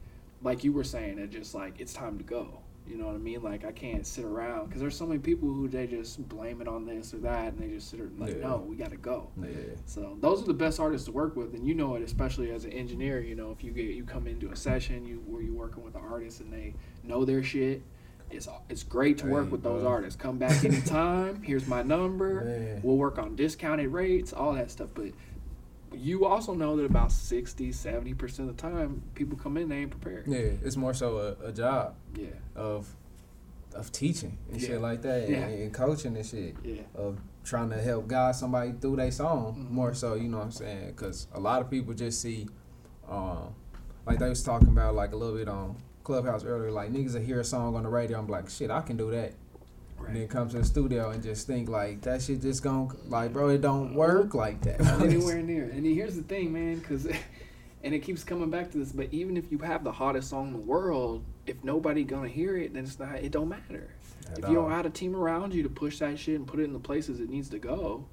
like 0.43 0.65
you 0.65 0.73
were 0.73 0.85
saying, 0.85 1.17
that 1.17 1.31
just 1.31 1.55
like 1.55 1.81
it's 1.81 1.93
time 1.93 2.19
to 2.19 2.25
go. 2.25 2.61
You 2.89 2.97
know 2.97 3.07
what 3.07 3.15
I 3.15 3.19
mean? 3.19 3.43
Like 3.43 3.65
I 3.65 3.71
can't 3.71 4.05
sit 4.05 4.25
around 4.25 4.67
because 4.67 4.81
there's 4.81 4.97
so 4.97 5.07
many 5.07 5.21
people 5.21 5.49
who 5.49 5.69
they 5.69 5.87
just 5.87 6.27
blame 6.29 6.61
it 6.61 6.67
on 6.67 6.85
this 6.87 7.15
or 7.15 7.19
that, 7.19 7.53
and 7.53 7.59
they 7.61 7.69
just 7.69 7.89
sit 7.89 8.01
there 8.01 8.09
like, 8.19 8.35
Yeah. 8.37 8.49
no, 8.49 8.57
we 8.67 8.75
got 8.75 8.91
to 8.91 8.97
go. 8.97 9.29
Yeah. 9.41 9.49
So 9.87 10.17
those 10.21 10.43
are 10.43 10.47
the 10.47 10.55
best 10.55 10.81
artists 10.81 11.05
to 11.07 11.13
work 11.13 11.37
with, 11.37 11.55
and 11.55 11.65
you 11.67 11.75
know 11.75 11.95
it, 11.95 12.03
especially 12.03 12.51
as 12.51 12.65
an 12.65 12.73
engineer. 12.73 13.21
You 13.21 13.37
know, 13.37 13.53
if 13.53 13.63
you 13.63 13.71
get 13.71 13.85
you 13.95 14.03
come 14.05 14.27
into 14.27 14.51
a 14.51 14.57
session, 14.57 15.07
you 15.07 15.23
where 15.27 15.41
you're 15.43 15.55
working 15.55 15.85
with 15.85 15.95
an 15.95 16.01
artist 16.03 16.41
and 16.41 16.53
they 16.53 16.75
know 17.05 17.25
their 17.25 17.45
shit. 17.45 17.83
It's 18.31 18.49
it's 18.69 18.83
great 18.83 19.19
to 19.19 19.27
work 19.27 19.47
Hey, 19.47 19.51
with 19.53 19.63
those 19.63 19.83
bro. 19.83 19.91
artists. 19.91 20.21
Come 20.21 20.39
back 20.39 20.65
anytime. 20.65 21.43
Here's 21.43 21.69
my 21.69 21.83
number. 21.83 22.45
Man. 22.45 22.81
We'll 22.83 22.97
work 22.97 23.19
on 23.19 23.37
discounted 23.37 23.89
rates, 23.93 24.33
all 24.33 24.55
that 24.55 24.71
stuff. 24.71 24.89
But 24.95 25.11
you 25.95 26.25
also 26.25 26.55
know 26.55 26.77
that 26.77 26.85
about 26.85 27.13
60, 27.13 27.73
70 27.73 28.15
percent 28.15 28.51
of 28.51 28.57
the 28.57 28.63
time, 28.63 29.03
people 29.15 29.37
come 29.39 29.57
in 29.57 29.69
they 29.69 29.77
ain't 29.79 29.91
prepared. 29.91 30.25
Yeah, 30.27 30.39
it's 30.63 30.77
more 30.77 30.95
so 30.95 31.37
a, 31.43 31.49
a 31.49 31.53
job 31.53 31.95
Yeah, 32.15 32.29
of 32.55 32.95
of 33.75 33.93
teaching 33.93 34.37
and 34.51 34.61
Yeah. 34.61 34.69
shit 34.69 34.81
like 34.81 35.03
that, 35.03 35.29
Yeah. 35.29 35.37
and, 35.47 35.63
and 35.63 35.73
coaching 35.75 36.17
and 36.17 36.27
shit. 36.27 36.57
yeah, 36.65 36.83
Of 36.95 37.21
trying 37.45 37.71
to 37.71 37.81
help 37.81 38.09
guide 38.09 38.35
somebody 38.35 38.73
through 38.73 38.97
their 38.97 39.13
song 39.13 39.55
Mhm. 39.55 39.71
more 39.71 39.95
so, 39.95 40.15
you 40.15 40.29
know 40.29 40.39
what 40.39 40.45
I'm 40.47 40.51
saying? 40.53 40.89
Because 40.89 41.29
a 41.33 41.39
lot 41.41 41.63
of 41.63 41.71
people 41.71 41.95
just 41.95 42.21
see, 42.21 42.49
um, 43.09 43.55
like 44.07 44.19
they 44.19 44.29
was 44.29 44.43
talking 44.43 44.69
about 44.69 44.95
like 44.97 45.13
a 45.13 45.17
little 45.17 45.37
bit 45.37 45.49
on 45.49 45.77
Clubhouse 46.03 46.45
earlier, 46.45 46.73
like 46.73 46.91
niggas 46.93 47.15
will 47.15 47.21
hear 47.21 47.39
a 47.41 47.45
song 47.45 47.77
on 47.77 47.85
the 47.85 47.89
radio, 47.89 48.19
I'm 48.19 48.27
like, 48.27 48.49
shit, 48.51 48.71
I 48.71 48.81
can 48.81 48.97
do 48.97 49.11
that. 49.13 49.35
And 50.09 50.17
then 50.17 50.23
right. 50.23 50.31
come 50.31 50.49
to 50.51 50.59
the 50.59 50.65
studio 50.65 51.11
and 51.11 51.23
just 51.23 51.47
think 51.47 51.69
like 51.69 52.01
that 52.03 52.23
shit 52.23 52.43
just 52.43 52.63
gon' 52.63 52.97
like 53.07 53.33
bro 53.33 53.49
it 53.49 53.61
don't 53.61 53.95
work 53.95 54.35
like 54.35 54.61
that. 54.63 54.81
Anywhere 55.01 55.43
near. 55.43 55.65
And 55.65 55.85
here's 55.85 56.17
the 56.17 56.23
thing, 56.23 56.53
man, 56.53 56.79
because, 56.79 57.07
and 57.85 57.95
it 57.95 58.01
keeps 58.01 58.25
coming 58.25 58.51
back 58.51 58.71
to 58.73 58.79
this. 58.79 58.93
But 58.93 59.09
even 59.13 59.37
if 59.37 59.51
you 59.51 59.59
have 59.59 59.85
the 59.85 59.93
hottest 59.93 60.31
song 60.31 60.49
in 60.49 60.53
the 60.53 60.67
world, 60.67 61.25
if 61.47 61.63
nobody 61.65 62.05
gonna 62.05 62.29
hear 62.29 62.57
it, 62.57 62.75
then 62.75 62.85
it's 62.85 62.99
not. 62.99 63.17
It 63.17 63.33
don't 63.33 63.49
matter. 63.49 63.91
At 64.31 64.39
if 64.39 64.49
you 64.49 64.55
don't 64.55 64.71
have 64.71 64.87
a 64.87 64.91
team 64.91 65.17
around 65.17 65.55
you 65.55 65.63
to 65.63 65.69
push 65.69 65.99
that 65.99 66.19
shit 66.19 66.37
and 66.37 66.47
put 66.47 66.61
it 66.61 66.65
in 66.65 66.73
the 66.73 66.79
places 66.79 67.21
it 67.21 67.29
needs 67.29 67.49
to 67.51 67.59
go, 67.59 68.07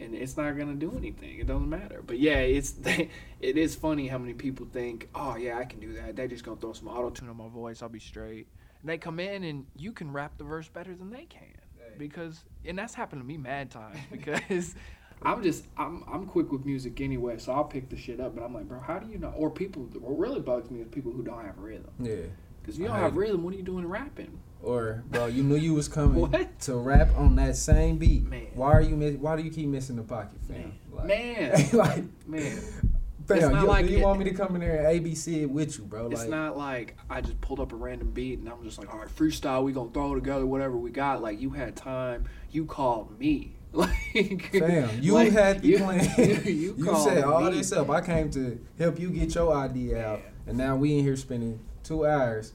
and 0.00 0.14
it's 0.14 0.36
not 0.36 0.56
gonna 0.56 0.74
do 0.74 0.94
anything. 0.96 1.38
It 1.38 1.46
doesn't 1.46 1.68
matter. 1.68 2.02
But 2.04 2.18
yeah, 2.18 2.38
it's 2.38 2.74
it 2.84 3.10
is 3.40 3.74
funny 3.74 4.08
how 4.08 4.18
many 4.18 4.34
people 4.34 4.66
think, 4.72 5.08
oh 5.14 5.36
yeah, 5.36 5.58
I 5.58 5.64
can 5.64 5.80
do 5.80 5.92
that. 5.94 6.16
They 6.16 6.26
just 6.26 6.44
gonna 6.44 6.60
throw 6.60 6.72
some 6.72 6.88
auto 6.88 7.10
tune 7.10 7.28
on 7.28 7.36
my 7.36 7.48
voice. 7.48 7.82
I'll 7.82 7.88
be 7.88 8.00
straight. 8.00 8.48
And 8.82 8.90
they 8.90 8.98
come 8.98 9.20
in 9.20 9.44
and 9.44 9.66
you 9.76 9.92
can 9.92 10.12
rap 10.12 10.38
the 10.38 10.44
verse 10.44 10.68
better 10.68 10.94
than 10.94 11.10
they 11.10 11.24
can 11.24 11.60
because 11.98 12.44
and 12.64 12.78
that's 12.78 12.94
happened 12.94 13.20
to 13.20 13.26
me 13.26 13.36
mad 13.36 13.70
times 13.70 13.98
because 14.10 14.74
I'm 15.22 15.42
just 15.42 15.66
I'm 15.76 16.02
I'm 16.10 16.26
quick 16.26 16.50
with 16.50 16.64
music 16.64 17.00
anyway, 17.00 17.38
so 17.38 17.52
I'll 17.52 17.64
pick 17.64 17.90
the 17.90 17.96
shit 17.96 18.20
up. 18.20 18.34
But 18.34 18.42
I'm 18.42 18.54
like, 18.54 18.66
bro, 18.68 18.80
how 18.80 18.98
do 18.98 19.10
you 19.10 19.18
know? 19.18 19.32
Or 19.36 19.50
people, 19.50 19.82
what 19.82 20.18
really 20.18 20.40
bugs 20.40 20.70
me 20.70 20.80
is 20.80 20.88
people 20.88 21.12
who 21.12 21.22
don't 21.22 21.44
have 21.44 21.58
rhythm. 21.58 21.90
Yeah. 22.00 22.14
Because 22.60 22.76
if 22.76 22.82
you 22.82 22.88
don't 22.88 22.96
have 22.96 23.14
it. 23.14 23.18
rhythm, 23.18 23.42
what 23.42 23.54
are 23.54 23.56
you 23.56 23.62
doing 23.62 23.86
rapping? 23.86 24.40
Or 24.62 25.04
bro, 25.08 25.26
you 25.26 25.42
knew 25.42 25.56
you 25.56 25.74
was 25.74 25.88
coming 25.88 26.30
to 26.60 26.74
rap 26.76 27.08
on 27.16 27.36
that 27.36 27.56
same 27.56 27.98
beat. 27.98 28.24
Man. 28.24 28.48
Why 28.54 28.72
are 28.72 28.82
you 28.82 28.96
miss, 28.96 29.16
why 29.16 29.36
do 29.36 29.42
you 29.42 29.50
keep 29.50 29.68
missing 29.68 29.96
the 29.96 30.02
pocket, 30.02 30.38
fam? 30.46 30.56
Man, 30.56 30.72
Like, 30.92 31.06
man, 31.06 31.68
like 31.72 32.04
man. 32.26 32.62
Fam, 33.38 33.52
not 33.52 33.62
you, 33.62 33.68
like 33.68 33.88
you 33.90 33.98
it- 33.98 34.02
want 34.02 34.18
me 34.18 34.24
to 34.26 34.34
come 34.34 34.54
in 34.54 34.60
there 34.62 34.84
and 34.86 35.04
ABC 35.04 35.42
it 35.42 35.50
with 35.50 35.78
you, 35.78 35.84
bro? 35.84 36.08
It's 36.10 36.24
not 36.26 36.56
like 36.56 36.96
I 37.08 37.20
just 37.20 37.40
pulled 37.40 37.60
up 37.60 37.72
a 37.72 37.76
random 37.76 38.10
beat 38.10 38.38
and 38.38 38.48
I'm 38.48 38.62
just 38.64 38.78
like, 38.78 38.92
all 38.92 38.98
right, 39.00 39.08
freestyle. 39.08 39.62
We 39.64 39.72
gonna 39.72 39.90
throw 39.90 40.14
together 40.14 40.46
whatever 40.46 40.76
we 40.76 40.90
got. 40.90 41.22
Like 41.22 41.40
you 41.40 41.50
had 41.50 41.76
time. 41.76 42.24
You 42.50 42.64
called 42.66 43.18
me. 43.18 43.52
Like 43.72 44.50
Fam, 44.52 44.90
you 45.00 45.12
like, 45.14 45.30
had 45.30 45.62
the 45.62 45.68
you- 45.68 45.78
plan. 45.78 46.04
You, 46.44 46.74
You, 46.76 46.84
called 46.84 47.04
set 47.08 47.22
all 47.22 47.42
me. 47.50 47.56
this 47.58 47.70
up. 47.72 47.88
I 47.88 48.00
came 48.00 48.28
to 48.32 48.58
help 48.78 48.98
you 48.98 49.10
get 49.10 49.32
your 49.36 49.54
idea 49.56 50.04
out, 50.04 50.18
Yeah. 50.18 50.30
and 50.48 50.58
now 50.58 50.74
we 50.74 50.98
in 50.98 51.04
here 51.04 51.14
spending 51.16 51.60
two 51.84 52.04
hours 52.04 52.52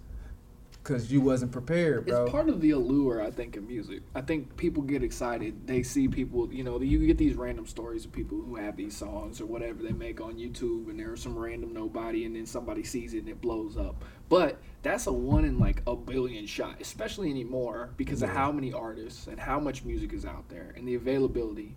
because 0.85 1.11
you 1.11 1.19
wasn't 1.19 1.51
prepared, 1.51 2.05
bro. 2.05 2.23
It's 2.23 2.31
part 2.31 2.47
of 2.47 2.61
the 2.61 2.69
allure, 2.71 3.19
I 3.19 3.31
think, 3.31 3.57
of 3.57 3.67
music. 3.67 4.03
I 4.13 4.21
think 4.21 4.55
people 4.55 4.83
get 4.83 5.01
excited. 5.01 5.65
They 5.65 5.81
see 5.81 6.07
people, 6.07 6.53
you 6.53 6.63
know, 6.63 6.79
you 6.79 7.07
get 7.07 7.17
these 7.17 7.35
random 7.35 7.65
stories 7.65 8.05
of 8.05 8.11
people 8.11 8.39
who 8.39 8.55
have 8.55 8.77
these 8.77 8.95
songs 8.95 9.41
or 9.41 9.47
whatever 9.47 9.81
they 9.81 9.93
make 9.93 10.21
on 10.21 10.35
YouTube, 10.35 10.87
and 10.89 10.99
there's 10.99 11.23
some 11.23 11.35
random 11.35 11.73
nobody, 11.73 12.25
and 12.25 12.35
then 12.35 12.45
somebody 12.45 12.83
sees 12.83 13.15
it 13.15 13.19
and 13.19 13.29
it 13.29 13.41
blows 13.41 13.77
up. 13.77 14.03
But 14.29 14.59
that's 14.83 15.07
a 15.07 15.11
one 15.11 15.43
in 15.43 15.57
like 15.57 15.81
a 15.87 15.95
billion 15.95 16.45
shot, 16.45 16.79
especially 16.79 17.31
anymore 17.31 17.89
because 17.97 18.21
of 18.21 18.29
how 18.29 18.51
many 18.51 18.71
artists 18.71 19.25
and 19.25 19.39
how 19.39 19.59
much 19.59 19.83
music 19.83 20.13
is 20.13 20.23
out 20.23 20.47
there 20.49 20.71
and 20.77 20.87
the 20.87 20.93
availability. 20.93 21.75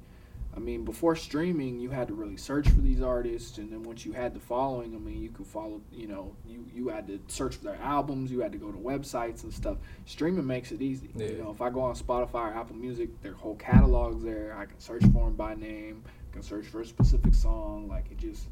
I 0.59 0.61
mean, 0.61 0.85
before 0.85 1.15
streaming, 1.15 1.79
you 1.79 1.91
had 1.91 2.09
to 2.09 2.15
really 2.15 2.37
search 2.37 2.69
for 2.69 2.81
these 2.81 3.01
artists, 3.01 3.59
and 3.59 3.71
then 3.71 3.85
once 3.85 4.05
you 4.05 4.13
had 4.13 4.35
the 4.35 4.41
following, 4.41 4.93
I 4.93 4.99
mean, 4.99 5.23
you 5.23 5.29
could 5.29 5.47
follow. 5.47 5.81
You 5.93 6.09
know, 6.09 6.35
you 6.45 6.67
you 6.75 6.89
had 6.89 7.07
to 7.07 7.21
search 7.29 7.55
for 7.55 7.63
their 7.63 7.81
albums. 7.81 8.33
You 8.33 8.41
had 8.41 8.51
to 8.51 8.59
go 8.59 8.73
to 8.73 8.77
websites 8.77 9.45
and 9.45 9.53
stuff. 9.53 9.77
Streaming 10.07 10.45
makes 10.49 10.73
it 10.73 10.83
easy. 10.83 11.11
Yeah. 11.15 11.27
You 11.29 11.39
know, 11.45 11.53
if 11.53 11.61
I 11.61 11.71
go 11.71 11.81
on 11.83 11.95
Spotify 11.95 12.51
or 12.51 12.55
Apple 12.55 12.75
Music, 12.75 13.23
their 13.23 13.35
whole 13.35 13.55
catalog's 13.55 14.25
there. 14.25 14.57
I 14.59 14.67
can 14.67 14.81
search 14.81 15.03
for 15.13 15.27
them 15.27 15.35
by 15.37 15.55
name. 15.55 16.03
I 16.29 16.33
can 16.33 16.43
search 16.43 16.67
for 16.67 16.81
a 16.81 16.85
specific 16.85 17.35
song. 17.35 17.87
Like 17.87 18.11
it 18.11 18.19
just, 18.19 18.49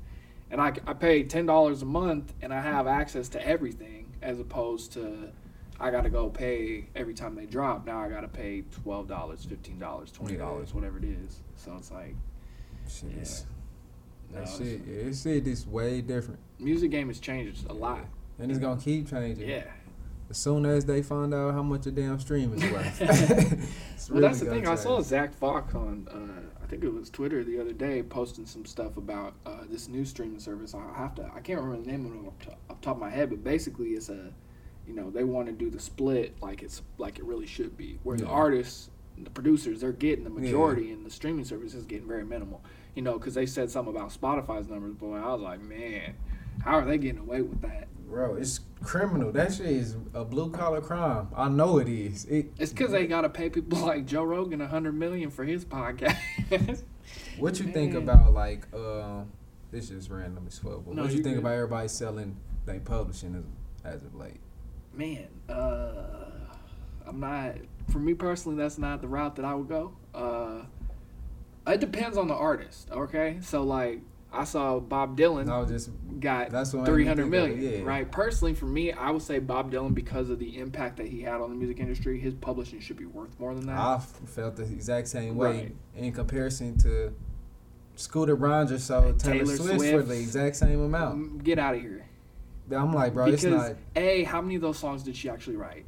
and 0.52 0.60
I 0.60 0.74
I 0.86 0.92
pay 0.92 1.24
ten 1.24 1.44
dollars 1.44 1.82
a 1.82 1.86
month, 1.86 2.34
and 2.40 2.54
I 2.54 2.60
have 2.60 2.86
access 2.86 3.28
to 3.30 3.44
everything, 3.44 4.12
as 4.22 4.38
opposed 4.38 4.92
to. 4.92 5.32
I 5.78 5.90
gotta 5.90 6.08
go 6.10 6.28
pay 6.30 6.86
every 6.94 7.14
time 7.14 7.34
they 7.34 7.46
drop. 7.46 7.86
Now 7.86 8.00
I 8.00 8.08
gotta 8.08 8.28
pay 8.28 8.62
twelve 8.70 9.08
dollars, 9.08 9.44
fifteen 9.44 9.78
dollars, 9.78 10.10
twenty 10.10 10.36
dollars, 10.36 10.72
whatever 10.74 10.98
it 10.98 11.04
is. 11.04 11.40
So 11.56 11.74
it's 11.76 11.90
like 11.90 12.14
Shit, 12.88 13.10
Yeah. 13.10 13.24
No, 14.32 14.34
that 14.34 14.42
it's- 14.42 14.58
shit, 14.58 14.80
yeah, 14.86 15.02
this 15.04 15.22
shit 15.22 15.46
is 15.46 15.66
way 15.66 16.00
different, 16.00 16.40
music 16.58 16.90
game 16.90 17.08
has 17.08 17.20
changed 17.20 17.68
a 17.70 17.72
lot. 17.74 18.00
and 18.38 18.50
it's 18.50 18.60
gonna 18.60 18.80
keep 18.80 19.08
changing. 19.10 19.48
Yeah. 19.48 19.64
As 20.28 20.38
soon 20.38 20.66
as 20.66 20.84
they 20.84 21.02
find 21.02 21.32
out 21.32 21.52
how 21.54 21.62
much 21.62 21.86
a 21.86 21.90
damn 21.92 22.18
stream 22.18 22.52
is 22.54 22.62
worth. 22.72 23.00
It's 23.94 24.10
Well, 24.10 24.20
that's 24.20 24.40
the 24.40 24.46
thing. 24.46 24.62
gonna 24.64 24.72
I 24.72 24.76
saw. 24.76 25.00
Zach 25.00 25.32
Fox 25.34 25.74
on, 25.74 26.06
uh, 26.12 26.62
I 26.62 26.66
think 26.66 26.82
it 26.84 26.92
was 26.92 27.08
Twitter 27.10 27.42
the 27.44 27.60
other 27.60 27.72
day, 27.72 28.02
posting 28.02 28.44
some 28.44 28.64
stuff 28.66 28.96
about 28.96 29.34
uh, 29.46 29.60
this 29.70 29.88
new 29.88 30.04
streaming 30.04 30.38
service. 30.40 30.74
I 30.74 30.82
have 30.98 31.14
to, 31.16 31.30
I 31.34 31.40
can't 31.40 31.60
remember 31.60 31.84
the 31.84 31.90
name 31.90 32.06
of 32.06 32.14
it 32.42 32.52
off 32.68 32.80
top 32.82 32.96
of 32.96 33.00
my 33.00 33.08
head, 33.10 33.30
but 33.30 33.42
basically 33.44 33.90
it's 33.90 34.08
a, 34.10 34.32
you 34.86 34.94
know, 34.94 35.10
they 35.10 35.24
want 35.24 35.46
to 35.46 35.52
do 35.52 35.70
the 35.70 35.80
split 35.80 36.34
like 36.40 36.62
it's 36.62 36.82
like 36.98 37.18
it 37.18 37.24
really 37.24 37.46
should 37.46 37.76
be, 37.76 37.98
where 38.02 38.16
the 38.16 38.26
artists, 38.26 38.90
the 39.18 39.30
producers, 39.30 39.80
they're 39.80 39.92
getting 39.92 40.24
the 40.24 40.30
Yeah. 40.30 40.40
majority, 40.40 40.92
and 40.92 41.04
the 41.04 41.10
streaming 41.10 41.44
service 41.44 41.74
is 41.74 41.84
getting 41.86 42.06
very 42.08 42.24
minimal. 42.24 42.62
You 42.94 43.02
know, 43.02 43.18
because 43.18 43.34
they 43.34 43.46
said 43.46 43.70
something 43.70 43.94
about 43.94 44.10
Spotify's 44.10 44.68
numbers, 44.68 44.94
but 44.98 45.10
I 45.12 45.32
was 45.32 45.42
like, 45.42 45.60
man, 45.60 46.14
how 46.62 46.78
are 46.78 46.84
they 46.86 46.96
getting 46.98 47.20
away 47.20 47.42
with 47.42 47.60
that? 47.62 47.88
Bro, 48.08 48.36
it's 48.36 48.60
criminal. 48.82 49.32
That 49.32 49.52
shit 49.52 49.66
is 49.66 49.96
a 50.14 50.24
blue 50.24 50.50
collar 50.50 50.80
crime. 50.80 51.28
I 51.36 51.48
know 51.48 51.78
it 51.78 51.88
is. 51.88 52.24
It. 52.26 52.52
It's 52.58 52.70
because 52.72 52.92
they 52.92 53.06
got 53.06 53.22
to 53.22 53.28
pay 53.28 53.50
people 53.50 53.78
like 53.86 54.06
Joe 54.06 54.22
Rogan 54.22 54.60
a 54.60 54.68
hundred 54.68 54.92
million 54.94 55.30
for 55.30 55.44
his 55.44 55.64
podcast. 55.64 56.16
What 57.38 57.60
you 57.60 57.66
think 57.66 57.94
about 57.94 58.32
like 58.32 58.66
um? 58.74 59.30
This 59.70 59.90
is 59.90 60.08
random 60.10 60.44
as 60.46 60.58
fuck. 60.58 60.84
But 60.86 60.94
No, 60.94 61.02
what 61.02 61.10
you 61.10 61.18
you 61.18 61.22
think 61.24 61.36
good. 61.36 61.40
about 61.42 61.54
everybody 61.54 61.88
selling 61.88 62.36
they 62.64 62.78
publishing 62.78 63.34
as, 63.84 63.94
as 63.94 64.02
of 64.04 64.14
late? 64.14 64.40
Man, 64.96 65.26
uh, 65.48 65.92
I'm 67.06 67.20
not. 67.20 67.56
For 67.90 67.98
me 67.98 68.14
personally, 68.14 68.56
that's 68.56 68.78
not 68.78 69.00
the 69.00 69.08
route 69.08 69.36
that 69.36 69.44
I 69.44 69.54
would 69.54 69.68
go. 69.68 69.92
Uh, 70.14 70.62
it 71.66 71.80
depends 71.80 72.16
on 72.16 72.28
the 72.28 72.34
artist. 72.34 72.88
Okay, 72.90 73.38
so 73.42 73.62
like 73.62 74.00
I 74.32 74.44
saw 74.44 74.80
Bob 74.80 75.16
Dylan 75.16 75.48
I 75.50 75.64
just 75.68 75.90
got 76.20 76.50
that's 76.50 76.72
what 76.72 76.80
made 76.82 76.88
me 76.88 76.92
three 76.94 77.06
hundred 77.06 77.32
it, 77.34 77.58
yeah. 77.78 77.82
Right. 77.84 78.10
Personally, 78.10 78.54
for 78.54 78.66
me, 78.66 78.92
I 78.92 79.10
would 79.10 79.22
say 79.22 79.38
Bob 79.38 79.70
Dylan 79.72 79.94
because 79.94 80.30
of 80.30 80.38
the 80.38 80.58
impact 80.58 80.96
that 80.96 81.06
he 81.08 81.22
had 81.22 81.40
on 81.40 81.50
the 81.50 81.56
music 81.56 81.78
industry. 81.78 82.18
His 82.18 82.34
publishing 82.34 82.80
should 82.80 82.96
be 82.96 83.06
worth 83.06 83.38
more 83.38 83.54
than 83.54 83.66
that. 83.66 83.78
I 83.78 83.98
felt 84.26 84.56
the 84.56 84.64
exact 84.64 85.08
same 85.08 85.36
way 85.36 85.46
Right. 85.48 85.76
in 85.96 86.12
comparison 86.12 86.76
to 86.78 87.12
Scooter 87.96 88.36
Braun 88.36 88.66
just 88.66 88.86
sold 88.86 89.18
Taylor, 89.18 89.44
Taylor 89.44 89.56
Swift, 89.56 89.90
for 89.92 90.02
the 90.02 90.18
exact 90.18 90.56
same 90.56 90.80
amount. 90.80 91.18
Mm, 91.38 91.44
Get 91.44 91.58
out 91.58 91.74
of 91.74 91.80
here. 91.80 91.95
I'm 92.70 92.92
like, 92.92 93.14
bro, 93.14 93.26
because 93.26 93.44
it's 93.44 93.54
not. 93.54 93.76
a 93.94 94.24
how 94.24 94.40
many 94.40 94.56
of 94.56 94.62
those 94.62 94.78
songs 94.78 95.02
did 95.02 95.16
she 95.16 95.28
actually 95.28 95.56
write? 95.56 95.86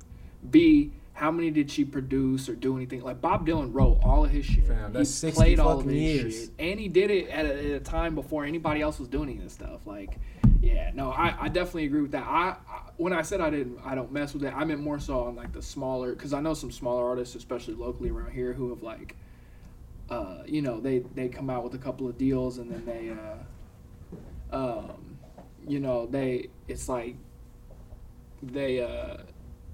B 0.50 0.92
how 1.18 1.32
many 1.32 1.50
did 1.50 1.68
she 1.68 1.84
produce 1.84 2.48
or 2.48 2.54
do 2.54 2.76
anything? 2.76 3.02
Like 3.02 3.20
Bob 3.20 3.44
Dylan 3.44 3.74
wrote 3.74 3.98
all 4.04 4.24
of 4.24 4.30
his 4.30 4.46
shit. 4.46 4.64
Fam, 4.68 4.92
that's 4.92 5.08
he 5.08 5.30
60 5.32 5.36
played 5.36 5.58
all 5.58 5.80
of 5.80 5.84
his 5.84 5.94
years. 5.94 6.40
shit, 6.42 6.50
and 6.60 6.78
he 6.78 6.86
did 6.86 7.10
it 7.10 7.28
at 7.28 7.44
a, 7.44 7.48
at 7.48 7.64
a 7.72 7.80
time 7.80 8.14
before 8.14 8.44
anybody 8.44 8.80
else 8.80 9.00
was 9.00 9.08
doing 9.08 9.28
any 9.28 9.38
of 9.38 9.42
this 9.42 9.52
stuff. 9.52 9.80
Like, 9.84 10.20
yeah, 10.60 10.92
no, 10.94 11.10
I, 11.10 11.36
I 11.40 11.48
definitely 11.48 11.86
agree 11.86 12.02
with 12.02 12.12
that. 12.12 12.24
I, 12.24 12.54
I 12.68 12.82
when 12.98 13.12
I 13.12 13.22
said 13.22 13.40
I 13.40 13.50
didn't, 13.50 13.80
I 13.84 13.96
don't 13.96 14.12
mess 14.12 14.32
with 14.32 14.44
it. 14.44 14.54
I 14.56 14.62
meant 14.62 14.78
more 14.78 15.00
so 15.00 15.24
on 15.24 15.34
like 15.34 15.52
the 15.52 15.60
smaller, 15.60 16.12
because 16.14 16.32
I 16.32 16.40
know 16.40 16.54
some 16.54 16.70
smaller 16.70 17.04
artists, 17.04 17.34
especially 17.34 17.74
locally 17.74 18.10
around 18.10 18.30
here, 18.30 18.52
who 18.52 18.70
have 18.70 18.84
like, 18.84 19.16
uh, 20.10 20.44
you 20.46 20.62
know, 20.62 20.78
they 20.78 21.00
they 21.00 21.28
come 21.28 21.50
out 21.50 21.64
with 21.64 21.74
a 21.74 21.78
couple 21.78 22.06
of 22.06 22.16
deals 22.16 22.58
and 22.58 22.70
then 22.70 22.84
they, 22.86 23.10
uh, 24.52 24.56
um, 24.56 25.07
you 25.66 25.80
know, 25.80 26.06
they 26.06 26.48
it's 26.68 26.88
like 26.88 27.16
they 28.42 28.80
uh 28.82 29.18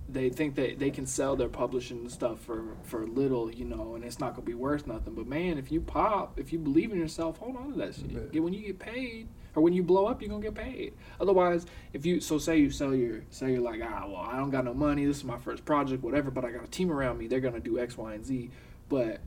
they 0.07 0.29
think 0.29 0.55
that 0.57 0.79
they 0.79 0.90
can 0.90 1.07
sell 1.07 1.35
their 1.35 1.49
publishing 1.49 2.09
stuff 2.09 2.40
for 2.40 2.77
for 2.83 3.07
little, 3.07 3.51
you 3.51 3.64
know, 3.64 3.94
and 3.94 4.05
it's 4.05 4.20
not 4.20 4.35
gonna 4.35 4.44
be 4.47 4.55
worth 4.55 4.87
nothing. 4.87 5.14
But 5.14 5.27
man, 5.27 5.57
if 5.59 5.73
you 5.73 5.81
pop, 5.81 6.38
if 6.38 6.53
you 6.53 6.59
believe 6.59 6.92
in 6.92 6.99
yourself, 6.99 7.38
hold 7.38 7.57
on 7.57 7.73
to 7.73 7.79
that 7.79 7.94
shit. 7.94 8.11
Yeah. 8.11 8.20
Get 8.31 8.42
when 8.42 8.53
you 8.53 8.61
get 8.61 8.79
paid, 8.79 9.29
or 9.55 9.62
when 9.62 9.73
you 9.73 9.83
blow 9.83 10.07
up, 10.07 10.20
you're 10.20 10.29
gonna 10.31 10.42
get 10.42 10.55
paid. 10.55 10.92
Otherwise, 11.20 11.64
if 11.94 12.05
you 12.05 12.20
so 12.20 12.38
say 12.38 12.59
you 12.59 12.70
sell 12.70 12.94
your 12.94 13.23
say 13.31 13.53
you're 13.53 13.61
like 13.62 13.81
ah 13.83 14.05
well 14.07 14.16
I 14.16 14.37
don't 14.37 14.51
got 14.51 14.64
no 14.64 14.75
money, 14.75 15.05
this 15.07 15.18
is 15.18 15.25
my 15.25 15.38
first 15.38 15.64
project, 15.64 16.03
whatever, 16.03 16.31
but 16.31 16.44
I 16.44 16.51
got 16.51 16.64
a 16.64 16.68
team 16.68 16.90
around 16.92 17.18
me, 17.18 17.27
they're 17.27 17.40
gonna 17.40 17.61
do 17.61 17.79
X, 17.79 17.97
Y, 17.97 18.14
and 18.14 18.25
Z, 18.27 18.51
but 18.88 19.20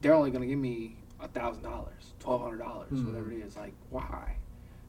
they're 0.00 0.14
only 0.14 0.30
gonna 0.30 0.46
give 0.46 0.58
me 0.58 0.96
a 1.20 1.26
thousand 1.28 1.64
dollars, 1.64 2.14
twelve 2.20 2.40
hundred 2.40 2.58
dollars, 2.58 2.90
Mhm. 2.92 3.06
whatever 3.08 3.32
it 3.32 3.38
is. 3.38 3.56
Like 3.56 3.74
why? 3.90 4.36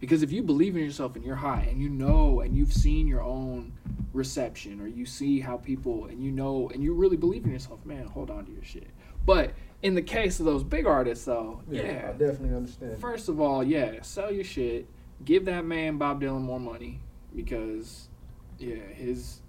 Because 0.02 0.24
if 0.24 0.32
you 0.32 0.42
believe 0.42 0.76
in 0.76 0.84
yourself 0.84 1.16
and 1.16 1.24
you're 1.24 1.36
high 1.36 1.68
and 1.70 1.80
you 1.80 1.88
know 1.88 2.42
and 2.42 2.58
you've 2.58 2.74
seen 2.74 3.08
your 3.08 3.22
own 3.22 3.72
reception 4.14 4.82
or 4.82 4.88
you 4.88 5.06
see 5.06 5.40
how 5.40 5.58
people 5.58 6.06
and 6.08 6.22
you 6.22 6.32
know 6.32 6.70
and 6.74 6.84
you 6.84 6.94
really 6.94 7.16
believe 7.16 7.46
in 7.46 7.52
yourself, 7.52 7.86
man, 7.86 8.08
hold 8.08 8.32
on 8.32 8.46
to 8.46 8.52
your 8.52 8.64
shit. 8.64 8.88
But 9.26 9.52
in 9.84 9.94
the 9.94 10.02
case 10.02 10.40
of 10.40 10.48
those 10.48 10.64
big 10.64 10.88
artists, 10.88 11.26
though, 11.26 11.62
Yeah, 11.70 11.84
yeah. 11.84 12.10
I 12.10 12.12
definitely 12.14 12.56
understand. 12.56 13.00
First 13.00 13.30
of 13.30 13.40
all, 13.40 13.64
yeah, 13.64 14.02
sell 14.02 14.32
your 14.32 14.44
shit. 14.44 14.88
Give 15.24 15.46
that 15.46 15.66
man 15.66 15.98
Bob 15.98 16.20
Dylan 16.20 16.42
more 16.42 16.60
money 16.60 17.00
because, 17.36 18.10
yeah, 18.58 18.76
his 18.76 19.42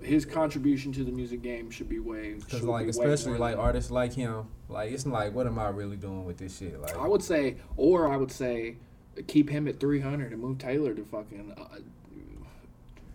his 0.00 0.24
contribution 0.24 0.92
to 0.92 1.02
the 1.02 1.10
music 1.10 1.42
game 1.42 1.70
should 1.70 1.88
be 1.88 1.98
way. 1.98 2.34
Because 2.34 2.60
should 2.60 2.68
like 2.68 2.84
be 2.84 2.90
especially 2.90 3.38
like 3.38 3.56
artists 3.56 3.90
like 3.90 4.12
him, 4.12 4.46
like 4.68 4.92
it's 4.92 5.04
like 5.04 5.34
what 5.34 5.48
am 5.48 5.58
I 5.58 5.68
really 5.70 5.96
doing 5.96 6.24
with 6.24 6.36
this 6.38 6.58
shit? 6.58 6.80
Like 6.80 6.96
I 6.96 7.08
would 7.08 7.22
say, 7.22 7.56
or 7.76 8.12
I 8.12 8.16
would 8.16 8.30
say, 8.30 8.76
keep 9.22 9.48
him 9.50 9.66
at 9.68 9.80
three 9.80 10.00
hundred 10.00 10.32
and 10.32 10.40
move 10.40 10.58
Taylor 10.58 10.94
to 10.94 11.04
fucking. 11.04 11.54
Uh, 11.56 11.78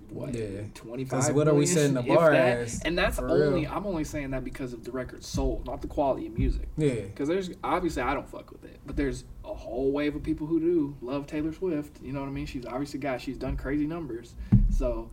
what 0.10 0.34
Yeah. 0.34 0.62
twenty 0.74 1.06
'Cause 1.06 1.28
five? 1.28 1.36
what 1.36 1.48
are 1.48 1.54
we 1.54 1.68
setting 1.68 1.94
the 1.94 2.02
bar 2.02 2.34
as, 2.34 2.82
And 2.84 2.98
that's 2.98 3.20
only 3.20 3.62
real? 3.66 3.72
I'm 3.72 3.86
only 3.86 4.04
saying 4.04 4.32
that 4.32 4.44
because 4.44 4.74
of 4.74 4.84
the 4.84 4.92
record 4.92 5.24
sold, 5.24 5.68
not 5.68 5.82
the 5.84 5.88
quality 5.88 6.26
of 6.26 6.36
music. 6.36 6.68
yeah, 6.78 7.02
Because 7.02 7.28
there's 7.28 7.52
obviously 7.64 8.02
I 8.02 8.16
don't 8.16 8.28
fuck 8.28 8.50
with 8.52 8.64
it, 8.66 8.80
but 8.88 8.96
there's 8.96 9.26
a 9.46 9.54
whole 9.54 9.92
wave 9.92 10.16
of 10.16 10.24
people 10.24 10.48
who 10.48 10.60
do 10.60 10.96
love 11.02 11.28
Taylor 11.28 11.54
Swift. 11.54 12.02
You 12.02 12.12
know 12.12 12.22
what 12.22 12.28
I 12.28 12.32
mean? 12.32 12.48
She's 12.48 12.66
obviously 12.66 12.98
a 13.00 13.02
guy. 13.04 13.18
She's 13.18 13.38
done 13.38 13.56
crazy 13.56 13.86
numbers. 13.86 14.34
So, 14.72 15.12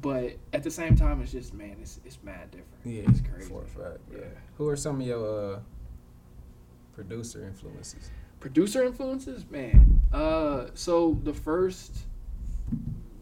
but 0.00 0.36
at 0.54 0.62
the 0.62 0.70
same 0.70 0.96
time, 0.96 1.20
it's 1.20 1.32
just 1.32 1.52
man, 1.52 1.76
it's 1.82 2.00
it's 2.06 2.18
mad 2.22 2.50
different. 2.50 2.86
yeah, 2.86 3.02
it's 3.06 3.20
crazy. 3.20 3.50
for 3.50 3.64
a 3.64 3.66
fact. 3.66 4.08
bro. 4.08 4.20
Yeah. 4.20 4.24
Who 4.56 4.66
are 4.68 4.76
some 4.76 4.98
of 5.02 5.06
your 5.06 5.56
uh, 5.56 5.60
producer 6.94 7.44
influences? 7.46 8.10
Producer 8.40 8.84
influences, 8.84 9.44
man. 9.50 10.00
Uh, 10.12 10.66
so 10.74 11.18
the 11.24 11.32
first, 11.34 11.92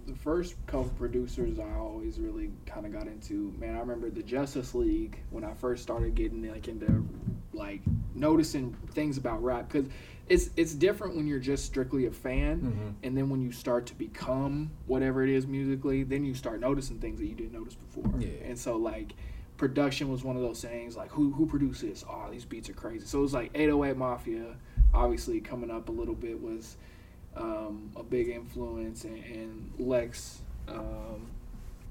the 0.07 0.15
first 0.15 0.55
couple 0.67 0.91
producers 0.99 1.59
I 1.59 1.75
always 1.79 2.19
really 2.19 2.51
kind 2.67 2.85
of 2.87 2.93
got 2.93 3.07
into. 3.07 3.55
Man, 3.59 3.75
I 3.77 3.81
remember 3.81 4.11
the 4.11 4.23
Justice 4.23 4.75
League 4.75 5.19
when 5.31 5.43
I 5.43 5.55
first 5.55 5.83
started 5.83 6.15
getting 6.15 6.49
like 6.51 6.69
into 6.69 7.07
like 7.53 7.81
noticing 8.15 8.77
things 8.93 9.17
about 9.17 9.43
rap 9.43 9.69
because 9.71 9.89
it's 10.29 10.51
it's 10.57 10.75
different 10.75 11.17
when 11.17 11.27
you're 11.27 11.39
just 11.39 11.65
strictly 11.65 12.07
a 12.07 12.11
fan. 12.11 12.61
Mm-hmm. 12.61 12.89
and 13.03 13.17
then 13.17 13.31
when 13.31 13.41
you 13.41 13.53
start 13.53 13.87
to 13.87 13.95
become 13.95 14.71
whatever 14.87 15.23
it 15.23 15.31
is 15.31 15.47
musically, 15.47 16.03
then 16.03 16.25
you 16.25 16.35
start 16.35 16.61
noticing 16.61 16.99
things 16.99 17.19
that 17.21 17.27
you 17.27 17.35
didn't 17.35 17.53
notice 17.53 17.75
before. 17.75 18.13
Yeah. 18.19 18.29
And 18.45 18.59
so 18.59 18.77
like 18.77 19.13
production 19.57 20.11
was 20.11 20.23
one 20.25 20.37
of 20.37 20.43
those 20.43 20.61
things 20.63 20.97
like 20.97 21.11
who 21.11 21.33
who 21.33 21.47
produced 21.47 21.83
this? 21.83 22.05
Oh, 22.09 22.29
these 22.31 22.45
beats 22.45 22.69
are 22.69 22.75
crazy. 22.75 23.07
So 23.07 23.19
it 23.19 23.23
was 23.23 23.35
like 23.35 23.51
808 23.55 23.97
Mafia, 23.97 24.55
obviously 24.95 25.41
coming 25.41 25.71
up 25.71 25.89
a 25.89 25.93
little 25.93 26.15
bit 26.15 26.41
was 26.41 26.77
um, 27.37 27.91
a 27.97 28.03
big 28.03 28.29
influence, 28.29 29.05
and, 29.05 29.23
and 29.25 29.73
Lex, 29.79 30.41
um, 30.69 31.27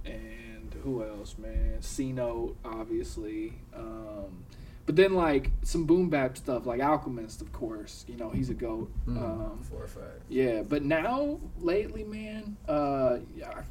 and 0.05 0.75
who 0.83 1.03
else, 1.03 1.35
man? 1.37 1.77
C 1.81 2.11
Note, 2.11 2.55
obviously. 2.65 3.53
Um, 3.75 4.43
but 4.87 4.95
then 4.95 5.13
like 5.15 5.51
some 5.63 5.85
boom 5.85 6.09
bap 6.09 6.37
stuff, 6.37 6.65
like 6.67 6.79
Alchemist, 6.81 7.41
of 7.41 7.51
course. 7.51 8.05
You 8.07 8.17
know 8.17 8.29
he's 8.29 8.49
a 8.49 8.53
goat. 8.53 8.91
Mm, 9.07 9.17
Um, 9.17 9.59
for 9.63 9.83
a 9.83 9.87
fact. 9.87 10.21
yeah, 10.29 10.61
but 10.61 10.83
now 10.83 11.39
lately, 11.59 12.03
man, 12.03 12.55
uh, 12.67 13.17
yeah, 13.35 13.61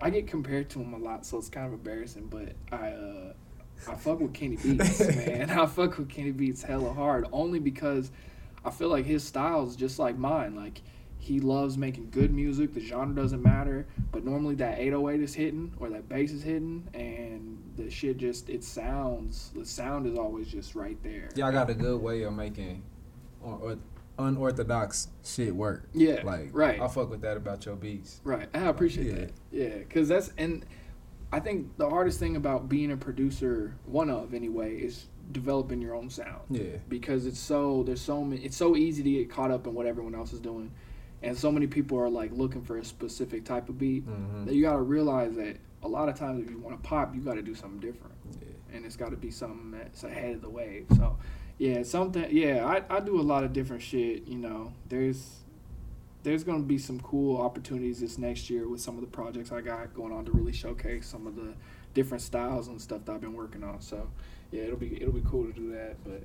I, 0.00 0.06
I 0.06 0.10
get 0.10 0.26
compared 0.26 0.70
to 0.70 0.80
him 0.80 0.94
a 0.94 0.98
lot, 0.98 1.24
so 1.26 1.38
it's 1.38 1.48
kind 1.48 1.66
of 1.66 1.72
embarrassing. 1.74 2.26
But 2.26 2.52
I, 2.76 2.88
uh, 2.90 3.32
I 3.88 3.94
fuck 3.94 4.20
with 4.20 4.32
Kenny 4.32 4.56
Beats, 4.56 5.00
man. 5.26 5.50
I 5.50 5.66
fuck 5.66 5.98
with 5.98 6.08
Kenny 6.08 6.30
Beats 6.30 6.62
hella 6.62 6.92
hard, 6.92 7.26
only 7.32 7.58
because 7.58 8.10
I 8.64 8.70
feel 8.70 8.88
like 8.88 9.04
his 9.04 9.22
style 9.24 9.66
is 9.66 9.76
just 9.76 9.98
like 9.98 10.16
mine. 10.16 10.54
Like 10.56 10.80
he 11.18 11.40
loves 11.40 11.76
making 11.78 12.10
good 12.10 12.32
music. 12.32 12.72
The 12.74 12.80
genre 12.80 13.14
doesn't 13.14 13.42
matter, 13.42 13.86
but 14.12 14.24
normally 14.24 14.54
that 14.56 14.78
808 14.78 15.20
is 15.22 15.34
hitting 15.34 15.72
or 15.78 15.88
that 15.90 16.08
bass 16.08 16.32
is 16.32 16.42
hitting, 16.42 16.88
and 16.94 17.58
the 17.76 17.90
shit 17.90 18.16
just 18.18 18.48
it 18.48 18.64
sounds. 18.64 19.50
The 19.54 19.64
sound 19.66 20.06
is 20.06 20.16
always 20.18 20.48
just 20.48 20.74
right 20.74 20.96
there. 21.02 21.28
Y'all 21.34 21.52
got 21.52 21.68
a 21.70 21.74
good 21.74 22.00
way 22.00 22.22
of 22.22 22.32
making 22.32 22.82
or- 23.42 23.76
unorthodox 24.18 25.08
shit 25.24 25.54
work. 25.54 25.88
Yeah, 25.92 26.20
Like 26.24 26.50
right. 26.52 26.80
I 26.80 26.88
fuck 26.88 27.10
with 27.10 27.20
that 27.22 27.36
about 27.36 27.66
your 27.66 27.76
beats. 27.76 28.20
Right. 28.24 28.48
I 28.54 28.60
appreciate 28.68 29.06
Yeah. 29.06 29.12
that. 29.14 29.32
Yeah, 29.50 29.78
because 29.78 30.08
that's 30.08 30.30
and 30.38 30.64
I 31.34 31.40
think 31.40 31.76
the 31.76 31.88
hardest 31.90 32.18
thing 32.20 32.36
about 32.36 32.68
being 32.68 32.92
a 32.92 32.96
producer, 32.96 33.74
one 33.86 34.08
of 34.08 34.34
anyway, 34.34 34.76
is 34.76 35.06
developing 35.32 35.80
your 35.82 35.94
own 35.96 36.08
sound 36.10 36.42
Yeah. 36.50 36.76
because 36.88 37.26
it's 37.26 37.40
so 37.40 37.82
there's 37.82 38.00
so 38.00 38.22
many. 38.22 38.42
It's 38.44 38.56
so 38.56 38.76
easy 38.76 39.02
to 39.02 39.10
get 39.10 39.30
caught 39.30 39.50
up 39.50 39.66
in 39.66 39.74
what 39.74 39.86
everyone 39.86 40.14
else 40.14 40.32
is 40.32 40.40
doing, 40.40 40.70
and 41.22 41.36
so 41.36 41.50
many 41.50 41.66
people 41.66 41.98
are 41.98 42.08
like 42.08 42.30
looking 42.32 42.62
for 42.62 42.76
a 42.78 42.84
specific 42.84 43.44
type 43.44 43.68
of 43.68 43.78
beat 43.78 44.06
Mm-hmm. 44.06 44.44
that 44.44 44.54
you 44.54 44.62
got 44.62 44.74
to 44.74 44.82
realize 44.82 45.34
that 45.36 45.56
a 45.82 45.88
lot 45.88 46.08
of 46.08 46.14
times 46.14 46.42
if 46.44 46.50
you 46.50 46.58
want 46.58 46.80
to 46.80 46.88
pop, 46.88 47.14
you 47.14 47.20
got 47.20 47.34
to 47.34 47.42
do 47.42 47.54
something 47.54 47.80
different, 47.80 48.14
Yeah. 48.40 48.76
and 48.76 48.86
it's 48.86 48.96
got 48.96 49.10
to 49.10 49.16
be 49.16 49.30
something 49.32 49.72
that's 49.72 50.04
ahead 50.04 50.36
of 50.36 50.40
the 50.42 50.50
wave. 50.50 50.86
So. 50.96 51.16
Yeah, 51.58 51.82
something. 51.84 52.26
Yeah, 52.30 52.64
I, 52.66 52.96
I 52.96 53.00
do 53.00 53.20
a 53.20 53.22
lot 53.22 53.44
of 53.44 53.52
different 53.52 53.80
shit. 53.82 54.26
You 54.26 54.38
know, 54.38 54.72
there's 54.88 55.43
there's 56.24 56.42
gonna 56.42 56.62
be 56.62 56.78
some 56.78 56.98
cool 57.00 57.40
opportunities 57.40 58.00
this 58.00 58.18
next 58.18 58.50
year 58.50 58.66
with 58.66 58.80
some 58.80 58.96
of 58.96 59.02
the 59.02 59.06
projects 59.06 59.52
I 59.52 59.60
got 59.60 59.94
going 59.94 60.12
on 60.12 60.24
to 60.24 60.32
really 60.32 60.52
showcase 60.52 61.06
some 61.06 61.26
of 61.26 61.36
the 61.36 61.54
different 61.92 62.22
styles 62.22 62.66
and 62.68 62.80
stuff 62.80 63.04
that 63.04 63.12
I've 63.12 63.20
been 63.20 63.34
working 63.34 63.62
on. 63.62 63.80
So 63.80 64.08
yeah, 64.50 64.62
it'll 64.62 64.78
be 64.78 65.00
it'll 65.00 65.12
be 65.12 65.22
cool 65.28 65.46
to 65.46 65.52
do 65.52 65.70
that. 65.72 66.02
But 66.02 66.24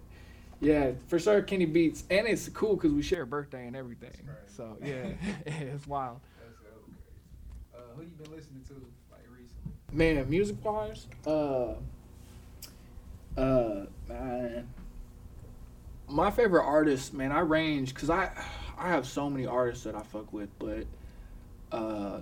yeah, 0.61 0.91
for 1.07 1.19
sure, 1.19 1.41
Kenny 1.41 1.65
Beats, 1.65 2.05
and 2.09 2.27
it's 2.27 2.47
cool 2.49 2.75
because 2.75 2.93
we 2.93 3.01
share 3.01 3.23
a 3.23 3.27
birthday 3.27 3.67
and 3.67 3.75
everything. 3.75 4.11
Right. 4.25 4.37
So 4.47 4.77
yeah, 4.83 5.11
it's 5.45 5.85
wild. 5.85 6.21
That's 6.39 6.57
hella 6.63 6.81
crazy. 6.85 7.05
Uh, 7.75 7.95
who 7.95 8.03
you 8.03 8.15
been 8.23 8.31
listening 8.31 8.63
to 8.69 8.73
like 9.11 9.25
recently? 9.29 9.73
Man, 9.91 10.29
music 10.29 10.63
wise, 10.63 11.07
uh, 11.27 11.73
uh, 13.37 13.85
man, 14.07 14.67
my 16.07 16.31
favorite 16.31 16.63
artist, 16.63 17.13
man, 17.13 17.33
I 17.33 17.41
range 17.41 17.93
because 17.93 18.09
I, 18.09 18.31
I 18.79 18.87
have 18.89 19.05
so 19.05 19.29
many 19.29 19.45
artists 19.45 19.83
that 19.83 19.95
I 19.95 20.01
fuck 20.01 20.31
with, 20.33 20.49
but, 20.57 20.85
uh, 21.71 22.21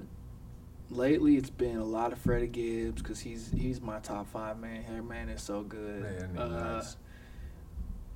lately 0.90 1.36
it's 1.38 1.50
been 1.50 1.78
a 1.78 1.84
lot 1.84 2.12
of 2.14 2.18
Freddie 2.20 2.48
Gibbs 2.48 3.02
because 3.02 3.20
he's 3.20 3.52
he's 3.56 3.82
my 3.82 4.00
top 4.00 4.28
five 4.32 4.58
man. 4.60 4.84
Her 4.84 5.04
man 5.04 5.30
is 5.30 5.42
so 5.42 5.62
good. 5.64 6.02
Man, 6.02 6.38
uh, 6.38 6.78
nice. 6.78 6.96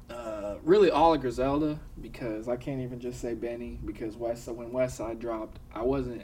uh, 0.10 0.56
really 0.64 0.90
all 0.92 1.14
of 1.14 1.22
Griselda 1.22 1.80
because 2.02 2.48
I 2.48 2.56
can't 2.58 2.82
even 2.82 3.00
just 3.00 3.20
say 3.22 3.34
Benny 3.34 3.80
because 3.86 4.16
West 4.18 4.46
So 4.46 4.54
when 4.54 4.72
Westside 4.72 5.20
dropped, 5.20 5.60
I 5.74 5.82
wasn't 5.84 6.22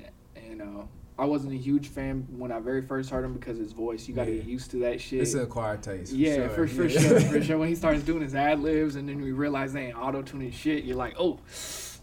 you 0.48 0.56
know 0.56 0.88
I 1.20 1.26
wasn't 1.26 1.54
a 1.54 1.58
huge 1.58 1.88
fan 1.88 2.28
when 2.38 2.52
I 2.52 2.60
very 2.60 2.82
first 2.82 3.10
heard 3.10 3.26
him 3.26 3.34
because 3.34 3.58
his 3.58 3.72
voice. 3.74 4.08
You 4.08 4.14
got 4.14 4.26
to 4.26 4.32
Yeah. 4.32 4.38
get 4.38 4.46
used 4.48 4.72
to 4.72 4.80
that 4.82 5.02
shit. 5.02 5.22
It's 5.22 5.34
an 5.34 5.42
acquired 5.42 5.82
taste. 5.84 6.14
yeah, 6.14 6.48
for, 6.50 6.68
for 6.68 6.86
yeah. 6.86 7.00
sure, 7.02 7.20
for 7.22 7.42
sure. 7.44 7.58
When 7.58 7.68
he 7.70 7.76
starts 7.76 8.04
doing 8.04 8.22
his 8.22 8.36
ad 8.36 8.60
libs 8.62 8.96
and 8.96 9.10
then 9.10 9.22
we 9.22 9.32
realize 9.32 9.74
they 9.74 9.88
ain't 9.88 9.98
auto 9.98 10.22
tuning 10.22 10.52
shit, 10.52 10.84
you're 10.84 10.96
like, 10.96 11.16
oh, 11.20 11.40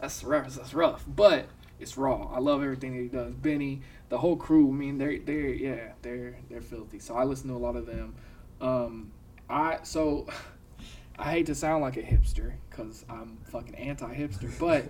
that's 0.04 0.22
rough. 0.24 0.54
That's 0.54 0.74
rough. 0.74 1.04
But 1.06 1.46
it's 1.80 1.96
raw. 1.96 2.30
I 2.34 2.38
love 2.38 2.62
everything 2.62 2.94
that 2.96 3.02
he 3.02 3.08
does. 3.08 3.32
Benny, 3.34 3.80
the 4.10 4.18
whole 4.18 4.36
crew. 4.36 4.68
I 4.68 4.72
mean, 4.72 4.98
they're 4.98 5.18
they're 5.18 5.48
yeah, 5.48 5.92
they're 6.02 6.36
they're 6.50 6.60
filthy. 6.60 6.98
So 6.98 7.14
I 7.14 7.24
listen 7.24 7.48
to 7.48 7.54
a 7.54 7.58
lot 7.58 7.76
of 7.76 7.86
them. 7.86 8.14
Um, 8.60 9.12
I 9.48 9.78
so 9.82 10.26
I 11.18 11.30
hate 11.30 11.46
to 11.46 11.54
sound 11.54 11.82
like 11.82 11.96
a 11.96 12.02
hipster 12.02 12.52
because 12.68 13.04
I'm 13.08 13.38
fucking 13.50 13.74
anti-hipster, 13.76 14.50
but 14.58 14.84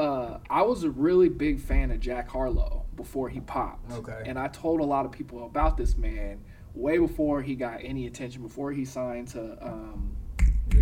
uh, 0.00 0.38
I 0.50 0.62
was 0.62 0.84
a 0.84 0.90
really 0.90 1.28
big 1.28 1.60
fan 1.60 1.90
of 1.90 2.00
Jack 2.00 2.28
Harlow 2.30 2.84
before 2.96 3.28
he 3.28 3.40
popped. 3.40 3.92
Okay. 3.92 4.22
And 4.24 4.38
I 4.38 4.48
told 4.48 4.80
a 4.80 4.84
lot 4.84 5.04
of 5.06 5.12
people 5.12 5.44
about 5.46 5.76
this 5.76 5.96
man 5.96 6.40
way 6.74 6.98
before 6.98 7.40
he 7.42 7.54
got 7.54 7.80
any 7.82 8.06
attention, 8.06 8.42
before 8.42 8.72
he 8.72 8.84
signed 8.84 9.28
to 9.28 9.58
um, 9.62 10.16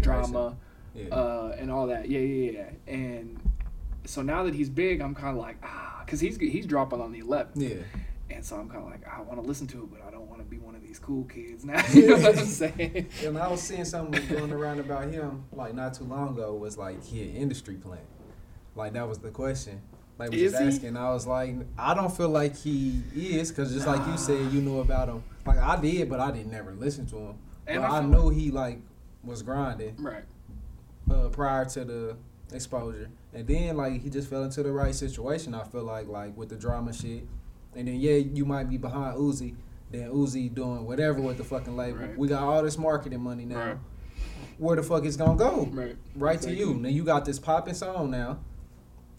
drama 0.00 0.56
Yeah. 0.94 1.08
uh, 1.14 1.56
and 1.58 1.70
all 1.72 1.88
that. 1.88 2.08
Yeah, 2.08 2.20
yeah, 2.20 2.50
yeah. 2.52 2.92
And 2.92 3.40
so 4.04 4.22
now 4.22 4.42
that 4.44 4.54
he's 4.54 4.68
big, 4.68 5.00
I'm 5.00 5.14
kind 5.14 5.36
of 5.36 5.42
like 5.42 5.56
ah, 5.62 6.02
because 6.04 6.20
he's 6.20 6.36
he's 6.38 6.66
dropping 6.66 7.00
on 7.00 7.12
the 7.12 7.20
11th. 7.22 7.50
yeah. 7.56 7.74
And 8.30 8.44
so 8.44 8.56
I'm 8.56 8.68
kind 8.70 8.82
of 8.84 8.90
like 8.90 9.02
I 9.06 9.20
want 9.20 9.40
to 9.40 9.46
listen 9.46 9.66
to 9.68 9.82
it, 9.84 9.90
but 9.92 10.00
I 10.06 10.10
don't 10.10 10.28
want 10.28 10.40
to 10.40 10.44
be 10.46 10.58
one 10.58 10.74
of 10.74 10.82
these 10.82 10.98
cool 10.98 11.24
kids 11.24 11.64
now. 11.64 11.82
you 11.92 12.08
know 12.08 12.16
what 12.16 12.38
I'm 12.38 12.46
saying? 12.46 13.06
And 13.22 13.38
I 13.38 13.48
was 13.48 13.60
seeing 13.62 13.84
something 13.84 14.26
going 14.28 14.50
around 14.50 14.80
about 14.80 15.10
him 15.10 15.44
like 15.52 15.74
not 15.74 15.94
too 15.94 16.04
long 16.04 16.30
ago 16.30 16.54
was 16.54 16.78
like 16.78 17.04
he 17.04 17.22
an 17.22 17.34
industry 17.36 17.74
plant. 17.74 18.00
Like 18.74 18.94
that 18.94 19.06
was 19.08 19.18
the 19.18 19.30
question. 19.30 19.80
Like 20.18 20.30
was 20.30 20.40
Is 20.40 20.52
just 20.52 20.62
he? 20.62 20.68
asking. 20.68 20.96
I 20.96 21.10
was 21.12 21.26
like, 21.26 21.54
I 21.78 21.92
don't 21.94 22.14
feel 22.16 22.28
like 22.30 22.56
he 22.56 23.02
is 23.14 23.50
because 23.50 23.72
just 23.74 23.86
like 23.86 24.04
you 24.06 24.16
said, 24.16 24.52
you 24.52 24.60
knew 24.62 24.80
about 24.80 25.08
him. 25.08 25.22
Like 25.46 25.58
I 25.58 25.80
did, 25.80 26.08
but 26.08 26.18
I 26.18 26.30
didn't 26.30 26.50
never 26.50 26.72
listen 26.72 27.04
to 27.06 27.16
him. 27.16 27.34
And 27.66 27.82
but 27.82 27.90
I 27.90 27.98
I, 27.98 28.02
know 28.02 28.30
he 28.30 28.50
like 28.50 28.78
was 29.22 29.42
grinding 29.42 29.96
Right. 29.98 30.24
uh, 31.10 31.28
prior 31.28 31.64
to 31.66 31.84
the 31.84 32.16
exposure, 32.52 33.10
and 33.32 33.46
then 33.46 33.76
like 33.76 34.02
he 34.02 34.10
just 34.10 34.28
fell 34.28 34.44
into 34.44 34.62
the 34.62 34.72
right 34.72 34.94
situation. 34.94 35.54
I 35.54 35.64
feel 35.64 35.84
like 35.84 36.08
like 36.08 36.36
with 36.36 36.48
the 36.48 36.56
drama 36.56 36.92
shit, 36.92 37.26
and 37.74 37.88
then 37.88 38.00
yeah, 38.00 38.16
you 38.16 38.44
might 38.44 38.68
be 38.68 38.76
behind 38.76 39.16
Uzi. 39.16 39.54
Then 39.90 40.10
Uzi 40.10 40.52
doing 40.52 40.86
whatever 40.86 41.20
with 41.20 41.38
the 41.38 41.44
fucking 41.44 41.76
label. 41.76 42.00
Right. 42.00 42.18
We 42.18 42.28
got 42.28 42.42
all 42.42 42.62
this 42.62 42.78
marketing 42.78 43.20
money 43.20 43.44
now. 43.44 43.58
Right. 43.58 43.76
Where 44.58 44.76
the 44.76 44.82
fuck 44.82 45.04
it's 45.04 45.16
gonna 45.16 45.36
go? 45.36 45.68
Right. 45.72 45.96
Right 46.14 46.40
to 46.42 46.52
you. 46.52 46.74
Now 46.74 46.88
you 46.88 47.04
got 47.04 47.24
this 47.24 47.38
popping 47.38 47.74
song 47.74 48.10
now. 48.10 48.38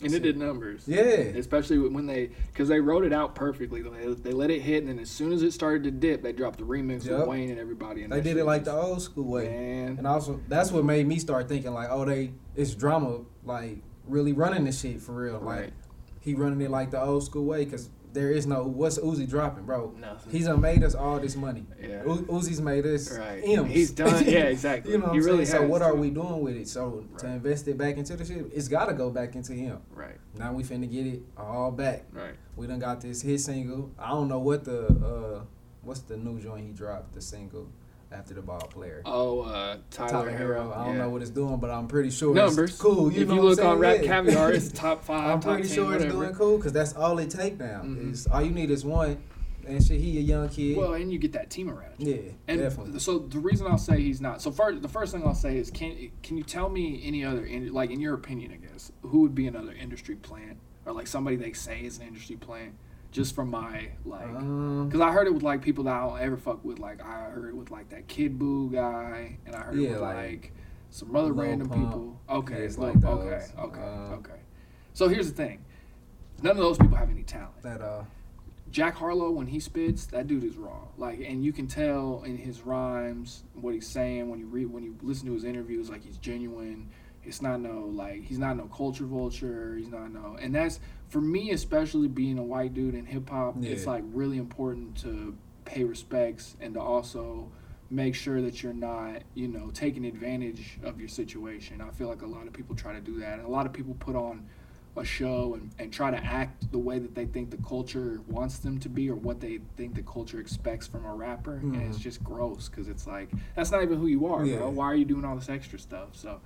And 0.02 0.14
it 0.14 0.20
did 0.22 0.38
numbers. 0.38 0.84
Yeah. 0.88 1.04
especially 1.04 1.78
when 1.80 2.06
they 2.06 2.32
because 2.52 2.68
they 2.70 2.80
wrote 2.80 3.06
it 3.06 3.14
out 3.14 3.36
perfectly. 3.36 3.82
They, 3.82 4.14
they 4.14 4.32
let 4.32 4.50
it 4.52 4.62
hit, 4.62 4.80
and 4.84 4.90
then 4.90 5.00
as 5.00 5.10
soon 5.10 5.32
as 5.34 5.42
it 5.44 5.52
started 5.52 5.84
to 5.84 5.92
dip, 5.92 6.22
they 6.22 6.34
dropped 6.34 6.60
the 6.60 6.66
remix 6.66 7.06
Yep. 7.06 7.20
with 7.20 7.28
Wayne 7.28 7.50
and 7.50 7.60
everybody. 7.60 8.04
And 8.04 8.12
They 8.12 8.22
did 8.22 8.38
it 8.38 8.46
like 8.46 8.64
the 8.66 8.74
old 8.74 9.02
school 9.02 9.26
way. 9.32 9.48
Man, 9.48 9.98
And 9.98 10.08
also, 10.08 10.40
that's 10.48 10.72
what 10.72 10.84
made 10.86 11.08
me 11.08 11.18
start 11.20 11.48
thinking 11.48 11.74
like, 11.74 11.88
oh, 11.90 12.06
they 12.06 12.34
it's 12.56 12.74
drama, 12.76 13.22
like 13.44 13.80
really 14.08 14.34
running 14.34 14.66
this 14.66 14.82
shit 14.82 15.02
for 15.02 15.14
real. 15.14 15.40
Like 15.40 15.72
he 16.20 16.34
running 16.34 16.62
it 16.62 16.72
like 16.72 16.92
the 16.92 17.02
old 17.02 17.24
school 17.24 17.46
way, 17.46 17.66
cause 17.66 17.90
there 18.16 18.32
is 18.32 18.48
no 18.48 18.64
what's 18.64 18.98
Uzi 18.98 19.30
dropping, 19.30 19.66
bro. 19.66 19.94
nothing. 20.00 20.32
He's 20.32 20.46
done 20.48 20.60
made 20.62 20.84
us 20.84 20.96
all 20.96 21.20
this 21.20 21.36
money. 21.36 21.66
yeah. 21.80 22.04
U- 22.04 22.26
Uzi's 22.30 22.60
made 22.62 22.86
us 22.88 23.16
Right. 23.16 23.44
M's. 23.46 23.72
He's 23.72 23.92
done. 23.92 24.26
Yeah, 24.28 24.46
exactly. 24.46 24.94
you 24.94 24.98
know 24.98 25.06
what 25.08 25.14
he 25.14 25.20
I'm 25.20 25.26
really 25.26 25.46
saying? 25.46 25.64
So 25.66 25.68
what 25.68 25.82
are 25.84 25.94
we 25.94 26.10
doing 26.10 26.42
with 26.42 26.56
it? 26.56 26.68
So 26.68 27.06
to 27.20 27.28
invest 27.28 27.68
it 27.68 27.78
back 27.78 27.98
into 27.98 28.16
the 28.16 28.26
shit, 28.26 28.46
it's 28.54 28.68
got 28.68 28.86
to 28.86 28.94
go 28.94 29.12
back 29.12 29.36
into 29.36 29.54
him. 29.54 29.80
Right. 29.92 30.16
Now 30.38 30.52
we 30.54 30.64
finna 30.64 30.92
get 30.92 31.06
it 31.06 31.22
all 31.38 31.70
back. 31.72 32.06
Right. 32.12 32.34
We 32.56 32.66
done 32.68 32.80
got 32.80 33.02
this 33.02 33.22
hit 33.22 33.40
single. 33.42 33.92
I 34.00 34.10
don't 34.10 34.28
know 34.28 34.40
what 34.40 34.64
the 34.64 34.88
uh 34.88 35.44
what's 35.84 36.00
the 36.00 36.18
new 36.18 36.40
joint 36.40 36.66
he 36.66 36.72
dropped 36.72 37.14
the 37.14 37.22
single 37.22 37.70
after 38.16 38.34
the 38.34 38.42
ball 38.42 38.60
player. 38.60 39.02
Oh, 39.06 39.42
uh, 39.42 39.78
Tyler, 39.92 40.10
Tyler 40.10 40.32
Herro. 40.32 40.38
Herro. 40.38 40.76
I 40.78 40.86
don't 40.86 40.94
yeah. 40.96 41.02
know 41.02 41.10
what 41.10 41.22
it's 41.22 41.32
doing, 41.32 41.58
but 41.58 41.70
I'm 41.70 41.88
pretty 41.88 42.10
sure 42.10 42.34
numbers. 42.34 42.72
it's 42.72 42.82
cool. 42.82 43.12
You 43.12 43.22
if 43.24 43.28
know 43.28 43.36
you 43.36 43.42
look 43.42 43.64
on 43.64 43.80
Rap? 43.80 44.02
Caviar, 44.04 44.52
it's 44.52 44.72
top 44.74 45.04
five. 45.04 45.30
I'm 45.30 45.40
top 45.40 45.54
pretty 45.56 45.68
10, 45.68 45.76
sure 45.76 45.94
it's 45.94 46.04
whatever. 46.06 46.24
doing 46.24 46.36
cool 46.36 46.58
because 46.58 46.74
that's 46.74 46.94
all 46.94 47.18
it 47.20 47.30
take 47.30 47.60
now. 47.60 47.82
Mhm. 47.84 48.12
Is 48.14 48.28
all 48.28 48.42
you 48.42 48.52
need 48.52 48.72
is 48.72 48.86
one, 48.86 49.18
and 49.68 49.84
shit. 49.84 50.00
He 50.00 50.18
a 50.18 50.22
young 50.22 50.50
kid. 50.50 50.78
Well, 50.78 50.94
and 50.94 51.12
you 51.12 51.20
get 51.20 51.34
that 51.34 51.50
team 51.50 51.70
around. 51.70 51.94
you. 51.98 52.14
yeah, 52.16 52.32
And 52.48 52.60
definitely. 52.62 53.00
so 53.00 53.20
the 53.20 53.40
reason 53.40 53.68
I'll 53.68 53.78
say 53.78 54.02
he's 54.02 54.22
not. 54.22 54.42
So 54.42 54.52
first, 54.52 54.82
the 54.82 54.88
first 54.88 55.12
thing 55.14 55.24
I'll 55.26 55.34
say 55.36 55.58
is, 55.58 55.70
can 55.72 56.10
can 56.24 56.38
you 56.38 56.44
tell 56.44 56.70
me 56.70 57.02
any 57.04 57.24
other, 57.26 57.48
like 57.72 57.92
in 57.92 58.00
your 58.00 58.14
opinion, 58.14 58.52
I 58.54 58.58
guess, 58.72 58.92
who 59.02 59.22
would 59.22 59.36
be 59.36 59.48
another 59.48 59.74
industry 59.74 60.16
plant 60.16 60.58
or 60.86 60.94
like 60.94 61.08
somebody 61.08 61.36
they 61.36 61.52
say 61.54 61.82
is 61.82 61.98
an 62.00 62.08
industry 62.08 62.36
plant, 62.36 62.76
just 63.16 63.34
from 63.34 63.50
my 63.50 63.88
like, 64.04 64.28
because 64.28 65.00
I 65.00 65.10
heard 65.12 65.26
it 65.28 65.34
with 65.34 65.42
like 65.42 65.62
people 65.62 65.86
that 65.86 65.94
I 65.94 66.06
don't 66.06 66.20
ever 66.20 66.36
fuck 66.36 66.64
with. 66.66 66.80
Like 66.80 67.02
I 67.02 67.30
heard 67.30 67.48
it 67.50 67.56
with 67.56 67.72
like 67.72 67.88
that 67.90 68.08
Kid 68.10 68.38
Boo 68.38 68.70
guy, 68.70 69.38
and 69.46 69.56
I 69.56 69.62
heard 69.62 69.78
Yeah, 69.80 69.90
it 69.90 69.92
with 69.94 70.02
like, 70.02 70.16
like, 70.18 70.54
some 70.90 71.16
other 71.16 71.32
random 71.32 71.70
Pump, 71.70 71.82
people. 71.86 72.20
Okay, 72.30 72.68
Lil- 72.68 72.88
like 72.88 73.04
okay, 73.06 73.30
those. 73.30 73.54
okay, 73.58 73.82
Um, 73.82 74.14
okay. 74.20 74.40
So 74.94 75.08
here's 75.08 75.32
the 75.32 75.36
thing. 75.36 75.64
None 76.44 76.52
of 76.52 76.58
those 76.58 76.78
people 76.78 76.98
have 76.98 77.10
any 77.10 77.24
talent. 77.24 77.62
that 77.64 77.82
uh, 77.82 78.04
Jack 78.70 78.96
Harlow, 78.96 79.32
when 79.32 79.48
he 79.48 79.62
spits, 79.62 80.06
that 80.08 80.28
dude 80.28 80.44
is 80.44 80.58
raw. 80.58 80.82
Like, 80.98 81.20
and 81.22 81.46
you 81.46 81.54
can 81.54 81.68
tell 81.68 82.24
in 82.26 82.36
his 82.38 82.62
rhymes 82.64 83.44
what 83.54 83.74
he's 83.74 83.88
saying 83.88 84.30
when 84.30 84.40
you 84.40 84.48
read, 84.48 84.66
when 84.66 84.84
you 84.84 84.98
listen 85.02 85.26
to 85.28 85.34
his 85.34 85.46
interviews, 85.46 85.90
like 85.90 86.04
he's 86.04 86.18
genuine. 86.18 86.90
It's 87.24 87.42
not 87.42 87.62
no 87.62 87.86
like 87.92 88.24
he's 88.24 88.38
not 88.38 88.58
no 88.58 88.66
culture 88.66 89.06
vulture. 89.06 89.76
He's 89.78 89.88
not 89.90 90.12
no, 90.12 90.38
and 90.40 90.54
that's 90.54 90.80
for 91.16 91.22
me, 91.22 91.52
especially 91.52 92.10
being 92.10 92.38
a 92.38 92.44
white 92.44 92.74
dude 92.74 92.94
in 92.94 93.06
hip 93.06 93.30
hop. 93.30 93.56
It's 93.64 93.88
like 93.88 94.04
really 94.12 94.38
important 94.38 94.98
to 95.04 95.34
pay 95.64 95.86
respects 95.86 96.58
and 96.60 96.74
to 96.74 96.82
also 96.82 97.50
make 97.90 98.14
sure 98.16 98.42
that 98.42 98.62
you're 98.62 98.74
not, 98.74 99.22
you 99.34 99.48
know, 99.48 99.72
taking 99.74 100.04
advantage 100.04 100.78
of 100.84 101.00
your 101.00 101.08
situation. 101.08 101.80
I 101.80 101.90
feel 101.92 102.10
like 102.10 102.22
a 102.22 102.28
lot 102.28 102.48
of 102.48 102.52
people 102.52 102.76
try 102.76 102.92
to 102.92 103.00
do 103.00 103.18
that. 103.22 103.40
And 103.40 103.46
a 103.46 103.50
lot 103.50 103.66
of 103.66 103.72
people 103.72 103.96
put 103.98 104.18
on 104.18 104.46
a 104.98 105.06
show 105.06 105.54
and, 105.54 105.72
and 105.80 105.94
try 105.94 106.12
to 106.12 106.18
act 106.18 106.70
the 106.74 106.80
way 106.80 107.00
that 107.00 107.16
they 107.16 107.28
think 107.28 107.50
the 107.50 107.64
culture 107.66 108.20
wants 108.28 108.58
them 108.58 108.78
to 108.80 108.90
be 108.90 109.10
or 109.10 109.16
what 109.16 109.40
they 109.40 109.60
think 109.78 109.96
the 109.96 110.04
culture 110.04 110.42
expects 110.42 110.86
from 110.86 111.06
a 111.06 111.16
rapper 111.16 111.60
and 111.64 111.76
it's 111.78 111.98
Mhm. 111.98 112.02
just 112.02 112.24
gross 112.26 112.68
because 112.68 112.90
it's 112.90 113.08
like 113.08 113.30
that's 113.56 113.72
not 113.72 113.84
even 113.84 114.00
who 114.00 114.08
you 114.08 114.26
are 114.26 114.46
Yeah. 114.46 114.56
bro 114.56 114.70
why 114.70 114.86
are 114.86 114.96
you 114.96 115.04
doing 115.04 115.26
all 115.26 115.36
this 115.36 115.50
extra 115.50 115.78
stuff 115.80 116.10
so 116.14 116.40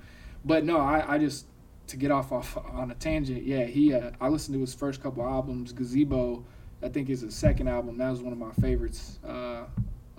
but 0.43 0.65
no 0.65 0.77
i, 0.77 1.13
I 1.13 1.17
just 1.19 1.45
to 1.89 1.97
get 1.97 2.11
off, 2.11 2.31
off 2.31 2.57
on 2.73 2.91
a 2.91 2.95
tangent 2.95 3.43
yeah 3.43 3.65
he 3.65 3.93
uh, 3.93 4.11
i 4.21 4.27
listened 4.27 4.55
to 4.55 4.61
his 4.61 4.73
first 4.73 5.01
couple 5.01 5.23
albums 5.23 5.71
gazebo 5.71 6.43
i 6.83 6.89
think 6.89 7.09
is 7.09 7.21
his 7.21 7.35
second 7.35 7.67
album 7.67 7.97
that 7.97 8.09
was 8.09 8.21
one 8.21 8.33
of 8.33 8.39
my 8.39 8.51
favorites 8.61 9.19
uh, 9.27 9.29
uh, 9.31 9.63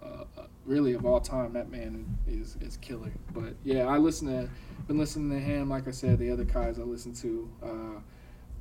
uh, 0.02 0.24
really 0.64 0.92
of 0.92 1.04
all 1.04 1.20
time 1.20 1.52
that 1.52 1.70
man 1.70 2.04
is 2.26 2.56
is 2.61 2.76
killer 2.78 3.12
but 3.33 3.54
yeah 3.64 3.87
i 3.87 3.96
listen 3.96 4.28
to 4.28 4.48
been 4.87 4.98
listening 4.98 5.30
to 5.30 5.38
him 5.38 5.68
like 5.68 5.87
i 5.87 5.90
said 5.90 6.18
the 6.18 6.30
other 6.30 6.44
guys 6.44 6.78
i 6.78 6.83
listen 6.83 7.12
to 7.14 7.48
uh, 7.62 8.00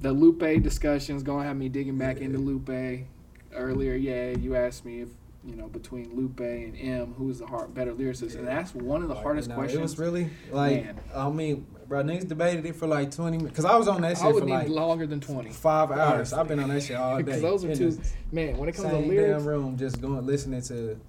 the 0.02 0.12
Lupe 0.12 0.62
discussions 0.64 1.24
gonna 1.24 1.44
have 1.44 1.58
me 1.58 1.70
digging 1.70 1.98
back 1.98 2.20
into 2.20 2.38
Lupe. 2.38 3.06
Earlier, 3.54 3.96
yeah, 3.96 4.30
you 4.30 4.56
asked 4.56 4.86
me 4.86 5.02
if 5.02 5.10
you 5.46 5.56
know 5.56 5.68
between 5.68 6.16
Lupe 6.16 6.40
and 6.40 6.76
Em, 6.78 7.14
who 7.14 7.30
is 7.30 7.40
the 7.40 7.48
hard, 7.48 7.74
better 7.74 7.94
lyricist, 7.94 8.36
and 8.36 8.48
that's 8.48 8.76
one 8.76 9.02
of 9.02 9.08
the 9.08 9.16
like, 9.16 9.24
hardest 9.24 9.50
nah, 9.50 9.56
questions. 9.56 9.80
It 9.80 9.82
was 9.82 10.00
really 10.00 10.30
like 10.52 10.84
Man. 10.84 11.00
I 11.16 11.30
mean, 11.30 11.66
bro, 11.88 12.04
niggas 12.04 12.28
debated 12.28 12.66
it 12.66 12.76
for 12.76 12.88
like 12.88 13.12
20 13.12 13.38
minutes 13.38 13.52
because 13.52 13.66
I 13.66 13.76
was 13.78 13.88
on 13.88 14.02
that 14.02 14.18
I 14.18 14.22
shit 14.22 14.34
would 14.34 14.42
for 14.42 14.46
need 14.46 14.54
like 14.54 14.70
longer 14.70 15.08
than 15.08 15.22
twenty. 15.22 15.50
five 15.50 15.92
hours. 15.92 16.34
I've 16.34 16.48
been 16.48 16.60
on 16.60 16.70
that 16.70 16.84
shit 16.84 16.98
all 16.98 17.18
day. 17.18 17.24
Because 17.24 17.42
those 17.42 17.66
are 17.66 17.76
two- 17.76 18.00
Man, 18.32 18.58
when 18.58 18.70
it 18.70 18.76
comes 18.76 18.90
to 18.90 18.96
same 18.96 19.08
lyrics, 19.08 19.38
damn 19.38 19.48
room, 19.48 19.78
just 19.78 20.02
going 20.02 20.26
listening 20.26 20.62
to 20.64 21.00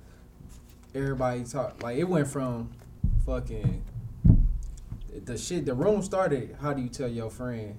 everybody 0.95 1.45
talk. 1.45 1.83
Like 1.83 1.99
it 1.99 2.05
went 2.05 2.29
from 2.29 2.71
fucking 3.27 3.83
the 5.25 5.37
shit. 5.37 5.67
The 5.67 5.75
room 5.75 6.03
started. 6.03 6.57
How 6.61 6.73
do 6.73 6.83
you 6.83 6.89
tell 6.89 7.09
your 7.09 7.31
friend 7.31 7.77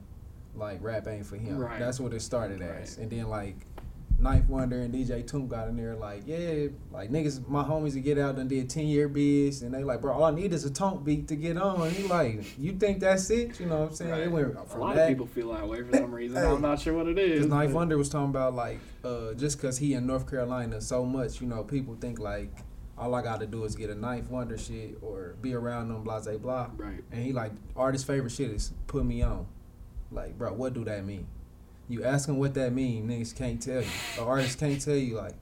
like 0.56 0.80
rap 0.82 1.08
ain't 1.08 1.26
for 1.26 1.38
him? 1.38 1.58
Right. 1.58 1.80
That's 1.80 2.00
what 2.00 2.14
it 2.14 2.22
started 2.22 2.62
as, 2.62 2.98
and 2.98 3.10
then 3.10 3.30
like. 3.30 3.56
9th 4.22 4.48
Wonder 4.48 4.82
and 4.82 4.94
DJ 4.94 5.24
Toomp 5.24 5.50
got 5.50 5.68
in 5.68 5.76
there 5.76 5.96
like, 5.96 6.24
yeah, 6.28 6.68
like 6.92 7.10
niggas, 7.10 7.48
my 7.48 7.64
homies 7.64 7.94
to 7.94 8.00
get 8.00 8.20
out 8.20 8.36
and 8.36 8.50
did 8.50 8.70
10 8.70 8.86
year 8.86 9.10
bids. 9.10 9.64
And 9.64 9.74
they 9.74 9.84
like, 9.84 10.02
bro, 10.02 10.14
all 10.14 10.24
I 10.24 10.32
need 10.32 10.54
is 10.54 10.64
a 10.64 10.70
Toomp 10.70 11.04
beat 11.04 11.28
to 11.30 11.36
get 11.36 11.58
on. 11.58 11.82
And 11.82 11.92
he 11.92 12.08
like, 12.08 12.58
you 12.58 12.74
think 12.74 13.00
that's 13.00 13.30
it? 13.32 13.60
You 13.60 13.66
know 13.66 13.80
what 13.80 13.90
I'm 13.90 13.96
saying? 13.96 14.12
Right. 14.12 14.22
It 14.22 14.32
went 14.32 14.56
a 14.56 14.78
lot 14.78 14.96
that. 14.96 15.04
of 15.04 15.10
people 15.10 15.26
feel 15.26 15.52
that 15.54 15.68
way 15.68 15.82
for 15.84 15.98
some 15.98 16.14
reason. 16.14 16.38
Hey. 16.38 16.48
I'm 16.48 16.62
not 16.62 16.80
sure 16.80 16.94
what 16.94 17.08
it 17.08 17.18
is. 17.18 17.46
Because 17.46 17.70
9th 17.70 17.74
Wonder 17.74 17.98
was 17.98 18.10
talking 18.10 18.30
about 18.30 18.54
like, 18.54 18.80
uh, 19.04 19.34
just 19.34 19.58
because 19.58 19.80
he 19.80 19.96
in 19.96 20.06
North 20.06 20.30
Carolina 20.30 20.80
so 20.82 21.04
much, 21.04 21.42
you 21.42 21.48
know, 21.48 21.64
people 21.64 21.96
think 22.00 22.20
like, 22.20 22.52
all 22.98 23.16
I 23.16 23.24
got 23.24 23.40
to 23.40 23.48
do 23.48 23.64
is 23.64 23.76
get 23.76 23.90
a 23.90 23.96
9th 23.96 24.30
Wonder 24.30 24.58
shit 24.60 25.00
or 25.02 25.36
be 25.42 25.56
around 25.56 25.90
them, 25.90 26.04
blah, 26.04 26.20
blah, 26.20 26.38
blah. 26.38 26.68
Right. 26.78 27.04
And 27.12 27.24
he 27.24 27.34
like, 27.34 27.52
artist 27.76 28.06
favorite 28.06 28.32
shit 28.32 28.52
is 28.52 28.72
put 28.86 29.04
me 29.04 29.24
on. 29.24 29.48
Like, 30.12 30.38
bro, 30.38 30.54
what 30.54 30.74
do 30.74 30.84
that 30.86 31.06
mean? 31.06 31.26
You 31.90 32.06
ask 32.06 32.28
them 32.28 32.38
what 32.38 32.54
that 32.54 32.72
mean, 32.74 33.10
niggas 33.10 33.36
can't 33.36 33.62
tell 33.62 33.82
you. 33.82 33.90
Or 34.20 34.28
artists 34.28 34.56
can't 34.56 34.80
tell 34.80 34.96
you 34.96 35.18
like 35.18 35.34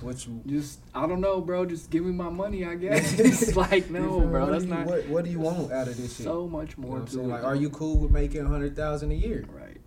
what 0.00 0.26
you. 0.26 0.40
Just 0.46 0.80
I 0.94 1.06
don't 1.06 1.20
know, 1.20 1.40
bro. 1.40 1.66
Just 1.66 1.90
give 1.90 2.04
me 2.04 2.12
my 2.12 2.30
money, 2.30 2.64
I 2.64 2.76
guess. 2.76 3.12
it's 3.18 3.56
like 3.56 3.90
no, 3.90 4.20
bro. 4.20 4.44
What 4.46 4.52
That's 4.52 4.64
do 4.64 4.70
you, 4.70 4.74
not 4.74 4.86
What, 4.86 5.08
what 5.08 5.24
do 5.24 5.30
you 5.30 5.40
want 5.40 5.70
out 5.70 5.88
of 5.88 5.96
this 5.96 6.16
shit? 6.16 6.24
so 6.24 6.48
much 6.48 6.76
you 6.76 6.82
know 6.84 6.88
more 6.88 6.98
I'm 7.00 7.06
saying? 7.06 7.28
Like, 7.28 7.44
are 7.44 7.56
you 7.56 7.68
cool 7.68 7.98
with 7.98 8.10
making 8.10 8.40
a 8.46 8.48
hundred 8.48 8.74
thousand 8.74 9.12
a 9.12 9.16
year? 9.16 9.44
right? 9.50 9.80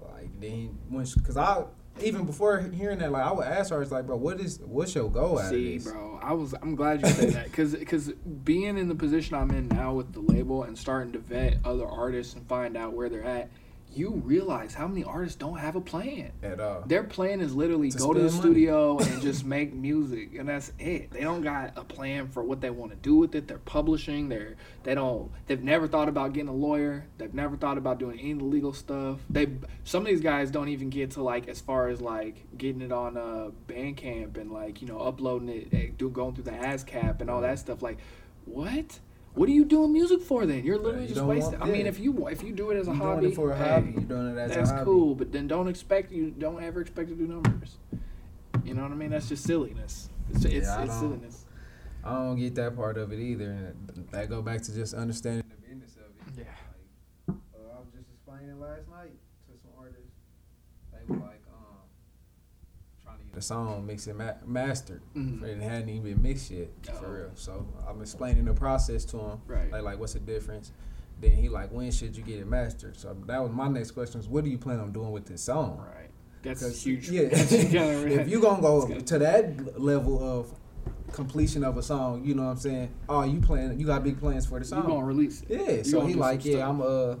Like 0.00 0.40
then 0.40 0.78
once, 0.90 1.14
because 1.14 1.36
I 1.36 1.64
even 2.02 2.24
before 2.24 2.60
hearing 2.60 2.98
that, 2.98 3.12
like 3.12 3.24
I 3.24 3.32
would 3.32 3.46
ask 3.46 3.72
artists 3.72 3.92
like, 3.92 4.06
bro, 4.06 4.16
what 4.16 4.40
is 4.40 4.60
what's 4.64 4.94
your 4.94 5.10
goal 5.10 5.38
out 5.38 5.50
See, 5.50 5.76
of 5.76 5.84
this? 5.84 5.92
bro, 5.92 6.18
I 6.22 6.32
was 6.32 6.54
I'm 6.54 6.74
glad 6.74 7.02
you 7.02 7.08
said 7.08 7.30
that 7.30 7.44
because 7.44 7.74
because 7.74 8.12
being 8.44 8.78
in 8.78 8.88
the 8.88 8.94
position 8.94 9.34
I'm 9.34 9.50
in 9.50 9.68
now 9.68 9.94
with 9.94 10.12
the 10.12 10.20
label 10.20 10.62
and 10.64 10.78
starting 10.78 11.12
to 11.12 11.18
vet 11.18 11.58
other 11.64 11.86
artists 11.86 12.34
and 12.34 12.46
find 12.46 12.76
out 12.76 12.92
where 12.92 13.08
they're 13.08 13.24
at, 13.24 13.50
you 13.94 14.10
realize 14.24 14.74
how 14.74 14.86
many 14.86 15.02
artists 15.04 15.36
don't 15.36 15.58
have 15.58 15.74
a 15.74 15.80
plan. 15.80 16.30
At 16.42 16.60
all. 16.60 16.82
Their 16.86 17.02
plan 17.04 17.40
is 17.40 17.54
literally 17.54 17.90
To 17.90 17.98
go 17.98 18.12
to 18.12 18.20
the 18.20 18.26
money. 18.28 18.38
studio 18.38 18.98
and 19.00 19.22
just 19.22 19.44
make 19.44 19.72
music, 19.72 20.34
and 20.38 20.48
that's 20.48 20.70
it. 20.78 21.10
They 21.10 21.20
don't 21.20 21.40
got 21.40 21.72
a 21.76 21.84
plan 21.84 22.28
for 22.28 22.42
what 22.42 22.60
they 22.60 22.68
want 22.68 22.92
to 22.92 22.96
do 22.98 23.16
with 23.16 23.34
it. 23.34 23.48
They're 23.48 23.58
publishing. 23.58 24.28
They're 24.28 24.56
they 24.82 24.94
don't. 24.94 25.30
They've 25.46 25.62
never 25.62 25.88
thought 25.88 26.08
about 26.08 26.34
getting 26.34 26.48
a 26.48 26.54
lawyer. 26.54 27.06
They've 27.18 27.32
never 27.32 27.56
thought 27.56 27.78
about 27.78 27.98
doing 27.98 28.20
any 28.20 28.34
legal 28.34 28.72
stuff. 28.74 29.20
They 29.30 29.48
some 29.84 30.02
of 30.02 30.08
these 30.08 30.20
guys 30.20 30.50
don't 30.50 30.68
even 30.68 30.90
get 30.90 31.12
to 31.12 31.22
like 31.22 31.48
as 31.48 31.60
far 31.60 31.88
as 31.88 32.00
like 32.02 32.44
getting 32.58 32.82
it 32.82 32.92
on 32.92 33.16
uh 33.16 33.50
Bandcamp 33.66 34.36
and 34.36 34.52
like 34.52 34.82
you 34.82 34.88
know 34.88 35.00
uploading 35.00 35.48
it, 35.48 35.96
do 35.96 36.10
going 36.10 36.34
through 36.34 36.44
the 36.44 36.50
ASCAP 36.50 37.20
and 37.22 37.30
all 37.30 37.40
that 37.40 37.58
stuff. 37.58 37.82
Like, 37.82 37.98
what? 38.44 39.00
What 39.36 39.50
are 39.50 39.52
you 39.52 39.66
doing 39.66 39.92
music 39.92 40.22
for 40.22 40.46
then? 40.46 40.64
You're 40.64 40.78
literally 40.78 41.08
you 41.08 41.14
just 41.14 41.26
wasting. 41.26 41.60
I 41.60 41.66
mean, 41.66 41.86
if 41.86 42.00
you 42.00 42.26
if 42.28 42.42
you 42.42 42.52
do 42.52 42.70
it 42.70 42.78
as 42.78 42.88
a 42.88 42.92
you 42.92 42.96
hobby, 42.96 43.20
doing 43.20 43.32
it 43.32 43.36
for 43.36 43.50
a 43.50 43.56
hey, 43.56 43.68
hobby. 43.68 43.92
You 43.92 44.00
doing 44.00 44.28
it 44.28 44.38
as 44.38 44.54
that's 44.54 44.70
a 44.70 44.72
hobby. 44.72 44.84
cool, 44.86 45.14
but 45.14 45.30
then 45.30 45.46
don't 45.46 45.68
expect 45.68 46.10
you 46.10 46.30
don't 46.30 46.62
ever 46.62 46.80
expect 46.80 47.10
to 47.10 47.14
do 47.14 47.26
numbers. 47.26 47.76
You 48.64 48.72
know 48.72 48.82
what 48.82 48.92
I 48.92 48.94
mean? 48.94 49.10
That's 49.10 49.28
just 49.28 49.44
silliness. 49.44 50.08
It's 50.30 50.42
it's, 50.46 50.66
Yeah, 50.66 50.84
it's 50.84 50.98
silliness. 50.98 51.44
I 52.02 52.14
don't 52.14 52.38
get 52.38 52.54
that 52.54 52.76
part 52.76 52.96
of 52.96 53.12
it 53.12 53.20
either. 53.20 53.50
And 53.50 54.08
that 54.10 54.30
go 54.30 54.40
back 54.40 54.62
to 54.62 54.74
just 54.74 54.94
understanding 54.94 55.44
the 55.50 55.68
business 55.68 55.96
of 55.96 56.38
it. 56.38 56.46
Yeah. 56.46 56.54
Like, 57.28 57.36
uh, 57.54 57.76
I 57.76 57.80
was 57.80 57.92
just 57.94 58.08
explaining 58.10 58.58
last 58.58 58.88
night 58.88 59.12
to 59.48 59.60
some 59.60 59.72
artists. 59.78 60.16
They 60.92 61.14
were 61.14 61.20
like, 61.20 61.42
um, 61.52 61.84
to 63.36 63.40
a 63.40 63.42
song 63.42 63.86
mixed 63.86 64.06
and 64.06 64.18
ma- 64.18 64.32
mastered. 64.46 65.02
Mhm. 65.14 65.42
It 65.42 65.62
hadn't 65.62 65.88
even 65.90 66.02
been 66.14 66.22
mixed 66.22 66.50
yet, 66.50 66.68
for 66.98 67.12
real. 67.12 67.30
So 67.34 67.66
I'm 67.88 68.00
explaining 68.00 68.46
the 68.46 68.54
process 68.54 69.04
to 69.06 69.18
him. 69.18 69.38
Right. 69.46 69.70
Like, 69.70 69.82
like, 69.82 69.98
what's 70.00 70.14
the 70.14 70.20
difference? 70.20 70.72
Then 71.20 71.32
he 71.32 71.48
like, 71.48 71.70
when 71.72 71.90
should 71.90 72.16
you 72.16 72.22
get 72.22 72.38
it 72.40 72.46
mastered? 72.48 72.96
So 72.96 73.14
that 73.26 73.42
was 73.42 73.52
my 73.52 73.68
next 73.68 73.92
question: 73.92 74.20
is 74.20 74.28
what 74.28 74.44
do 74.44 74.50
you 74.50 74.58
plan 74.58 74.80
on 74.80 74.92
doing 74.92 75.12
with 75.12 75.26
this 75.26 75.42
song? 75.42 75.78
Right. 75.78 76.10
That's 76.42 76.82
huge. 76.82 77.10
Yeah, 77.10 77.22
if 77.32 78.28
you 78.28 78.40
gonna 78.40 78.62
go 78.62 78.86
gotta- 78.86 79.02
to 79.02 79.18
that 79.20 79.80
level 79.80 80.22
of 80.22 80.54
completion 81.12 81.64
of 81.64 81.76
a 81.76 81.82
song, 81.82 82.24
you 82.24 82.34
know 82.34 82.44
what 82.44 82.50
I'm 82.52 82.56
saying? 82.58 82.90
Oh, 83.08 83.22
you 83.22 83.40
plan? 83.40 83.78
You 83.78 83.86
got 83.86 84.02
big 84.04 84.18
plans 84.18 84.46
for 84.46 84.58
the 84.58 84.64
song. 84.64 84.82
you 84.82 84.88
gonna 84.88 85.04
release 85.04 85.42
it. 85.42 85.60
Yeah. 85.60 85.70
You 85.72 85.84
So 85.84 86.06
he 86.06 86.14
like, 86.14 86.44
yeah, 86.44 86.56
stuff. 86.56 86.68
I'm 86.70 86.80
uh 86.82 87.14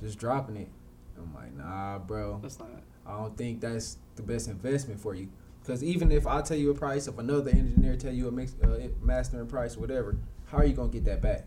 just 0.00 0.18
dropping 0.18 0.56
it. 0.56 0.68
I'm 1.16 1.32
like, 1.34 1.56
nah, 1.56 1.98
bro. 1.98 2.38
That's 2.42 2.58
not. 2.58 2.68
I 3.06 3.16
don't 3.18 3.36
think 3.36 3.60
that's 3.60 3.98
the 4.16 4.22
best 4.22 4.48
investment 4.48 5.00
for 5.00 5.14
you. 5.14 5.28
Because 5.66 5.82
even 5.82 6.12
if 6.12 6.28
I 6.28 6.42
tell 6.42 6.56
you 6.56 6.70
a 6.70 6.74
price, 6.74 7.08
if 7.08 7.18
another 7.18 7.50
engineer 7.50 7.96
tell 7.96 8.12
you 8.12 8.28
a 8.28 8.30
mix, 8.30 8.54
uh, 8.62 8.86
mastering 9.02 9.48
price, 9.48 9.76
whatever, 9.76 10.16
how 10.46 10.58
are 10.58 10.64
you 10.64 10.74
gonna 10.74 10.88
get 10.88 11.04
that 11.06 11.20
back? 11.20 11.44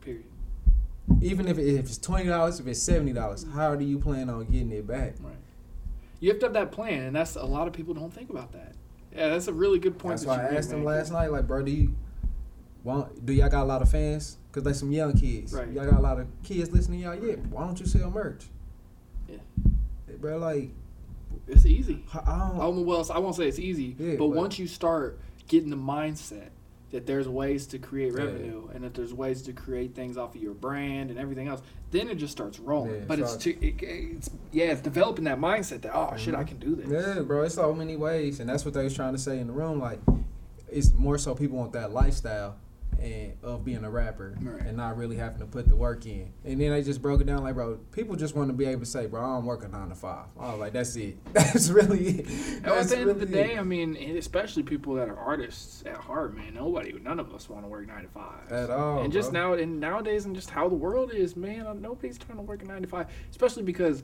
Period. 0.00 0.24
Even 1.20 1.48
if, 1.48 1.58
it, 1.58 1.66
if 1.66 1.86
it's 1.86 1.98
twenty 1.98 2.28
dollars, 2.28 2.60
if 2.60 2.66
it's 2.68 2.80
seventy 2.80 3.12
dollars, 3.12 3.44
how 3.54 3.74
do 3.74 3.84
you 3.84 3.98
plan 3.98 4.30
on 4.30 4.44
getting 4.44 4.70
it 4.70 4.86
back? 4.86 5.14
Right. 5.20 5.34
You 6.20 6.30
have 6.30 6.38
to 6.38 6.46
have 6.46 6.52
that 6.52 6.70
plan, 6.70 7.02
and 7.02 7.16
that's 7.16 7.34
a 7.34 7.44
lot 7.44 7.66
of 7.66 7.72
people 7.72 7.92
don't 7.92 8.12
think 8.12 8.30
about 8.30 8.52
that. 8.52 8.74
Yeah, 9.12 9.30
that's 9.30 9.48
a 9.48 9.52
really 9.52 9.80
good 9.80 9.98
point. 9.98 10.12
That's 10.12 10.22
that 10.22 10.28
why 10.28 10.48
I 10.48 10.56
asked 10.56 10.70
him 10.70 10.84
last 10.84 11.10
night, 11.10 11.32
like, 11.32 11.48
bro, 11.48 11.64
do 11.64 11.72
you 11.72 11.96
want? 12.84 13.26
Do 13.26 13.32
y'all 13.32 13.48
got 13.48 13.64
a 13.64 13.66
lot 13.66 13.82
of 13.82 13.90
fans? 13.90 14.38
Cause 14.52 14.62
they 14.62 14.74
some 14.74 14.92
young 14.92 15.14
kids. 15.14 15.52
Right. 15.52 15.68
Y'all 15.72 15.86
got 15.86 15.98
a 15.98 16.02
lot 16.02 16.20
of 16.20 16.28
kids 16.44 16.70
listening 16.70 17.00
to 17.00 17.06
y'all. 17.06 17.14
Yeah. 17.16 17.34
Why 17.50 17.64
don't 17.64 17.80
you 17.80 17.86
sell 17.86 18.10
merch? 18.10 18.44
Yeah. 19.28 19.38
Hey, 20.06 20.14
bro, 20.14 20.36
like, 20.36 20.70
It's 21.46 21.66
easy. 21.66 22.04
I 22.14 22.18
I 22.18 22.38
don't. 22.38 22.58
Oh, 22.60 22.80
well, 22.80 23.06
I 23.12 23.18
won't 23.18 23.36
say 23.36 23.48
it's 23.48 23.58
easy, 23.58 23.96
Yeah, 23.98 24.12
but 24.12 24.28
but- 24.28 24.36
once 24.36 24.58
you 24.58 24.66
start 24.66 25.18
getting 25.48 25.70
the 25.70 25.76
mindset 25.76 26.50
that 26.92 27.06
there's 27.06 27.26
ways 27.26 27.66
to 27.66 27.78
create 27.78 28.12
Yeah. 28.12 28.24
revenue 28.24 28.68
and 28.74 28.84
that 28.84 28.94
there's 28.94 29.14
ways 29.14 29.42
to 29.42 29.52
create 29.52 29.94
things 29.94 30.18
off 30.18 30.34
of 30.34 30.42
your 30.42 30.52
brand 30.54 31.10
and 31.10 31.18
everything 31.18 31.48
else, 31.48 31.62
then 31.90 32.08
it 32.08 32.16
just 32.16 32.32
starts 32.32 32.58
rolling. 32.60 32.94
Yeah, 32.94 33.00
but 33.06 33.18
it's, 33.18 33.36
too, 33.36 33.56
it, 33.60 33.82
it's 33.82 34.30
yeah, 34.52 34.66
it's 34.66 34.82
developing 34.82 35.24
that 35.24 35.38
mindset 35.38 35.82
that 35.82 35.92
oh 35.94 36.14
shit, 36.16 36.34
I 36.34 36.38
mm-hmm. 36.38 36.48
can 36.48 36.58
do 36.58 36.74
this. 36.76 36.88
Yeah, 36.88 37.22
bro, 37.22 37.44
it's 37.44 37.54
so 37.54 37.72
many 37.72 37.96
ways, 37.96 38.40
and 38.40 38.48
that's 38.48 38.64
what 38.64 38.74
they 38.74 38.84
was 38.84 38.94
trying 38.94 39.14
to 39.14 39.18
say 39.18 39.38
in 39.38 39.46
the 39.46 39.52
room. 39.54 39.80
Like, 39.80 40.00
it's 40.70 40.92
more 40.92 41.18
so 41.18 41.34
people 41.34 41.58
want 41.58 41.72
that 41.72 41.92
lifestyle 41.92 42.56
and 43.00 43.32
of 43.42 43.64
being 43.64 43.84
a 43.84 43.90
rapper 43.90 44.36
Right. 44.40 44.62
and 44.62 44.76
not 44.76 44.96
really 44.96 45.16
having 45.16 45.38
to 45.40 45.46
put 45.46 45.68
the 45.68 45.74
work 45.76 46.06
in. 46.06 46.32
And 46.44 46.60
then 46.60 46.70
they 46.70 46.82
just 46.82 47.02
broke 47.02 47.20
it 47.20 47.26
down 47.26 47.42
like, 47.42 47.54
bro, 47.54 47.76
people 47.90 48.14
just 48.16 48.34
want 48.36 48.48
to 48.48 48.52
be 48.52 48.64
able 48.66 48.80
to 48.80 48.86
say, 48.86 49.06
bro, 49.06 49.20
I 49.20 49.26
don't 49.36 49.44
work 49.44 49.64
a 49.64 49.68
nine 49.68 49.88
to 49.88 49.94
five. 49.94 50.26
I 50.38 50.50
was 50.50 50.60
like, 50.60 50.72
that's 50.72 50.94
it. 50.96 51.16
That's 51.34 51.68
really 51.70 52.06
it. 52.20 52.26
And 52.28 52.66
at 52.66 52.74
That's 52.74 52.90
the 52.90 52.98
end 52.98 53.10
of 53.10 53.18
the 53.20 53.26
day, 53.26 53.54
it. 53.54 53.58
I 53.58 53.62
mean, 53.62 53.96
especially 54.16 54.62
people 54.62 54.94
that 54.94 55.08
are 55.08 55.16
artists 55.18 55.82
at 55.86 55.96
heart, 55.96 56.36
man. 56.36 56.54
Nobody, 56.54 56.92
none 57.02 57.18
of 57.18 57.34
us 57.34 57.48
want 57.48 57.64
to 57.64 57.68
work 57.68 57.86
nine 57.88 58.02
to 58.02 58.08
five 58.08 58.50
At 58.52 58.70
all, 58.70 59.02
And 59.02 59.12
just 59.12 59.32
bro. 59.32 59.56
now, 59.56 59.60
and 59.62 59.80
nowadays, 59.80 60.24
and 60.24 60.34
just 60.34 60.50
how 60.50 60.68
the 60.68 60.74
world 60.76 61.12
is, 61.12 61.36
man. 61.36 61.66
uh, 61.66 61.72
Nobody's 61.72 62.18
trying 62.18 62.38
to 62.38 62.42
work 62.42 62.62
a 62.62 62.66
nine 62.66 62.82
to 62.82 62.88
five, 62.88 63.06
especially 63.30 63.62
because, 63.64 64.02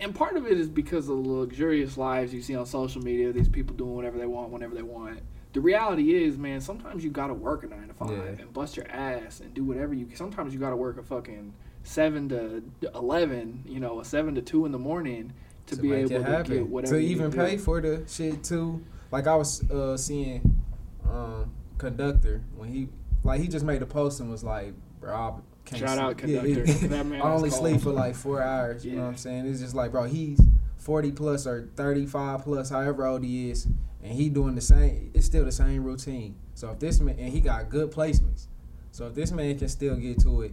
and 0.00 0.14
part 0.14 0.36
of 0.36 0.46
it 0.46 0.58
is 0.58 0.68
because 0.68 1.08
of 1.08 1.22
the 1.22 1.28
luxurious 1.30 1.96
lives 1.98 2.32
you 2.32 2.40
see 2.40 2.54
on 2.56 2.64
social 2.66 3.02
media. 3.02 3.32
These 3.32 3.48
people 3.48 3.74
doing 3.76 3.94
whatever 3.94 4.16
they 4.18 4.26
want, 4.26 4.50
whenever 4.50 4.74
they 4.74 4.82
want. 4.82 5.20
The 5.54 5.60
reality 5.60 6.14
is, 6.24 6.36
man, 6.36 6.60
sometimes 6.60 7.02
you 7.02 7.10
gotta 7.10 7.34
work 7.34 7.64
a 7.64 7.66
nine 7.68 7.88
to 7.88 7.94
five 7.94 8.10
Yeah. 8.10 8.42
and 8.42 8.52
bust 8.52 8.76
your 8.76 8.86
ass 8.90 9.40
and 9.40 9.54
do 9.54 9.64
whatever 9.64 9.94
you. 9.94 10.06
Can. 10.06 10.16
Sometimes 10.16 10.52
you 10.52 10.60
gotta 10.60 10.76
work 10.76 10.98
a 10.98 11.02
fucking 11.02 11.54
seven 11.84 12.28
to 12.28 12.62
eleven, 12.94 13.64
you 13.66 13.80
know, 13.80 14.00
a 14.00 14.04
seven 14.04 14.34
to 14.34 14.42
two 14.42 14.66
in 14.66 14.72
the 14.72 14.78
morning 14.78 15.32
to, 15.66 15.76
be 15.76 15.92
able 15.92 16.08
to 16.10 16.22
happen. 16.22 16.54
get 16.58 16.68
whatever. 16.68 16.96
to 16.96 17.02
you 17.02 17.08
even 17.10 17.30
do. 17.30 17.36
pay 17.36 17.56
for 17.56 17.80
the 17.80 18.04
shit 18.08 18.44
too. 18.44 18.84
Like 19.10 19.26
I 19.26 19.36
was 19.36 19.68
uh, 19.70 19.96
seeing 19.96 20.62
um, 21.08 21.50
conductor 21.78 22.42
when 22.56 22.68
he 22.68 22.88
like 23.24 23.40
he 23.40 23.48
just 23.48 23.64
made 23.64 23.80
a 23.82 23.86
post 23.86 24.20
and 24.20 24.30
was 24.30 24.44
like, 24.44 24.74
bro, 25.00 25.14
I 25.14 25.32
can't 25.64 25.80
Shout 25.80 25.98
out 25.98 26.20
sleep." 26.20 26.36
Conductor. 26.42 26.88
That 26.88 27.06
man 27.06 27.22
I 27.22 27.32
only 27.32 27.50
sleep 27.50 27.80
for 27.80 27.90
like 27.90 28.14
four 28.14 28.42
hours. 28.42 28.84
You 28.84 28.96
know 28.96 29.02
what 29.02 29.08
I'm 29.08 29.16
saying? 29.16 29.46
It's 29.46 29.60
just 29.60 29.74
like, 29.74 29.92
bro, 29.92 30.04
he's 30.04 30.40
40 30.78 31.12
plus 31.12 31.46
or 31.46 31.68
35 31.76 32.44
plus, 32.44 32.70
however 32.70 33.06
old 33.06 33.24
he 33.24 33.50
is, 33.50 33.66
and 34.02 34.12
he 34.12 34.28
doing 34.28 34.54
the 34.54 34.60
same. 34.60 35.10
It's 35.14 35.26
still 35.26 35.44
the 35.44 35.52
same 35.52 35.84
routine. 35.84 36.36
So 36.54 36.70
if 36.70 36.78
this 36.78 37.00
man 37.00 37.16
and 37.18 37.32
he 37.32 37.40
got 37.40 37.68
good 37.68 37.90
placements, 37.90 38.46
so 38.90 39.06
if 39.06 39.14
this 39.14 39.32
man 39.32 39.58
can 39.58 39.68
still 39.68 39.96
get 39.96 40.20
to 40.20 40.42
it, 40.42 40.52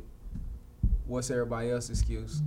what's 1.06 1.32
everybody 1.32 1.72
else's 1.72 2.00
excuse? 2.00 2.42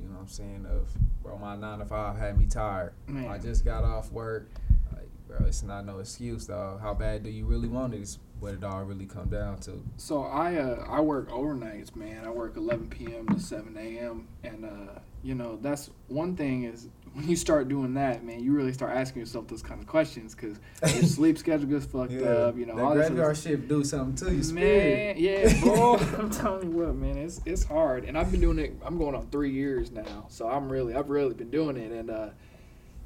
You 0.00 0.08
know 0.08 0.14
what 0.14 0.20
I'm 0.22 0.28
saying? 0.28 0.66
Of 0.70 0.88
bro, 1.22 1.38
my 1.38 1.56
nine 1.56 1.78
to 1.78 1.84
five 1.84 2.18
had 2.18 2.38
me 2.38 2.46
tired. 2.46 2.92
Man. 3.06 3.28
I 3.28 3.38
just 3.38 3.64
got 3.64 3.84
off 3.84 4.12
work. 4.12 4.48
Like, 4.92 5.08
bro, 5.28 5.46
it's 5.46 5.62
not 5.62 5.86
no 5.86 5.98
excuse, 5.98 6.46
though. 6.46 6.78
How 6.82 6.94
bad 6.94 7.22
do 7.22 7.30
you 7.30 7.44
really 7.44 7.68
want 7.68 7.94
it? 7.94 8.02
Is 8.02 8.18
what 8.42 8.54
it 8.54 8.64
all 8.64 8.82
really 8.82 9.06
come 9.06 9.28
down 9.28 9.58
to. 9.60 9.82
So 9.96 10.24
I 10.24 10.56
uh, 10.56 10.84
I 10.88 11.00
work 11.00 11.30
overnights, 11.30 11.94
man. 11.94 12.24
I 12.24 12.30
work 12.30 12.56
11 12.56 12.88
p.m. 12.88 13.28
to 13.28 13.38
7 13.38 13.76
a.m. 13.76 14.26
and 14.42 14.64
uh, 14.64 14.98
you 15.22 15.36
know 15.36 15.58
that's 15.62 15.90
one 16.08 16.36
thing 16.36 16.64
is 16.64 16.88
when 17.14 17.28
you 17.28 17.36
start 17.36 17.68
doing 17.68 17.94
that, 17.94 18.24
man, 18.24 18.40
you 18.40 18.52
really 18.52 18.72
start 18.72 18.96
asking 18.96 19.20
yourself 19.20 19.46
those 19.48 19.62
kind 19.62 19.80
of 19.80 19.86
questions 19.86 20.34
because 20.34 20.58
your 20.94 21.02
sleep 21.08 21.36
schedule 21.38 21.66
gets 21.68 21.84
fucked 21.84 22.12
up. 22.22 22.56
You 22.56 22.66
know, 22.66 22.76
that 22.76 22.82
all 22.82 22.94
this 22.94 23.08
graveyard 23.08 23.30
other 23.30 23.34
shift 23.34 23.68
do 23.68 23.84
something 23.84 24.14
to 24.28 24.34
you, 24.34 24.54
Man, 24.54 25.14
yeah, 25.18 25.52
bro. 25.62 25.96
I'm 25.96 26.30
telling 26.30 26.72
you 26.72 26.78
what, 26.78 26.94
man, 26.94 27.18
it's 27.18 27.40
it's 27.44 27.64
hard, 27.64 28.04
and 28.04 28.16
I've 28.16 28.30
been 28.30 28.40
doing 28.40 28.58
it. 28.58 28.74
I'm 28.84 28.96
going 28.98 29.14
on 29.14 29.26
three 29.28 29.50
years 29.52 29.90
now, 29.90 30.26
so 30.28 30.48
I'm 30.48 30.70
really, 30.70 30.94
I've 30.94 31.10
really 31.10 31.34
been 31.34 31.50
doing 31.50 31.76
it, 31.76 31.92
and 31.92 32.10
uh, 32.10 32.28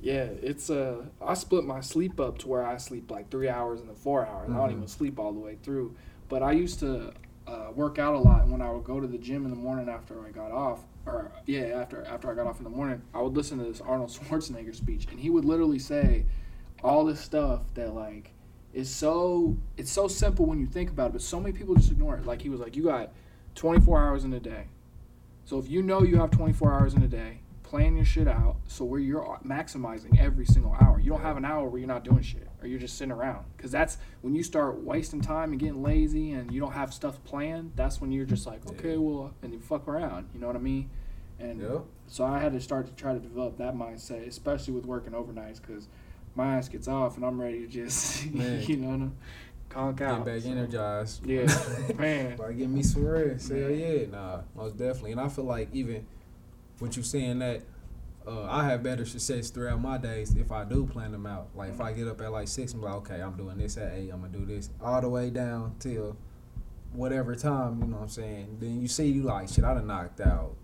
yeah, 0.00 0.24
it's 0.42 0.70
uh, 0.70 1.04
I 1.20 1.34
split 1.34 1.64
my 1.64 1.80
sleep 1.80 2.20
up 2.20 2.38
to 2.38 2.48
where 2.48 2.64
I 2.66 2.76
sleep 2.76 3.10
like 3.10 3.30
three 3.30 3.48
hours 3.48 3.80
and 3.80 3.88
then 3.88 3.96
four 3.96 4.26
hours. 4.26 4.50
I 4.50 4.56
don't 4.56 4.68
Mhm. 4.68 4.76
even 4.76 4.88
sleep 4.88 5.18
all 5.18 5.32
the 5.32 5.40
way 5.40 5.56
through, 5.62 5.96
but 6.28 6.42
I 6.42 6.52
used 6.52 6.78
to 6.80 7.12
uh, 7.46 7.70
work 7.74 7.98
out 7.98 8.14
a 8.14 8.18
lot 8.18 8.42
and 8.42 8.50
when 8.52 8.60
I 8.60 8.70
would 8.70 8.84
go 8.84 9.00
to 9.00 9.06
the 9.06 9.18
gym 9.18 9.44
in 9.44 9.50
the 9.50 9.56
morning 9.56 9.88
after 9.88 10.24
I 10.26 10.30
got 10.30 10.50
off. 10.52 10.80
Or 11.06 11.30
yeah, 11.46 11.80
after 11.80 12.04
after 12.04 12.30
I 12.30 12.34
got 12.34 12.46
off 12.46 12.58
in 12.58 12.64
the 12.64 12.70
morning, 12.70 13.02
I 13.14 13.22
would 13.22 13.34
listen 13.34 13.58
to 13.58 13.64
this 13.64 13.80
Arnold 13.80 14.10
Schwarzenegger 14.28 14.74
speech, 14.74 15.06
and 15.10 15.20
he 15.20 15.30
would 15.30 15.44
literally 15.44 15.78
say 15.78 16.26
all 16.82 17.04
this 17.04 17.20
stuff 17.20 17.62
that 17.74 17.94
like 17.94 18.32
is 18.72 18.90
so 18.90 19.56
it's 19.76 19.90
so 19.90 20.08
simple 20.08 20.46
when 20.46 20.58
you 20.58 20.66
think 20.66 20.90
about 20.90 21.10
it, 21.10 21.12
but 21.14 21.22
so 21.22 21.40
many 21.40 21.56
people 21.56 21.74
just 21.74 21.90
ignore 21.90 22.16
it. 22.16 22.26
Like 22.26 22.42
he 22.42 22.48
was 22.48 22.60
like, 22.60 22.76
you 22.76 22.82
got 22.84 23.12
24 23.54 24.02
hours 24.02 24.24
in 24.24 24.32
a 24.32 24.40
day. 24.40 24.66
So 25.44 25.58
if 25.58 25.68
you 25.68 25.82
know 25.82 26.02
you 26.02 26.18
have 26.18 26.30
24 26.32 26.72
hours 26.72 26.94
in 26.94 27.02
a 27.02 27.08
day, 27.08 27.40
plan 27.62 27.96
your 27.96 28.04
shit 28.04 28.28
out 28.28 28.56
so 28.66 28.84
where 28.84 29.00
you're 29.00 29.38
maximizing 29.46 30.18
every 30.20 30.44
single 30.44 30.76
hour. 30.80 30.98
You 31.00 31.10
don't 31.10 31.22
have 31.22 31.36
an 31.36 31.44
hour 31.44 31.68
where 31.68 31.78
you're 31.78 31.88
not 31.88 32.04
doing 32.04 32.22
shit 32.22 32.48
or 32.66 32.68
you're 32.68 32.80
just 32.80 32.98
sitting 32.98 33.12
around. 33.12 33.44
Because 33.56 33.70
that's 33.70 33.96
when 34.20 34.34
you 34.34 34.42
start 34.42 34.82
wasting 34.82 35.20
time 35.20 35.52
and 35.52 35.60
getting 35.60 35.82
lazy 35.82 36.32
and 36.32 36.50
you 36.52 36.60
don't 36.60 36.72
have 36.72 36.92
stuff 36.92 37.22
planned. 37.24 37.72
That's 37.76 38.00
when 38.00 38.10
you're 38.12 38.26
just 38.26 38.46
like, 38.46 38.66
okay, 38.66 38.92
Yeah. 38.92 38.96
well, 38.98 39.34
and 39.42 39.52
you 39.52 39.60
fuck 39.60 39.86
around. 39.88 40.26
You 40.34 40.40
know 40.40 40.48
what 40.48 40.56
I 40.56 40.60
mean? 40.60 40.90
And 41.38 41.60
Yep. 41.60 41.84
so 42.08 42.24
I 42.24 42.38
had 42.40 42.52
to 42.52 42.60
start 42.60 42.86
to 42.88 42.92
try 42.94 43.12
to 43.14 43.20
develop 43.20 43.56
that 43.58 43.74
mindset, 43.74 44.26
especially 44.26 44.74
with 44.74 44.84
working 44.84 45.12
overnights, 45.12 45.60
because 45.64 45.88
my 46.34 46.56
ass 46.56 46.68
gets 46.68 46.88
off 46.88 47.16
and 47.16 47.24
I'm 47.24 47.40
ready 47.40 47.60
to 47.60 47.66
just, 47.68 48.26
you 48.68 48.76
know, 48.76 49.12
conk 49.68 50.00
out. 50.00 50.24
Get 50.24 50.34
back 50.34 50.42
So, 50.42 50.50
energized. 50.50 51.26
Yeah, 51.26 51.46
man. 51.96 52.36
Like, 52.36 52.56
give 52.58 52.70
me 52.70 52.82
some 52.82 53.06
rest. 53.06 53.50
Hell 53.50 53.70
yeah. 53.70 54.06
Nah, 54.10 54.40
most 54.56 54.76
definitely. 54.76 55.12
And 55.12 55.20
I 55.20 55.28
feel 55.28 55.44
like 55.44 55.68
even 55.72 56.06
with 56.80 56.96
you're 56.96 57.04
saying 57.04 57.38
that, 57.38 57.62
uh, 58.26 58.44
I 58.44 58.64
have 58.64 58.82
better 58.82 59.04
success 59.04 59.50
throughout 59.50 59.80
my 59.80 59.98
days 59.98 60.34
if 60.34 60.50
I 60.50 60.64
do 60.64 60.86
plan 60.86 61.12
them 61.12 61.26
out. 61.26 61.48
Like, 61.54 61.70
if 61.70 61.80
I 61.80 61.92
get 61.92 62.08
up 62.08 62.20
at 62.20 62.32
like 62.32 62.48
6, 62.48 62.74
I'm 62.74 62.82
like, 62.82 62.94
okay, 62.94 63.20
I'm 63.20 63.36
doing 63.36 63.58
this 63.58 63.76
at 63.76 63.92
8, 63.92 64.10
I'm 64.12 64.22
to 64.22 64.38
do 64.38 64.44
this 64.44 64.70
all 64.82 65.00
the 65.00 65.08
way 65.08 65.30
down 65.30 65.76
till 65.78 66.16
whatever 66.92 67.34
time, 67.34 67.80
you 67.80 67.86
know 67.86 67.96
what 67.96 68.02
I'm 68.02 68.08
saying? 68.08 68.56
Then 68.60 68.80
you 68.80 68.88
see, 68.88 69.06
you 69.06 69.22
like, 69.22 69.48
shit, 69.48 69.64
I 69.64 69.74
done 69.74 69.86
knocked 69.86 70.20
out 70.20 70.56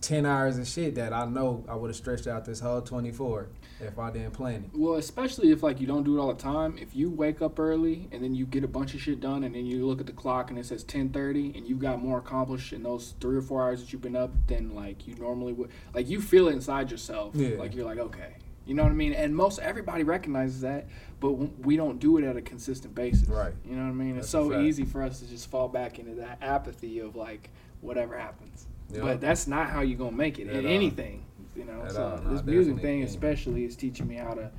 10 0.00 0.26
hours 0.26 0.58
of 0.58 0.66
shit 0.66 0.94
that 0.94 1.12
I 1.12 1.24
know 1.24 1.64
I 1.68 1.74
would 1.74 1.88
have 1.88 1.96
stretched 1.96 2.26
out 2.26 2.44
this 2.44 2.60
whole 2.60 2.80
24 2.80 3.48
if 3.80 3.98
I 3.98 4.10
didn't 4.10 4.32
plan 4.32 4.64
it. 4.64 4.70
Well, 4.72 4.94
especially 4.94 5.50
if 5.50 5.62
like 5.62 5.80
you 5.80 5.86
don't 5.86 6.04
do 6.04 6.16
it 6.16 6.20
all 6.20 6.32
the 6.32 6.40
time. 6.40 6.78
If 6.78 6.94
you 6.94 7.10
wake 7.10 7.42
up 7.42 7.58
early 7.58 8.08
and 8.12 8.22
then 8.22 8.34
you 8.34 8.46
get 8.46 8.64
a 8.64 8.68
bunch 8.68 8.94
of 8.94 9.00
shit 9.00 9.20
done, 9.20 9.44
and 9.44 9.54
then 9.54 9.66
you 9.66 9.86
look 9.86 10.00
at 10.00 10.06
the 10.06 10.12
clock 10.12 10.50
and 10.50 10.58
it 10.58 10.66
says 10.66 10.84
ten 10.84 11.10
thirty, 11.10 11.52
and 11.56 11.66
you've 11.66 11.80
got 11.80 12.00
more 12.00 12.18
accomplished 12.18 12.72
in 12.72 12.82
those 12.82 13.14
three 13.20 13.36
or 13.36 13.42
four 13.42 13.62
hours 13.62 13.80
that 13.80 13.92
you've 13.92 14.02
been 14.02 14.16
up 14.16 14.30
than 14.46 14.74
like 14.74 15.06
you 15.06 15.14
normally 15.16 15.52
would. 15.52 15.70
Like 15.94 16.08
you 16.08 16.20
feel 16.20 16.48
it 16.48 16.52
inside 16.52 16.90
yourself. 16.90 17.34
Yeah. 17.34 17.56
Like 17.58 17.74
you're 17.74 17.86
like 17.86 17.98
okay, 17.98 18.34
you 18.66 18.74
know 18.74 18.84
what 18.84 18.92
I 18.92 18.96
mean. 18.96 19.14
And 19.14 19.34
most 19.34 19.58
everybody 19.58 20.04
recognizes 20.04 20.60
that, 20.60 20.86
but 21.18 21.32
we 21.32 21.76
don't 21.76 21.98
do 21.98 22.18
it 22.18 22.24
at 22.24 22.36
a 22.36 22.42
consistent 22.42 22.94
basis. 22.94 23.28
Right. 23.28 23.54
You 23.64 23.74
know 23.74 23.82
what 23.82 23.90
I 23.90 23.94
mean? 23.94 24.14
That's 24.14 24.26
it's 24.26 24.32
so 24.32 24.60
easy 24.60 24.84
for 24.84 25.02
us 25.02 25.20
to 25.20 25.28
just 25.28 25.50
fall 25.50 25.68
back 25.68 25.98
into 25.98 26.14
that 26.16 26.38
apathy 26.40 27.00
of 27.00 27.16
like 27.16 27.50
whatever 27.80 28.16
happens. 28.16 28.67
Yeah. 28.90 29.00
But 29.02 29.20
that's 29.20 29.46
not 29.46 29.68
how 29.70 29.82
you're 29.82 29.98
gonna 29.98 30.16
make 30.16 30.38
it 30.38 30.48
At 30.48 30.64
all. 30.64 30.70
anything. 30.70 31.24
You 31.56 31.64
know, 31.64 31.82
At 31.82 31.92
so. 31.92 32.20
This 32.30 32.42
music 32.42 32.80
thing 32.80 33.02
especially 33.02 33.64
is 33.64 33.76
teaching 33.76 34.06
me 34.06 34.16
how 34.16 34.34
to, 34.34 34.50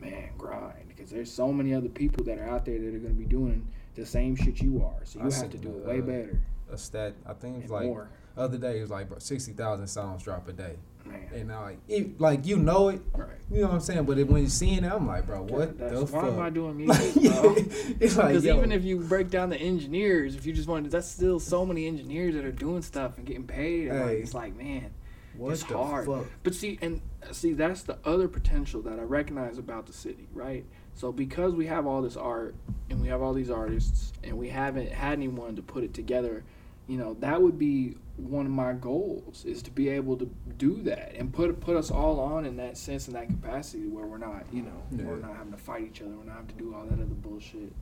man, 0.00 0.30
grind. 0.36 0.88
Because 0.88 1.10
there's 1.10 1.30
so 1.30 1.52
many 1.52 1.74
other 1.74 1.88
people 1.88 2.24
that 2.24 2.38
are 2.38 2.48
out 2.48 2.64
there 2.64 2.78
that 2.78 2.94
are 2.94 2.98
gonna 2.98 3.14
be 3.14 3.24
doing 3.24 3.66
the 3.94 4.06
same 4.06 4.34
shit 4.36 4.60
you 4.60 4.82
are. 4.84 5.04
So 5.04 5.22
you 5.22 5.30
seen 5.30 5.42
have 5.42 5.50
to 5.52 5.58
do 5.58 5.68
it 5.68 5.84
way 5.84 5.98
uh, 5.98 6.02
better 6.02 6.40
A 6.70 6.78
stat, 6.78 7.14
I 7.26 7.34
think 7.34 7.62
it's 7.62 7.70
like, 7.70 7.84
more, 7.84 8.08
other 8.36 8.58
day, 8.58 8.78
it 8.78 8.82
was 8.82 8.90
like, 8.90 9.08
bro, 9.08 9.18
60,000 9.18 9.86
songs 9.86 10.22
drop 10.22 10.48
a 10.48 10.52
day. 10.52 10.76
Man. 11.06 11.28
And 11.34 11.52
I 11.52 11.62
like, 11.62 11.78
it, 11.88 12.20
like 12.20 12.46
you 12.46 12.56
know 12.56 12.88
it, 12.88 13.00
Right. 13.14 13.28
you 13.50 13.60
know 13.62 13.68
what 13.68 13.74
I'm 13.74 13.80
saying. 13.80 14.04
But 14.04 14.18
it, 14.18 14.28
when 14.28 14.42
you're 14.42 14.50
seeing 14.50 14.84
it, 14.84 14.92
I'm 14.92 15.06
like, 15.06 15.26
bro, 15.26 15.42
what 15.42 15.78
That's- 15.78 15.98
the 16.00 16.06
fuck? 16.06 16.22
why 16.22 16.28
am 16.28 16.40
I 16.40 16.50
doing 16.50 16.76
music, 16.86 17.16
like, 17.36 17.98
Because 17.98 18.44
yo, 18.44 18.56
even 18.56 18.72
if 18.72 18.84
you 18.84 18.98
break 19.00 19.30
down 19.30 19.50
the 19.50 19.56
engineers, 19.58 20.34
if 20.36 20.46
you 20.46 20.52
just 20.52 20.68
wanted, 20.68 20.90
that's 20.90 21.08
still 21.08 21.40
so 21.40 21.64
many 21.66 21.86
engineers 21.86 22.34
that 22.34 22.44
are 22.44 22.52
doing 22.52 22.82
stuff 22.82 23.18
and 23.18 23.26
getting 23.26 23.46
paid. 23.46 23.88
And 23.88 24.00
like, 24.00 24.08
Hey. 24.10 24.16
it's 24.18 24.34
like, 24.34 24.56
man, 24.56 24.90
what 25.36 25.52
it's 25.52 25.64
the 25.64 25.76
hard. 25.76 26.06
fuck? 26.06 26.26
But 26.42 26.54
see, 26.54 26.78
and 26.82 27.00
see, 27.30 27.52
that's 27.52 27.82
the 27.82 27.98
other 28.04 28.28
potential 28.28 28.82
that 28.82 28.98
I 28.98 29.02
recognize 29.02 29.58
about 29.58 29.86
the 29.86 29.92
city, 29.92 30.28
right? 30.34 30.64
So 30.94 31.10
because 31.10 31.54
we 31.54 31.66
have 31.66 31.86
all 31.86 32.02
this 32.02 32.16
art 32.18 32.54
and 32.90 33.00
we 33.00 33.08
have 33.08 33.22
all 33.22 33.32
these 33.32 33.50
artists 33.50 34.12
and 34.22 34.36
we 34.36 34.50
haven't 34.50 34.92
had 34.92 35.14
anyone 35.14 35.56
to 35.56 35.62
put 35.62 35.84
it 35.84 35.94
together 35.94 36.44
you 36.88 36.98
know, 36.98 37.14
that 37.20 37.40
would 37.40 37.58
be 37.60 37.94
one 38.22 38.46
of 38.46 38.52
my 38.52 38.72
goals 38.72 39.44
is 39.44 39.62
to 39.62 39.70
be 39.70 39.88
able 39.88 40.16
to 40.16 40.30
do 40.58 40.82
that 40.82 41.14
and 41.16 41.32
put 41.32 41.58
put 41.60 41.76
us 41.76 41.90
all 41.90 42.20
on 42.20 42.44
in 42.44 42.56
that 42.56 42.76
sense 42.76 43.06
and 43.08 43.16
that 43.16 43.28
capacity 43.28 43.86
where 43.88 44.06
we're 44.06 44.18
not, 44.18 44.44
you 44.52 44.62
know, 44.62 44.82
Yeah. 44.90 45.04
we're 45.04 45.16
not 45.16 45.36
having 45.36 45.52
to 45.52 45.58
fight 45.58 45.82
each 45.82 46.00
other, 46.02 46.10
we're 46.10 46.24
not 46.24 46.36
having 46.36 46.48
to 46.48 46.54
do 46.54 46.74
all 46.74 46.84
that 46.84 46.94
other 46.94 47.04
bullshit. 47.04 47.72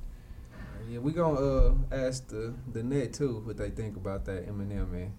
Yeah, 0.88 0.98
we 0.98 1.12
gonna 1.12 1.38
uh 1.40 1.74
ask 1.92 2.28
the 2.28 2.54
the 2.72 2.82
net 2.82 3.12
too 3.12 3.42
what 3.44 3.56
they 3.56 3.70
think 3.70 3.96
about 3.96 4.24
that 4.24 4.48
Eminem 4.48 4.90
man. 4.90 5.12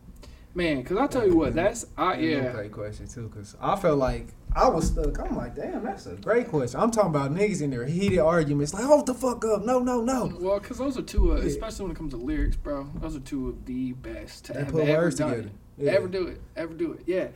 Man, 0.53 0.83
cause 0.83 0.97
I 0.97 1.07
tell 1.07 1.25
you 1.25 1.35
what, 1.37 1.53
that's 1.53 1.85
I 1.97 2.17
yeah. 2.17 2.67
question 2.67 3.07
too, 3.07 3.29
cause 3.33 3.55
I 3.61 3.75
felt 3.77 3.99
like 3.99 4.27
I 4.53 4.67
was 4.67 4.87
stuck. 4.87 5.19
I'm 5.19 5.35
like, 5.37 5.55
damn, 5.55 5.83
that's 5.83 6.05
a 6.07 6.15
great 6.15 6.49
question. 6.49 6.79
I'm 6.79 6.91
talking 6.91 7.09
about 7.11 7.31
niggas 7.33 7.61
in 7.61 7.69
their 7.69 7.85
heated 7.85 8.19
arguments, 8.19 8.73
like, 8.73 8.83
hold 8.83 9.05
the 9.05 9.13
fuck 9.13 9.45
up, 9.45 9.63
no, 9.63 9.79
no, 9.79 10.01
no. 10.01 10.31
Well, 10.39 10.59
cause 10.59 10.77
those 10.77 10.97
are 10.97 11.01
two, 11.01 11.33
uh, 11.33 11.37
Yeah. 11.37 11.45
especially 11.45 11.83
when 11.83 11.91
it 11.93 11.97
comes 11.97 12.11
to 12.13 12.17
lyrics, 12.17 12.57
bro. 12.57 12.89
Those 12.95 13.15
are 13.15 13.21
two 13.21 13.49
of 13.49 13.65
the 13.65 13.93
best 13.93 14.45
to 14.45 14.53
They 14.53 14.59
have 14.59 14.67
put 14.69 14.83
ever 14.87 15.03
words 15.03 15.15
done 15.15 15.29
together. 15.31 15.49
Yeah. 15.77 15.91
Ever 15.93 16.07
do 16.07 16.27
it? 16.27 16.41
Ever 16.57 16.73
do 16.73 16.91
it? 16.93 17.03
Yeah, 17.05 17.27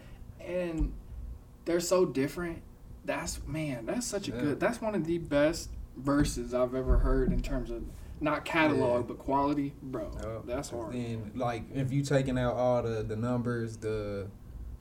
and 0.46 0.92
they're 1.64 1.80
so 1.80 2.06
different. 2.06 2.62
That's 3.06 3.40
man, 3.48 3.86
that's 3.86 4.06
such 4.08 4.28
a 4.28 4.32
Yeah. 4.32 4.42
good. 4.42 4.60
That's 4.60 4.82
one 4.82 4.94
of 4.96 5.06
the 5.06 5.18
best 5.20 5.70
verses 5.96 6.54
I've 6.54 6.76
ever 6.76 6.98
heard 6.98 7.32
in 7.32 7.42
terms 7.42 7.72
of 7.72 7.84
not 8.20 8.44
catalog 8.46 9.02
Yeah. 9.02 9.08
but 9.08 9.20
quality, 9.20 9.74
bro. 9.82 10.08
Uh, 10.08 10.42
that's 10.46 10.70
hard. 10.70 10.94
Then 10.94 11.32
like 11.36 11.64
if 11.74 11.94
you 11.94 12.02
taking 12.04 12.38
out 12.38 12.56
all 12.56 12.84
the 12.84 13.04
the 13.04 13.16
numbers, 13.16 13.78
the 13.78 14.28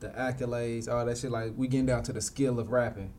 the 0.04 0.10
accolades, 0.10 0.88
all 0.92 1.04
that 1.04 1.18
shit, 1.18 1.30
like 1.30 1.52
we 1.56 1.68
getting 1.68 1.86
down 1.86 2.02
to 2.04 2.12
the 2.12 2.20
skill 2.20 2.58
of 2.58 2.70
rapping. 2.70 3.12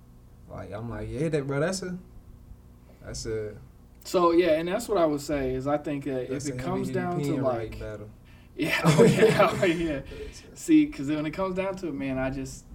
Like 0.49 0.71
I'm 0.71 0.89
like, 0.89 1.09
yeah, 1.09 1.29
that 1.29 1.47
bro, 1.47 1.59
that's 1.59 1.81
a 1.81 1.97
that's 3.03 3.25
a 3.25 3.55
So 4.03 4.31
yeah, 4.31 4.59
and 4.59 4.67
that's 4.67 4.87
what 4.87 4.97
I 4.97 5.05
would 5.05 5.21
say 5.21 5.53
is 5.53 5.67
I 5.67 5.77
think 5.77 6.07
uh, 6.07 6.11
if 6.11 6.47
it 6.47 6.57
comes 6.57 6.87
heavy-hitting 6.87 6.93
down 6.93 7.19
to 7.37 7.43
like 7.43 7.79
battle. 7.79 8.09
yeah, 8.55 8.79
oh 8.85 9.03
yeah, 9.03 9.57
oh 9.61 9.65
yeah. 9.65 9.99
See, 10.53 10.85
because 10.85 11.09
when 11.09 11.25
it 11.25 11.31
comes 11.31 11.55
down 11.55 11.75
to 11.77 11.87
it, 11.87 11.93
man, 11.93 12.17
I 12.17 12.29
just 12.29 12.65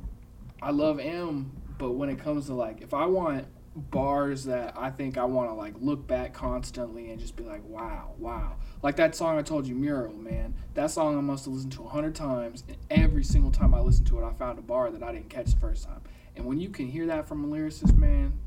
I 0.61 0.71
love 0.71 0.99
Em, 1.01 1.51
but 1.79 1.93
when 1.93 2.11
it 2.11 2.19
comes 2.19 2.47
to 2.47 2.55
like 2.55 2.83
if 2.83 2.93
I 2.93 3.07
want 3.07 3.47
bars 3.77 4.45
that 4.45 4.75
I 4.77 4.91
think 4.91 5.17
I 5.17 5.25
want 5.25 5.49
to 5.49 5.55
like 5.55 5.75
look 5.81 6.07
back 6.07 6.33
constantly 6.35 7.11
and 7.11 7.21
just 7.21 7.37
be 7.37 7.45
like, 7.45 7.65
wow, 7.65 8.13
wow, 8.19 8.57
like 8.83 8.97
that 8.97 9.15
song 9.15 9.39
I 9.39 9.43
told 9.43 9.67
you, 9.67 9.75
Mural, 9.75 10.15
man. 10.15 10.55
That 10.75 10.91
song 10.91 11.17
I 11.17 11.21
must 11.21 11.45
have 11.45 11.55
listened 11.55 11.73
to 11.75 11.85
a 11.85 11.89
hundred 11.89 12.15
times, 12.15 12.65
and 12.69 12.77
every 12.91 13.25
single 13.25 13.51
time 13.51 13.75
I 13.75 13.81
listened 13.81 14.07
to 14.09 14.19
it, 14.19 14.25
I 14.25 14.33
found 14.33 14.59
a 14.59 14.63
bar 14.63 14.91
that 14.91 15.03
I 15.03 15.13
didn't 15.13 15.31
catch 15.31 15.53
the 15.53 15.61
first 15.61 15.85
time. 15.85 16.01
And 16.37 16.45
when 16.47 16.61
you 16.61 16.71
can 16.71 16.87
hear 16.87 17.07
that 17.07 17.29
from 17.29 17.45
a 17.45 17.49
lyricist, 17.49 17.97
man, 17.97 18.39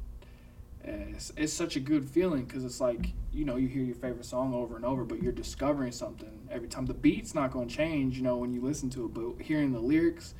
it's, 0.84 1.32
it's 1.38 1.54
such 1.54 1.76
a 1.76 1.80
good 1.80 2.10
feeling 2.10 2.44
because 2.44 2.66
it's 2.66 2.82
like 2.82 3.12
you 3.32 3.46
know 3.46 3.56
you 3.56 3.68
hear 3.68 3.84
your 3.84 3.96
favorite 3.96 4.26
song 4.26 4.54
over 4.54 4.76
and 4.76 4.84
over 4.84 5.04
but 5.04 5.22
you're 5.22 5.32
discovering 5.32 5.92
something 5.92 6.48
every 6.52 6.68
time 6.68 6.86
the 6.86 6.94
beat's 6.94 7.34
not 7.34 7.52
going 7.52 7.68
to 7.68 7.76
change 7.76 8.18
you 8.18 8.24
know 8.24 8.38
when 8.38 8.54
you 8.54 8.62
listen 8.62 8.90
to 8.90 9.06
it 9.06 9.14
but 9.14 9.42
hearing 9.42 9.72
the 9.72 9.80
lyrics 9.80 10.34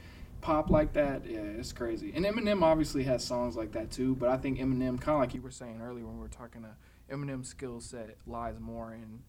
pop 0.44 0.70
like 0.70 0.92
that 0.94 1.26
yeah 1.26 1.40
it's 1.40 1.72
crazy 1.72 2.12
and 2.14 2.26
eminem 2.26 2.62
obviously 2.62 3.02
has 3.04 3.24
songs 3.24 3.56
like 3.56 3.72
that 3.72 3.90
too 3.90 4.14
but 4.16 4.28
i 4.28 4.36
think 4.38 4.60
eminem 4.60 5.00
kind 5.00 5.16
of 5.16 5.20
like 5.22 5.34
you 5.34 5.42
were 5.42 5.50
saying 5.50 5.80
earlier 5.82 6.06
when 6.06 6.16
we 6.16 6.22
were 6.22 6.28
talking 6.28 6.66
uh, 6.66 7.14
eminem's 7.14 7.48
skill 7.48 7.80
set 7.80 8.18
lies 8.28 8.60
more 8.60 8.94
in 8.94 9.20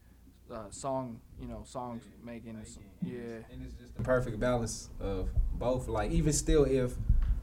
uh, 0.53 0.65
song 0.71 1.21
you 1.41 1.47
know 1.47 1.63
songs 1.65 2.03
making 2.25 2.57
yeah 3.03 3.13
And 3.53 3.63
it's 3.65 3.75
just 3.75 3.97
the 3.97 4.03
perfect 4.03 4.39
balance 4.41 4.91
of 5.01 5.29
both. 5.59 5.89
Like 5.89 6.11
even 6.11 6.33
still, 6.33 6.65
if 6.65 6.95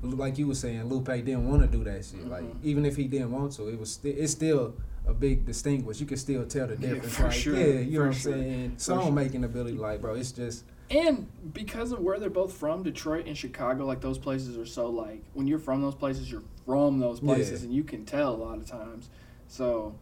like 0.03 0.37
you 0.37 0.47
were 0.47 0.55
saying, 0.55 0.83
Lupe 0.85 1.05
didn't 1.05 1.47
want 1.49 1.61
to 1.63 1.67
do 1.67 1.83
that 1.85 2.03
shit. 2.05 2.27
Like 2.27 2.43
Mhm. 2.43 2.57
even 2.63 2.85
if 2.85 2.95
he 2.95 3.05
didn't 3.07 3.31
want 3.31 3.53
to, 3.53 3.67
it 3.69 3.79
was 3.79 3.91
sti- 3.93 4.09
it's 4.23 4.31
still 4.33 4.75
a 5.07 5.13
big 5.13 5.45
distinguish. 5.45 5.99
You 5.99 6.05
can 6.05 6.17
still 6.17 6.45
tell 6.45 6.67
the 6.67 6.75
difference. 6.75 7.05
Yeah, 7.05 7.09
for 7.09 7.23
like, 7.23 7.33
sure, 7.33 7.55
Yeah, 7.57 7.79
you 7.79 7.91
know 7.91 7.97
for 7.97 7.99
what 8.01 8.05
I'm 8.07 8.13
sure, 8.13 8.33
saying. 8.33 8.71
for 8.75 8.79
Song 8.79 9.03
sure. 9.03 9.11
making 9.11 9.43
ability, 9.45 9.77
like 9.77 10.01
bro, 10.01 10.13
it's 10.15 10.31
just 10.31 10.63
And 10.91 11.27
because 11.53 11.93
of 11.93 11.99
where 11.99 12.19
they're 12.19 12.29
both 12.29 12.51
from, 12.53 12.83
Detroit 12.83 13.25
and 13.25 13.37
Chicago, 13.37 13.85
like 13.85 14.01
those 14.01 14.17
places 14.17 14.57
are 14.57 14.65
so 14.65 14.89
like 14.89 15.23
when 15.33 15.47
you're 15.47 15.57
from 15.59 15.81
those 15.81 15.95
places, 15.95 16.29
you're 16.29 16.43
from 16.65 16.99
those 16.99 17.21
places, 17.21 17.61
Yeah. 17.61 17.67
and 17.67 17.75
you 17.75 17.83
can 17.83 18.03
tell 18.05 18.35
a 18.35 18.37
lot 18.37 18.57
of 18.57 18.65
times. 18.65 19.09
So, 19.47 19.95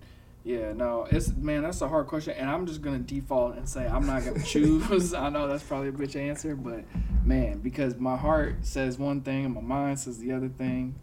yeah, 0.44 0.74
no, 0.74 1.08
it's 1.12 1.32
man, 1.36 1.62
that's 1.62 1.82
a 1.82 1.88
hard 1.88 2.08
question, 2.08 2.34
and 2.38 2.50
I'm 2.50 2.66
just 2.66 2.82
gonna 2.82 2.98
default 3.00 3.56
and 3.56 3.70
say 3.70 3.86
I'm 3.88 4.08
not 4.08 4.26
gonna 4.26 4.42
choose. 4.42 5.14
I 5.14 5.30
know 5.30 5.48
that's 5.48 5.64
probably 5.64 5.90
a 5.90 5.92
bitch 5.92 6.16
answer, 6.16 6.56
but 6.56 6.84
man, 7.24 7.60
because 7.60 7.96
my 7.98 8.18
heart 8.18 8.58
says 8.66 8.98
one 8.98 9.22
thing 9.22 9.46
and 9.46 9.54
my 9.54 9.62
mind 9.62 10.00
says 10.00 10.18
the 10.18 10.32
other 10.32 10.50
thing. 10.50 10.96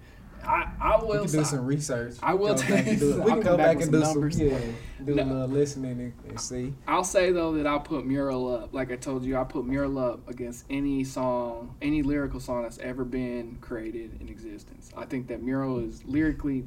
I 0.47 0.71
I 0.81 1.01
we 1.01 1.09
will. 1.09 1.23
can 1.25 1.33
do 1.33 1.45
some 1.45 1.67
research. 1.67 2.15
I 2.23 2.35
will 2.35 2.55
Go 2.55 2.63
back 2.69 2.87
and 2.87 2.99
do 3.01 3.23
We 3.25 3.31
can 3.33 3.41
go 3.41 3.57
back 3.57 3.79
back 3.79 3.83
and 3.83 3.93
do 3.93 4.05
some 4.05 4.31
yeah, 4.31 4.59
do 5.05 5.15
No. 5.15 5.23
a 5.23 5.25
little 5.25 5.49
listening 5.49 5.91
and, 6.01 6.13
and 6.29 6.41
see. 6.41 6.73
I'll 6.87 7.05
say 7.05 7.33
though 7.33 7.53
that 7.55 7.67
I'll 7.67 7.81
put 7.81 8.07
Mural 8.07 8.55
up. 8.55 8.73
Like 8.75 8.93
I 8.93 8.97
told 8.97 9.25
you, 9.25 9.37
I 9.37 9.45
put 9.45 9.67
Mural 9.67 9.99
up 9.99 10.29
against 10.29 10.65
any 10.71 11.05
song, 11.05 11.75
any 11.83 12.03
lyrical 12.03 12.41
song 12.41 12.63
that's 12.63 12.79
ever 12.79 13.05
been 13.05 13.59
created 13.61 14.21
in 14.21 14.29
existence. 14.29 14.91
I 14.97 15.05
think 15.05 15.27
that 15.29 15.43
Mural 15.43 15.79
is 15.81 16.05
lyrically, 16.05 16.65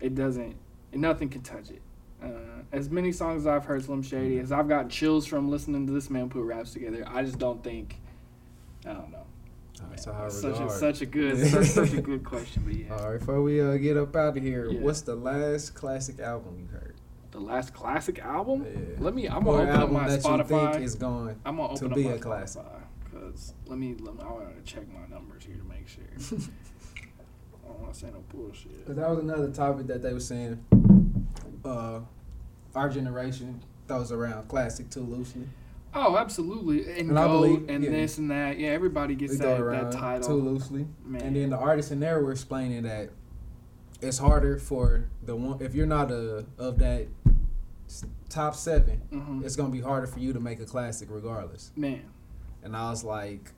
it 0.00 0.14
doesn't, 0.14 0.54
nothing 0.92 1.28
can 1.28 1.42
touch 1.42 1.70
it. 1.70 1.82
Uh, 2.22 2.28
as 2.72 2.88
many 2.88 3.12
songs 3.12 3.42
as 3.42 3.46
I've 3.46 3.64
heard 3.66 3.84
Slim 3.84 4.02
Shady, 4.02 4.38
as 4.38 4.50
I've 4.50 4.68
gotten 4.68 4.88
chills 4.88 5.26
from 5.26 5.50
listening 5.50 5.86
to 5.86 5.92
this 5.92 6.08
man 6.08 6.30
put 6.30 6.42
raps 6.44 6.72
together, 6.72 7.04
I 7.06 7.22
just 7.22 7.38
don't 7.38 7.62
think. 7.62 7.96
I 8.86 8.92
don't 8.94 9.10
know. 9.10 9.23
That's 9.90 10.06
a 10.06 10.12
high 10.14 10.26
It's 10.26 10.40
such 10.40 10.60
a 10.60 10.70
such 10.70 11.00
a 11.02 11.06
good 11.06 11.46
such, 11.50 11.66
such 11.66 11.92
a 11.92 12.00
good 12.02 12.24
question, 12.24 12.62
but 12.64 12.74
yeah. 12.74 12.94
All 12.96 13.10
right, 13.10 13.18
before 13.18 13.42
we 13.42 13.60
uh, 13.60 13.76
get 13.76 13.96
up 13.96 14.14
out 14.16 14.36
of 14.36 14.42
here, 14.42 14.70
Yeah. 14.70 14.80
what's 14.80 15.02
the 15.02 15.14
last 15.16 15.74
classic 15.74 16.18
album 16.20 16.58
you 16.60 16.66
heard? 16.66 16.94
The 17.30 17.40
last 17.40 17.74
classic 17.74 18.18
album. 18.20 18.64
Yeah. 18.64 18.96
Let 18.98 19.14
me. 19.14 19.26
I'm 19.28 19.46
Or 19.46 19.58
gonna 19.58 19.62
open 19.62 19.74
up 19.74 19.80
album 19.80 19.94
my 19.94 20.08
that 20.08 20.22
you 20.22 20.28
Spotify. 20.30 20.72
think 20.72 20.84
is 20.84 20.94
going. 20.94 21.36
I'm 21.44 21.56
gonna 21.56 21.76
to 21.76 21.84
open 21.86 21.94
be 21.96 22.04
up 22.08 22.10
a 22.12 22.14
my 22.16 22.20
classic. 22.20 22.62
because 23.04 23.54
let 23.66 23.78
me 23.78 23.96
let 24.00 24.14
me. 24.14 24.22
I 24.22 24.26
want 24.30 24.56
to 24.64 24.72
check 24.72 24.84
my 24.92 25.06
numbers 25.14 25.44
here 25.44 25.56
to 25.56 25.64
make 25.64 25.88
sure. 25.88 26.04
I 27.64 27.68
don't 27.68 27.80
want 27.80 27.92
to 27.94 27.98
say 27.98 28.06
no 28.12 28.22
bullshit. 28.28 28.78
Because 28.84 28.96
that 28.96 29.08
was 29.10 29.18
another 29.18 29.50
topic 29.50 29.86
that 29.88 30.02
they 30.02 30.12
were 30.12 30.20
saying. 30.20 30.64
Uh, 31.64 32.00
our 32.74 32.88
generation 32.88 33.62
throws 33.88 34.12
around 34.12 34.46
classic 34.48 34.90
too 34.90 35.00
loosely. 35.00 35.48
Oh, 35.94 36.16
absolutely, 36.16 36.90
and, 36.98 37.10
And 37.10 37.18
I 37.18 37.26
goat 37.26 37.32
believe- 37.40 37.68
and 37.70 37.84
yeah. 37.84 37.90
this 37.90 38.18
and 38.18 38.30
that. 38.30 38.58
Yeah, 38.58 38.70
everybody 38.70 39.14
gets 39.14 39.38
that, 39.38 39.58
that 39.58 39.92
title. 39.92 40.28
too 40.28 40.34
loosely. 40.44 40.86
Man. 41.04 41.22
And 41.22 41.36
then 41.36 41.50
the 41.50 41.56
artists 41.58 41.92
in 41.92 42.00
there 42.00 42.20
were 42.22 42.32
explaining 42.32 42.82
that 42.82 43.10
it's 44.02 44.18
harder 44.18 44.58
for 44.58 45.04
the 45.24 45.36
one 45.36 45.62
if 45.62 45.74
you're 45.74 45.86
not 45.86 46.10
a 46.10 46.44
of 46.58 46.78
that 46.78 47.06
top 48.28 48.54
seven, 48.56 49.00
Mhm. 49.12 49.44
it's 49.44 49.56
gonna 49.56 49.70
be 49.70 49.80
harder 49.80 50.06
for 50.06 50.18
you 50.18 50.32
to 50.32 50.40
make 50.40 50.60
a 50.60 50.64
classic 50.66 51.08
regardless. 51.10 51.70
Man, 51.76 52.00
And 52.62 52.74
I 52.76 52.90
was 52.90 53.04
like, 53.04 53.52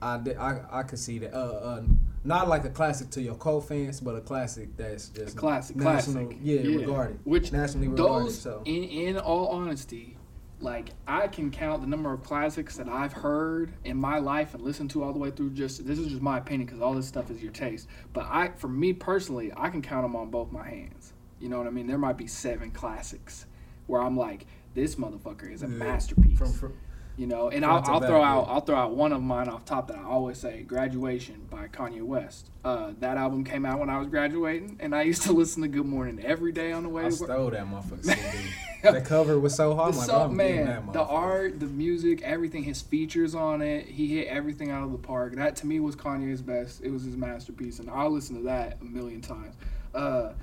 I 0.00 0.16
did, 0.18 0.36
I 0.36 0.60
I 0.70 0.82
could 0.84 0.98
see 0.98 1.18
that. 1.18 1.34
Uh, 1.34 1.38
uh, 1.38 1.82
not 2.24 2.48
like 2.48 2.64
a 2.64 2.70
classic 2.70 3.10
to 3.10 3.22
your 3.22 3.34
co-fans, 3.34 4.00
but 4.00 4.14
a 4.14 4.20
classic 4.20 4.76
that's 4.76 5.10
a 5.10 5.14
just 5.14 5.36
classic, 5.36 5.76
national, 5.76 6.26
classic. 6.26 6.38
yeah, 6.42 6.60
regarded, 6.62 7.18
Which 7.24 7.52
nationally 7.52 7.88
regarded. 7.88 8.26
those, 8.28 8.38
So 8.38 8.62
in 8.64 8.84
in 8.84 9.18
all 9.18 9.48
honesty, 9.48 10.16
like 10.60 10.90
I 11.06 11.28
can 11.28 11.50
count 11.50 11.80
the 11.82 11.86
number 11.86 12.12
of 12.12 12.22
classics 12.24 12.76
that 12.76 12.88
I've 12.88 13.12
heard 13.12 13.72
in 13.84 13.96
my 13.96 14.18
life 14.18 14.54
and 14.54 14.62
listened 14.62 14.90
to 14.90 15.02
all 15.04 15.12
the 15.12 15.18
way 15.18 15.30
through. 15.30 15.50
Just 15.50 15.86
this 15.86 15.98
is 15.98 16.08
just 16.08 16.22
my 16.22 16.38
opinion 16.38 16.66
because 16.66 16.80
all 16.80 16.94
this 16.94 17.06
stuff 17.06 17.30
is 17.30 17.42
your 17.42 17.52
taste. 17.52 17.88
But 18.12 18.26
I, 18.28 18.48
for 18.56 18.68
me 18.68 18.92
personally, 18.92 19.52
I 19.56 19.68
can 19.70 19.82
count 19.82 20.02
them 20.04 20.16
on 20.16 20.30
both 20.30 20.50
my 20.50 20.68
hands. 20.68 21.12
You 21.40 21.48
know 21.48 21.58
what 21.58 21.66
I 21.66 21.70
mean? 21.70 21.86
There 21.86 21.98
might 21.98 22.16
be 22.16 22.26
seven 22.26 22.70
classics 22.72 23.46
where 23.86 24.02
I'm 24.02 24.16
like, 24.16 24.46
this 24.74 24.96
motherfucker 24.96 25.52
is 25.52 25.62
a 25.62 25.66
Yeah. 25.66 25.72
masterpiece. 25.74 26.36
from, 26.38 26.52
from 26.52 26.72
you 27.18 27.26
know, 27.26 27.50
and 27.50 27.64
I'll, 27.64 27.82
I'll 27.84 28.00
throw 28.00 28.22
out. 28.22 28.46
I'll 28.48 28.60
throw 28.60 28.76
out 28.76 28.94
one 28.94 29.12
of 29.12 29.20
mine 29.20 29.48
off 29.48 29.64
top 29.64 29.88
that 29.88 29.98
I 29.98 30.04
always 30.04 30.38
say, 30.38 30.62
"Graduation" 30.62 31.48
by 31.50 31.66
Kanye 31.66 32.02
West. 32.02 32.48
Uh, 32.64 32.92
that 33.00 33.16
album 33.16 33.42
came 33.42 33.66
out 33.66 33.80
when 33.80 33.90
I 33.90 33.98
was 33.98 34.06
graduating, 34.06 34.76
and 34.78 34.94
I 34.94 35.02
used 35.02 35.22
to 35.22 35.32
listen 35.34 35.62
to 35.62 35.68
Good 35.68 35.84
Morning 35.84 36.24
every 36.24 36.52
day 36.52 36.70
on 36.70 36.84
the 36.84 36.88
way 36.88 37.06
I 37.06 37.08
stole 37.10 37.50
that 37.50 37.66
motherfucker 37.66 38.04
CD. 38.04 38.50
the 38.84 39.00
cover 39.00 39.36
was 39.40 39.52
so 39.52 39.74
hard. 39.74 39.94
The 39.94 39.98
like, 39.98 40.06
song- 40.06 40.36
bro, 40.36 40.44
I'm 40.46 40.52
getting 40.52 40.64
man, 40.64 40.90
the 40.92 41.02
art, 41.02 41.58
the 41.58 41.66
music, 41.66 42.22
everything, 42.22 42.62
his 42.62 42.80
features 42.80 43.34
on 43.34 43.62
it, 43.62 43.86
he 43.86 44.16
hit 44.16 44.28
everything 44.28 44.70
out 44.70 44.84
of 44.84 44.92
the 44.92 44.98
park. 44.98 45.34
That 45.34 45.56
to 45.56 45.66
me 45.66 45.80
was 45.80 45.96
Kanye's 45.96 46.40
best. 46.40 46.82
It 46.82 46.90
was 46.90 47.02
his 47.02 47.16
masterpiece, 47.16 47.80
and 47.80 47.90
I'll 47.90 48.10
listen 48.10 48.36
to 48.36 48.42
that 48.42 48.78
a 48.80 48.84
million 48.84 49.20
times. 49.20 49.56
Uh, 49.92 50.34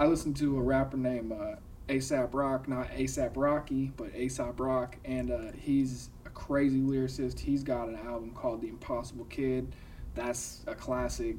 I 0.00 0.06
listened 0.06 0.36
to 0.36 0.56
a 0.56 0.62
rapper 0.62 0.96
named 0.96 1.32
uh, 1.32 1.56
Aesop 1.90 2.34
Rock, 2.34 2.68
not 2.68 2.90
ASAP 2.92 3.32
Rocky, 3.36 3.92
but 3.96 4.14
Aesop 4.16 4.58
Rock, 4.58 4.96
and 5.04 5.30
uh, 5.30 5.52
he's 5.58 6.08
crazy 6.46 6.80
lyricist. 6.80 7.38
He's 7.38 7.62
got 7.62 7.88
an 7.88 7.96
album 7.96 8.32
called 8.32 8.62
The 8.62 8.68
Impossible 8.68 9.26
Kid. 9.26 9.74
That's 10.14 10.62
a 10.66 10.74
classic. 10.74 11.36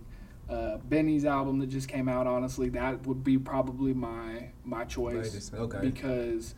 Uh, 0.50 0.78
Benny's 0.78 1.26
album 1.26 1.60
that 1.60 1.68
just 1.68 1.88
came 1.88 2.08
out, 2.08 2.26
honestly, 2.26 2.70
that 2.70 3.06
would 3.06 3.24
be 3.24 3.38
probably 3.38 3.94
my 3.94 4.50
my 4.64 4.86
choice 4.86 5.34
Latest, 5.34 5.54
okay. 5.54 5.80
because 5.82 6.56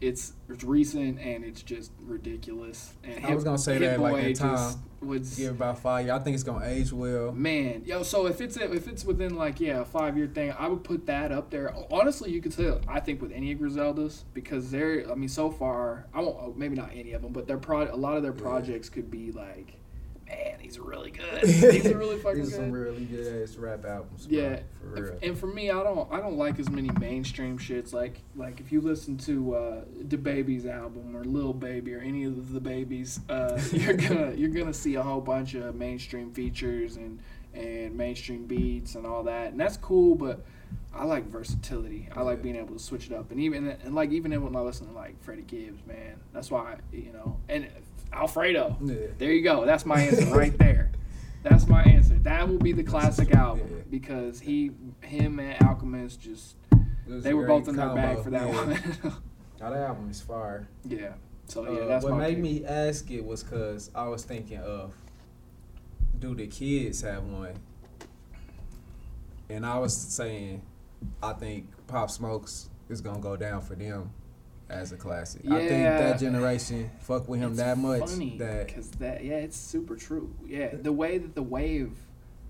it's 0.00 0.34
it's 0.48 0.62
recent 0.64 1.18
and 1.18 1.44
it's 1.44 1.62
just 1.62 1.90
ridiculous. 2.00 2.92
And 3.04 3.24
I 3.24 3.34
was 3.34 3.44
gonna 3.44 3.58
say 3.58 3.74
Hit 3.74 3.80
that, 3.80 4.00
like, 4.00 4.24
in 4.24 4.34
time, 4.34 4.74
was 5.00 5.36
Give 5.36 5.52
about 5.52 5.78
five 5.78 6.06
years. 6.06 6.18
I 6.18 6.22
think 6.22 6.34
it's 6.34 6.42
gonna 6.42 6.66
age 6.66 6.92
well. 6.92 7.32
Man, 7.32 7.82
yo, 7.84 8.02
so 8.02 8.26
if 8.26 8.40
it's 8.40 8.56
if 8.56 8.88
it's 8.88 9.04
within 9.04 9.36
like 9.36 9.60
yeah 9.60 9.80
a 9.80 9.84
five 9.84 10.16
year 10.16 10.26
thing, 10.26 10.52
I 10.58 10.68
would 10.68 10.84
put 10.84 11.06
that 11.06 11.32
up 11.32 11.50
there. 11.50 11.74
Honestly, 11.90 12.30
you 12.30 12.40
could 12.42 12.52
say 12.52 12.78
I 12.88 13.00
think 13.00 13.22
with 13.22 13.32
any 13.32 13.52
of 13.52 13.58
Griselda's 13.58 14.24
because 14.34 14.70
they're 14.70 15.10
I 15.10 15.14
mean 15.14 15.28
so 15.28 15.50
far 15.50 16.06
I 16.12 16.20
won't 16.20 16.36
oh, 16.40 16.54
maybe 16.56 16.76
not 16.76 16.90
any 16.94 17.12
of 17.12 17.22
them, 17.22 17.32
but 17.32 17.46
their 17.46 17.58
pro 17.58 17.84
a 17.92 17.96
lot 17.96 18.16
of 18.16 18.22
their 18.22 18.34
Yeah. 18.34 18.40
projects 18.42 18.88
could 18.90 19.10
be 19.10 19.32
like, 19.32 19.78
man, 20.26 20.58
these 20.60 20.78
are 20.78 20.82
really 20.82 21.10
good. 21.10 21.42
these 21.44 21.86
are 21.86 21.96
really 21.96 22.18
fucking 22.20 22.42
These 22.42 22.52
are 22.54 22.56
some 22.56 22.72
really 22.72 23.04
good 23.04 23.42
ass 23.42 23.56
rap 23.56 23.84
albums. 23.84 24.26
bro, 24.26 24.38
Yeah, 24.38 24.60
for 24.80 24.86
real. 25.02 25.18
and 25.22 25.38
for 25.38 25.46
me, 25.46 25.70
I 25.70 25.82
don't 25.82 26.10
I 26.12 26.20
don't 26.20 26.36
like 26.36 26.58
as 26.58 26.68
many 26.70 26.90
mainstream 27.00 27.58
shits. 27.58 27.92
Like 27.92 28.20
like 28.34 28.60
if 28.60 28.72
you 28.72 28.80
listen 28.80 29.16
to 29.18 29.54
uh, 29.54 29.84
DaBaby's 30.08 30.66
album 30.66 31.16
or 31.16 31.24
Lil 31.24 31.52
Baby 31.52 31.94
or 31.94 32.00
any 32.00 32.24
of 32.24 32.52
the 32.52 32.60
Babies, 32.60 33.20
uh, 33.28 33.60
you're 33.72 33.94
gonna 33.94 34.32
you're 34.34 34.50
gonna 34.50 34.74
see 34.74 34.94
a 34.96 35.02
whole 35.02 35.20
bunch 35.20 35.54
of 35.54 35.74
mainstream 35.74 36.32
features 36.32 36.96
and 36.96 37.20
and 37.54 37.94
mainstream 37.96 38.46
beats 38.46 38.96
and 38.96 39.06
all 39.06 39.22
that, 39.24 39.52
and 39.52 39.60
that's 39.60 39.76
cool. 39.78 40.14
But 40.14 40.44
I 40.92 41.04
like 41.04 41.26
versatility. 41.26 42.08
I 42.14 42.22
like 42.22 42.42
being 42.42 42.56
able 42.56 42.74
to 42.74 42.82
switch 42.82 43.06
it 43.06 43.12
up, 43.12 43.30
and 43.30 43.40
even 43.40 43.68
and 43.68 43.94
like 43.94 44.10
even 44.10 44.42
when 44.42 44.56
I 44.56 44.60
listen 44.60 44.88
to 44.88 44.92
like 44.92 45.22
Freddie 45.22 45.42
Gibbs, 45.42 45.86
man, 45.86 46.20
that's 46.32 46.50
why 46.50 46.76
you 46.92 47.12
know 47.12 47.38
and 47.48 47.68
Alfredo. 48.12 48.76
Yeah. 48.82 48.94
There 49.18 49.32
you 49.32 49.42
go. 49.42 49.64
That's 49.66 49.84
my 49.86 50.00
answer 50.00 50.24
right 50.26 50.56
there. 50.58 50.90
That's 51.42 51.66
my 51.68 51.82
answer. 51.82 52.14
That 52.22 52.48
will 52.48 52.58
be 52.58 52.72
the 52.72 52.82
classic 52.82 53.32
album 53.34 53.68
Yeah. 53.70 53.82
because 53.90 54.40
he, 54.40 54.72
him, 55.02 55.38
and 55.38 55.60
Alchemist 55.62 56.20
just 56.20 56.56
they 57.06 57.34
were 57.34 57.46
both 57.46 57.68
in 57.68 57.76
their 57.76 57.94
bag 57.94 58.22
for 58.22 58.30
that 58.30 58.48
yeah. 58.48 58.54
one. 58.54 59.12
Now, 59.58 59.70
that 59.70 59.80
album 59.80 60.10
is 60.10 60.20
fire. 60.20 60.68
yeah. 60.84 61.12
So 61.46 61.64
Uh, 61.66 61.70
yeah, 61.70 61.86
that's 61.86 62.04
what 62.04 62.16
made 62.16 62.34
pick. 62.34 62.38
me 62.42 62.64
ask 62.66 63.10
it 63.10 63.24
was 63.24 63.42
because 63.42 63.90
I 63.94 64.06
was 64.08 64.22
thinking 64.24 64.58
of, 64.58 64.92
do 66.18 66.34
the 66.34 66.46
kids 66.46 67.00
have 67.02 67.24
one? 67.24 67.54
And 69.48 69.64
I 69.64 69.78
was 69.78 69.96
saying, 69.96 70.60
I 71.22 71.32
think 71.32 71.68
Pop 71.86 72.10
Smokes 72.10 72.68
is 72.90 73.00
gonna 73.00 73.20
go 73.20 73.36
down 73.36 73.60
for 73.62 73.74
them 73.76 74.10
as 74.68 74.92
a 74.92 74.96
classic. 74.96 75.42
I 75.46 75.58
think 75.58 75.70
that 75.84 76.18
generation 76.20 76.90
fuck 77.00 77.28
with 77.28 77.40
him 77.40 77.50
It's 77.50 77.58
that 77.58 77.78
much 77.78 78.10
funny 78.10 78.36
that 78.38 78.66
because 78.66 78.90
that 78.92 79.24
yeah, 79.24 79.36
it's 79.36 79.56
super 79.56 79.96
true. 79.96 80.34
Yeah, 80.44 80.70
the 80.74 80.92
way 80.92 81.18
that 81.18 81.34
the 81.34 81.42
wave 81.42 81.92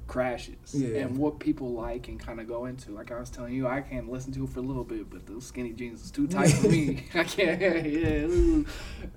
crashes 0.06 0.72
Yeah. 0.72 0.98
and 1.00 1.18
what 1.18 1.40
people 1.40 1.72
like 1.72 2.06
and 2.08 2.18
kind 2.18 2.40
of 2.40 2.46
go 2.46 2.66
into. 2.66 2.92
Like 2.92 3.10
I 3.10 3.18
was 3.18 3.28
telling 3.28 3.52
you, 3.54 3.66
I 3.66 3.80
can't 3.80 4.08
listen 4.08 4.32
to 4.34 4.44
it 4.44 4.50
for 4.50 4.60
a 4.60 4.62
little 4.62 4.84
bit, 4.84 5.10
but 5.10 5.26
those 5.26 5.44
skinny 5.46 5.72
jeans 5.72 6.02
is 6.04 6.10
too 6.10 6.26
tight 6.28 6.50
for 6.52 6.68
me. 6.68 7.04
I 7.14 7.24
can't. 7.24 7.56
Yeah, 7.86 8.62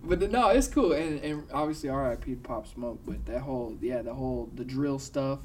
but 0.04 0.32
no, 0.32 0.50
it's 0.50 0.68
cool 0.68 0.94
and, 0.94 1.20
and 1.24 1.44
obviously 1.54 1.90
R.I.P. 1.90 2.36
Pop 2.36 2.68
Smoke. 2.68 3.00
But 3.06 3.26
that 3.28 3.42
whole 3.42 3.78
yeah, 3.82 4.02
the 4.02 4.14
whole 4.14 4.50
the 4.54 4.66
drill 4.66 5.00
stuff. 5.00 5.40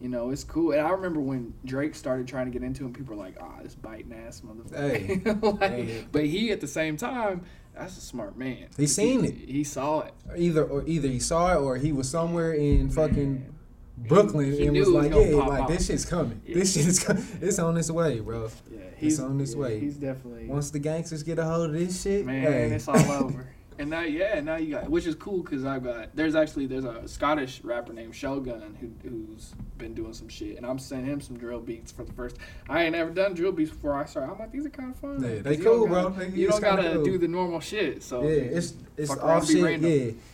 You 0.00 0.08
know, 0.08 0.30
it's 0.30 0.44
cool. 0.44 0.72
And 0.72 0.80
I 0.80 0.90
remember 0.90 1.18
when 1.20 1.54
Drake 1.64 1.94
started 1.94 2.28
trying 2.28 2.46
to 2.46 2.52
get 2.52 2.62
into 2.62 2.84
him, 2.84 2.92
people 2.92 3.16
were 3.16 3.22
like, 3.22 3.36
ah, 3.40 3.56
this 3.62 3.74
biting 3.74 4.12
ass 4.12 4.42
motherfucker. 4.42 4.96
Hey. 4.96 5.32
Like, 5.58 5.70
Hey. 5.70 6.04
But 6.12 6.26
he, 6.26 6.52
at 6.52 6.60
the 6.60 6.68
same 6.68 6.96
time, 6.96 7.42
that's 7.76 7.96
a 7.96 8.00
smart 8.00 8.36
man. 8.38 8.68
He 8.76 8.86
seen 8.86 9.24
he, 9.24 9.28
it. 9.30 9.48
He 9.48 9.64
saw 9.64 10.00
it. 10.02 10.14
either 10.36 10.64
or 10.64 10.84
either 10.86 11.08
he 11.08 11.18
saw 11.18 11.52
it 11.52 11.56
or 11.60 11.76
he 11.76 11.90
was 11.92 12.08
somewhere 12.08 12.52
in 12.52 12.90
fucking. 12.90 13.54
Brooklyn 14.00 14.52
He 14.52 14.64
and 14.66 14.76
was 14.76 14.88
like, 14.88 15.10
yeah, 15.10 15.18
like 15.44 15.66
this 15.66 15.88
shit's 15.88 16.04
coming. 16.04 16.40
Yeah. 16.46 16.54
This 16.54 16.74
shit's 16.74 17.02
coming. 17.02 17.26
It's 17.40 17.58
on 17.58 17.76
its 17.76 17.90
way, 17.90 18.20
bro. 18.20 18.48
Yeah, 18.70 18.78
It's 19.00 19.18
on 19.18 19.38
this 19.38 19.54
yeah, 19.54 19.60
way. 19.60 19.80
He's 19.80 19.96
definitely 19.96 20.46
Once 20.46 20.70
the 20.70 20.78
gangsters 20.78 21.24
get 21.24 21.40
a 21.40 21.44
hold 21.44 21.70
of 21.70 21.72
this 21.72 22.00
shit, 22.02 22.24
man. 22.24 22.42
hey. 22.42 22.70
It's 22.70 22.86
all 22.86 22.96
over. 23.10 23.52
And 23.80 23.90
now, 23.90 24.00
yeah, 24.02 24.40
now 24.40 24.56
you 24.56 24.72
got, 24.74 24.90
which 24.90 25.06
is 25.06 25.14
cool 25.14 25.42
because 25.42 25.64
I've 25.64 25.84
got. 25.84 26.14
There's 26.16 26.34
actually 26.34 26.66
there's 26.66 26.84
a 26.84 27.06
Scottish 27.06 27.62
rapper 27.62 27.92
named 27.92 28.12
Shogun 28.14 28.76
who 28.80 28.90
who's 29.08 29.54
been 29.78 29.94
doing 29.94 30.12
some 30.12 30.28
shit, 30.28 30.56
and 30.56 30.66
I'm 30.66 30.80
sending 30.80 31.06
him 31.12 31.20
some 31.20 31.38
drill 31.38 31.60
beats 31.60 31.92
for 31.92 32.02
the 32.04 32.12
first. 32.12 32.38
I 32.68 32.82
ain't 32.82 32.92
never 32.96 33.10
done 33.10 33.34
drill 33.34 33.52
beats 33.52 33.70
before 33.70 33.94
I 33.94 34.04
started. 34.06 34.32
I'm 34.32 34.38
like, 34.40 34.50
these 34.50 34.66
are 34.66 34.70
kind 34.70 34.90
of 34.90 34.96
fun. 34.96 35.22
Yeah, 35.22 35.42
they 35.42 35.56
cool, 35.58 35.86
gotta- 35.86 36.10
bro. 36.10 36.26
You 36.26 36.48
don't 36.48 36.60
gotta 36.60 36.92
cool. 36.94 37.04
do 37.04 37.18
the 37.18 37.28
normal 37.28 37.60
shit. 37.60 38.02
So 38.02 38.22
yeah, 38.24 38.28
it's 38.30 38.74
it's 38.96 39.10
all 39.16 39.44
shit, 39.44 39.62
random. 39.62 39.90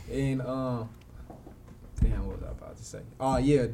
yeah. 0.09 0.17
And 0.17 0.41
um, 0.41 0.89
damn, 2.01 2.27
what 2.27 2.37
was 2.41 2.45
I 2.49 2.51
about 2.53 2.77
to 2.79 2.85
say? 2.85 3.01
Oh 3.21 3.37
yeah, 3.37 3.67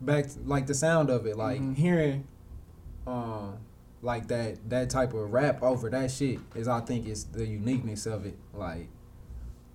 back 0.00 0.28
to, 0.28 0.38
like 0.46 0.66
the 0.66 0.74
sound 0.74 1.10
of 1.10 1.26
it, 1.26 1.36
like 1.36 1.60
Mhm. 1.60 1.76
hearing, 1.76 2.24
um, 3.06 3.58
like 4.00 4.28
that 4.28 4.70
that 4.70 4.88
type 4.88 5.12
of 5.12 5.30
rap 5.30 5.62
over 5.62 5.90
that 5.90 6.10
shit 6.10 6.38
is 6.54 6.68
I 6.68 6.80
think 6.80 7.06
is 7.06 7.24
the 7.24 7.46
uniqueness 7.46 8.06
of 8.06 8.24
it, 8.24 8.38
like, 8.54 8.88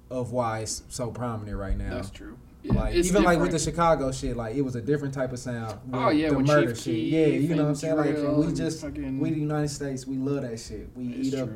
of 0.10 0.32
why 0.32 0.60
it's 0.60 0.84
so 0.90 1.12
prominent 1.12 1.58
right 1.58 1.78
now. 1.78 1.96
That's 1.96 2.10
true. 2.10 2.38
Yeah, 2.64 2.74
Like 2.74 2.96
even 2.96 3.24
like 3.24 3.40
with 3.40 3.52
the. 3.52 3.60
Chicago 3.60 4.12
shit, 4.12 4.36
like 4.36 4.56
it 4.56 4.62
was 4.62 4.76
a 4.76 4.82
different 4.82 5.14
type 5.14 5.32
of 5.32 5.40
sound. 5.40 5.80
Oh, 5.94 6.10
yeah, 6.10 6.30
the 6.30 6.40
murder 6.40 6.74
Chief 6.74 6.84
shit. 6.84 6.96
Yeah, 6.96 7.26
you 7.28 7.56
know 7.56 7.64
what 7.64 7.70
I'm 7.70 7.76
saying. 7.76 7.96
Like 7.96 8.18
we 8.48 8.54
just 8.54 8.82
fucking- 8.82 9.20
we 9.20 9.32
the 9.32 9.40
United 9.40 9.70
States, 9.70 10.08
we 10.08 10.18
love 10.18 10.42
that 10.42 10.60
shit. 10.60 10.90
We 10.96 11.06
eat 11.06 11.36
up. 11.36 11.50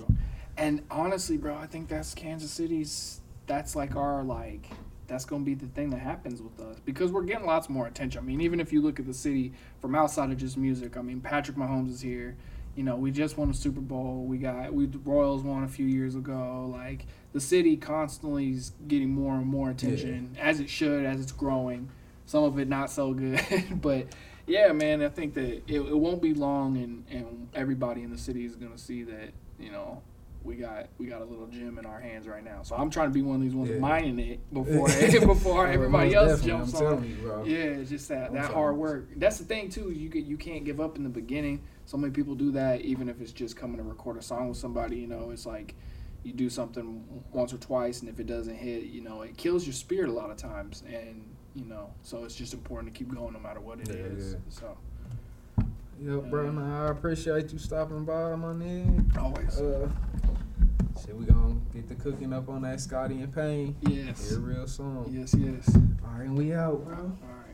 And 0.57 0.83
honestly, 0.91 1.37
bro, 1.37 1.55
I 1.55 1.67
think 1.67 1.87
that's 1.87 2.13
Kansas 2.13 2.51
City's. 2.51 3.21
That's 3.47 3.75
like 3.75 3.95
our 3.95 4.23
like. 4.23 4.69
That's 5.07 5.25
gonna 5.25 5.43
be 5.43 5.55
the 5.55 5.65
thing 5.67 5.89
that 5.89 5.99
happens 6.01 6.39
with 6.39 6.59
us 6.59 6.77
because 6.85 7.11
we're 7.11 7.23
getting 7.23 7.47
lots 7.47 7.67
more 7.67 7.87
attention. 7.87 8.19
I 8.19 8.23
mean, 8.23 8.41
even 8.41 8.59
if 8.59 8.71
you 8.71 8.79
look 8.79 8.99
at 8.99 9.07
the 9.07 9.13
city 9.13 9.53
from 9.81 9.95
outside 9.95 10.29
of 10.29 10.37
just 10.37 10.55
music, 10.55 10.97
I 10.97 11.01
mean, 11.01 11.19
Patrick 11.19 11.57
Mahomes 11.57 11.89
is 11.89 12.01
here. 12.01 12.35
You 12.79 12.85
know, 12.85 12.95
we 12.95 13.11
just 13.11 13.37
won 13.37 13.49
a 13.49 13.53
Super 13.53 13.81
Bowl. 13.81 14.23
We 14.25 14.37
got 14.37 14.73
we 14.73 14.85
the 14.85 14.99
Royals 14.99 15.43
won 15.43 15.65
a 15.65 15.67
few 15.67 15.85
years 15.85 16.15
ago. 16.15 16.71
Like 16.73 17.07
the 17.33 17.41
city 17.41 17.75
constantly 17.75 18.51
is 18.53 18.71
getting 18.87 19.09
more 19.09 19.35
and 19.35 19.45
more 19.45 19.69
attention 19.69 20.37
as 20.39 20.61
it 20.61 20.69
should 20.69 21.03
as 21.03 21.19
it's 21.19 21.33
growing. 21.33 21.89
Some 22.25 22.45
of 22.45 22.57
it 22.57 22.69
not 22.69 22.89
so 22.89 23.13
good, 23.13 23.41
but 23.81 24.05
yeah, 24.47 24.71
man, 24.71 25.01
I 25.01 25.09
think 25.09 25.33
that 25.33 25.43
it, 25.67 25.81
it 25.81 25.97
won't 25.97 26.21
be 26.21 26.33
long, 26.33 26.77
and, 26.77 27.03
and 27.11 27.49
everybody 27.53 28.01
in 28.03 28.11
the 28.11 28.17
city 28.17 28.45
is 28.45 28.55
gonna 28.55 28.77
see 28.77 29.03
that 29.03 29.31
you 29.59 29.73
know 29.73 30.01
we 30.45 30.55
got 30.55 30.87
we 30.97 31.07
got 31.07 31.19
a 31.21 31.25
little 31.25 31.47
gem 31.47 31.79
in 31.79 31.85
our 31.85 31.99
hands 31.99 32.29
right 32.29 32.45
now. 32.45 32.61
So 32.63 32.77
I'm 32.77 32.89
trying 32.89 33.09
to 33.09 33.13
be 33.13 33.21
one 33.21 33.35
of 33.35 33.41
these 33.41 33.53
ones 33.55 33.71
Yeah. 33.71 33.79
mining 33.79 34.19
it 34.19 34.53
before 34.53 34.87
before 35.27 35.67
Oh, 35.67 35.69
everybody 35.69 36.13
else 36.13 36.41
jumps 36.41 36.75
on. 36.75 37.03
you. 37.03 37.43
Yeah, 37.45 37.57
it's 37.81 37.89
just 37.89 38.07
that 38.07 38.29
I'm 38.29 38.35
that 38.35 38.53
hard 38.53 38.77
work. 38.77 39.09
That's 39.17 39.37
the 39.37 39.43
thing 39.43 39.67
too. 39.67 39.91
You 39.91 40.07
get 40.07 40.23
you 40.23 40.37
can't 40.37 40.63
give 40.63 40.79
up 40.79 40.95
in 40.95 41.03
the 41.03 41.09
beginning. 41.09 41.61
So 41.89 41.97
many 41.97 42.13
people 42.13 42.35
do 42.35 42.51
that, 42.51 42.81
even 42.81 43.09
if 43.09 43.19
it's 43.19 43.31
just 43.31 43.57
coming 43.57 43.77
to 43.77 43.83
record 43.83 44.15
a 44.15 44.21
song 44.21 44.47
with 44.47 44.59
somebody. 44.59 44.97
You 44.97 45.07
know, 45.07 45.31
it's 45.31 45.47
like 45.47 45.73
you 46.21 46.31
do 46.33 46.47
something 46.47 47.03
once 47.33 47.51
or 47.51 47.57
twice, 47.57 48.01
and 48.01 48.09
if 48.09 48.19
it 48.19 48.27
doesn't 48.27 48.57
hit, 48.57 48.83
you 48.83 49.01
know, 49.01 49.23
it 49.23 49.35
kills 49.37 49.65
your 49.65 49.73
spirit 49.73 50.07
a 50.07 50.11
lot 50.11 50.29
of 50.29 50.37
times. 50.37 50.83
And 50.87 51.23
you 51.55 51.65
know, 51.65 51.89
so 52.03 52.25
it's 52.25 52.35
just 52.35 52.53
important 52.53 52.93
to 52.93 52.95
keep 52.99 53.11
going 53.11 53.33
no 53.33 53.39
matter 53.39 53.59
what 53.59 53.79
it 53.79 53.89
is. 53.89 54.33
Yeah, 54.33 54.37
yeah. 54.37 54.43
So 54.49 54.77
Yep, 55.99 56.29
bro. 56.29 56.51
Nah, 56.51 56.89
I 56.89 56.91
appreciate 56.91 57.51
you 57.51 57.57
stopping 57.57 58.05
by, 58.05 58.35
my 58.35 58.53
nigga. 58.53 59.17
always, 59.17 59.59
Uh, 59.59 59.89
shit, 61.03 61.15
we 61.17 61.25
gonna 61.25 61.55
get 61.73 61.89
the 61.89 61.95
cooking 61.95 62.33
up 62.33 62.49
on 62.49 62.61
that 62.61 62.79
Scotty 62.81 63.19
and 63.19 63.33
Payne 63.33 63.75
yes, 63.81 64.29
here 64.29 64.37
real 64.41 64.67
soon. 64.67 65.05
yes, 65.11 65.33
yes. 65.33 65.75
All 66.05 66.19
right, 66.19 66.27
and 66.27 66.37
we 66.37 66.53
out, 66.53 66.85
bro. 66.85 66.97
All 66.97 67.35
right. 67.35 67.48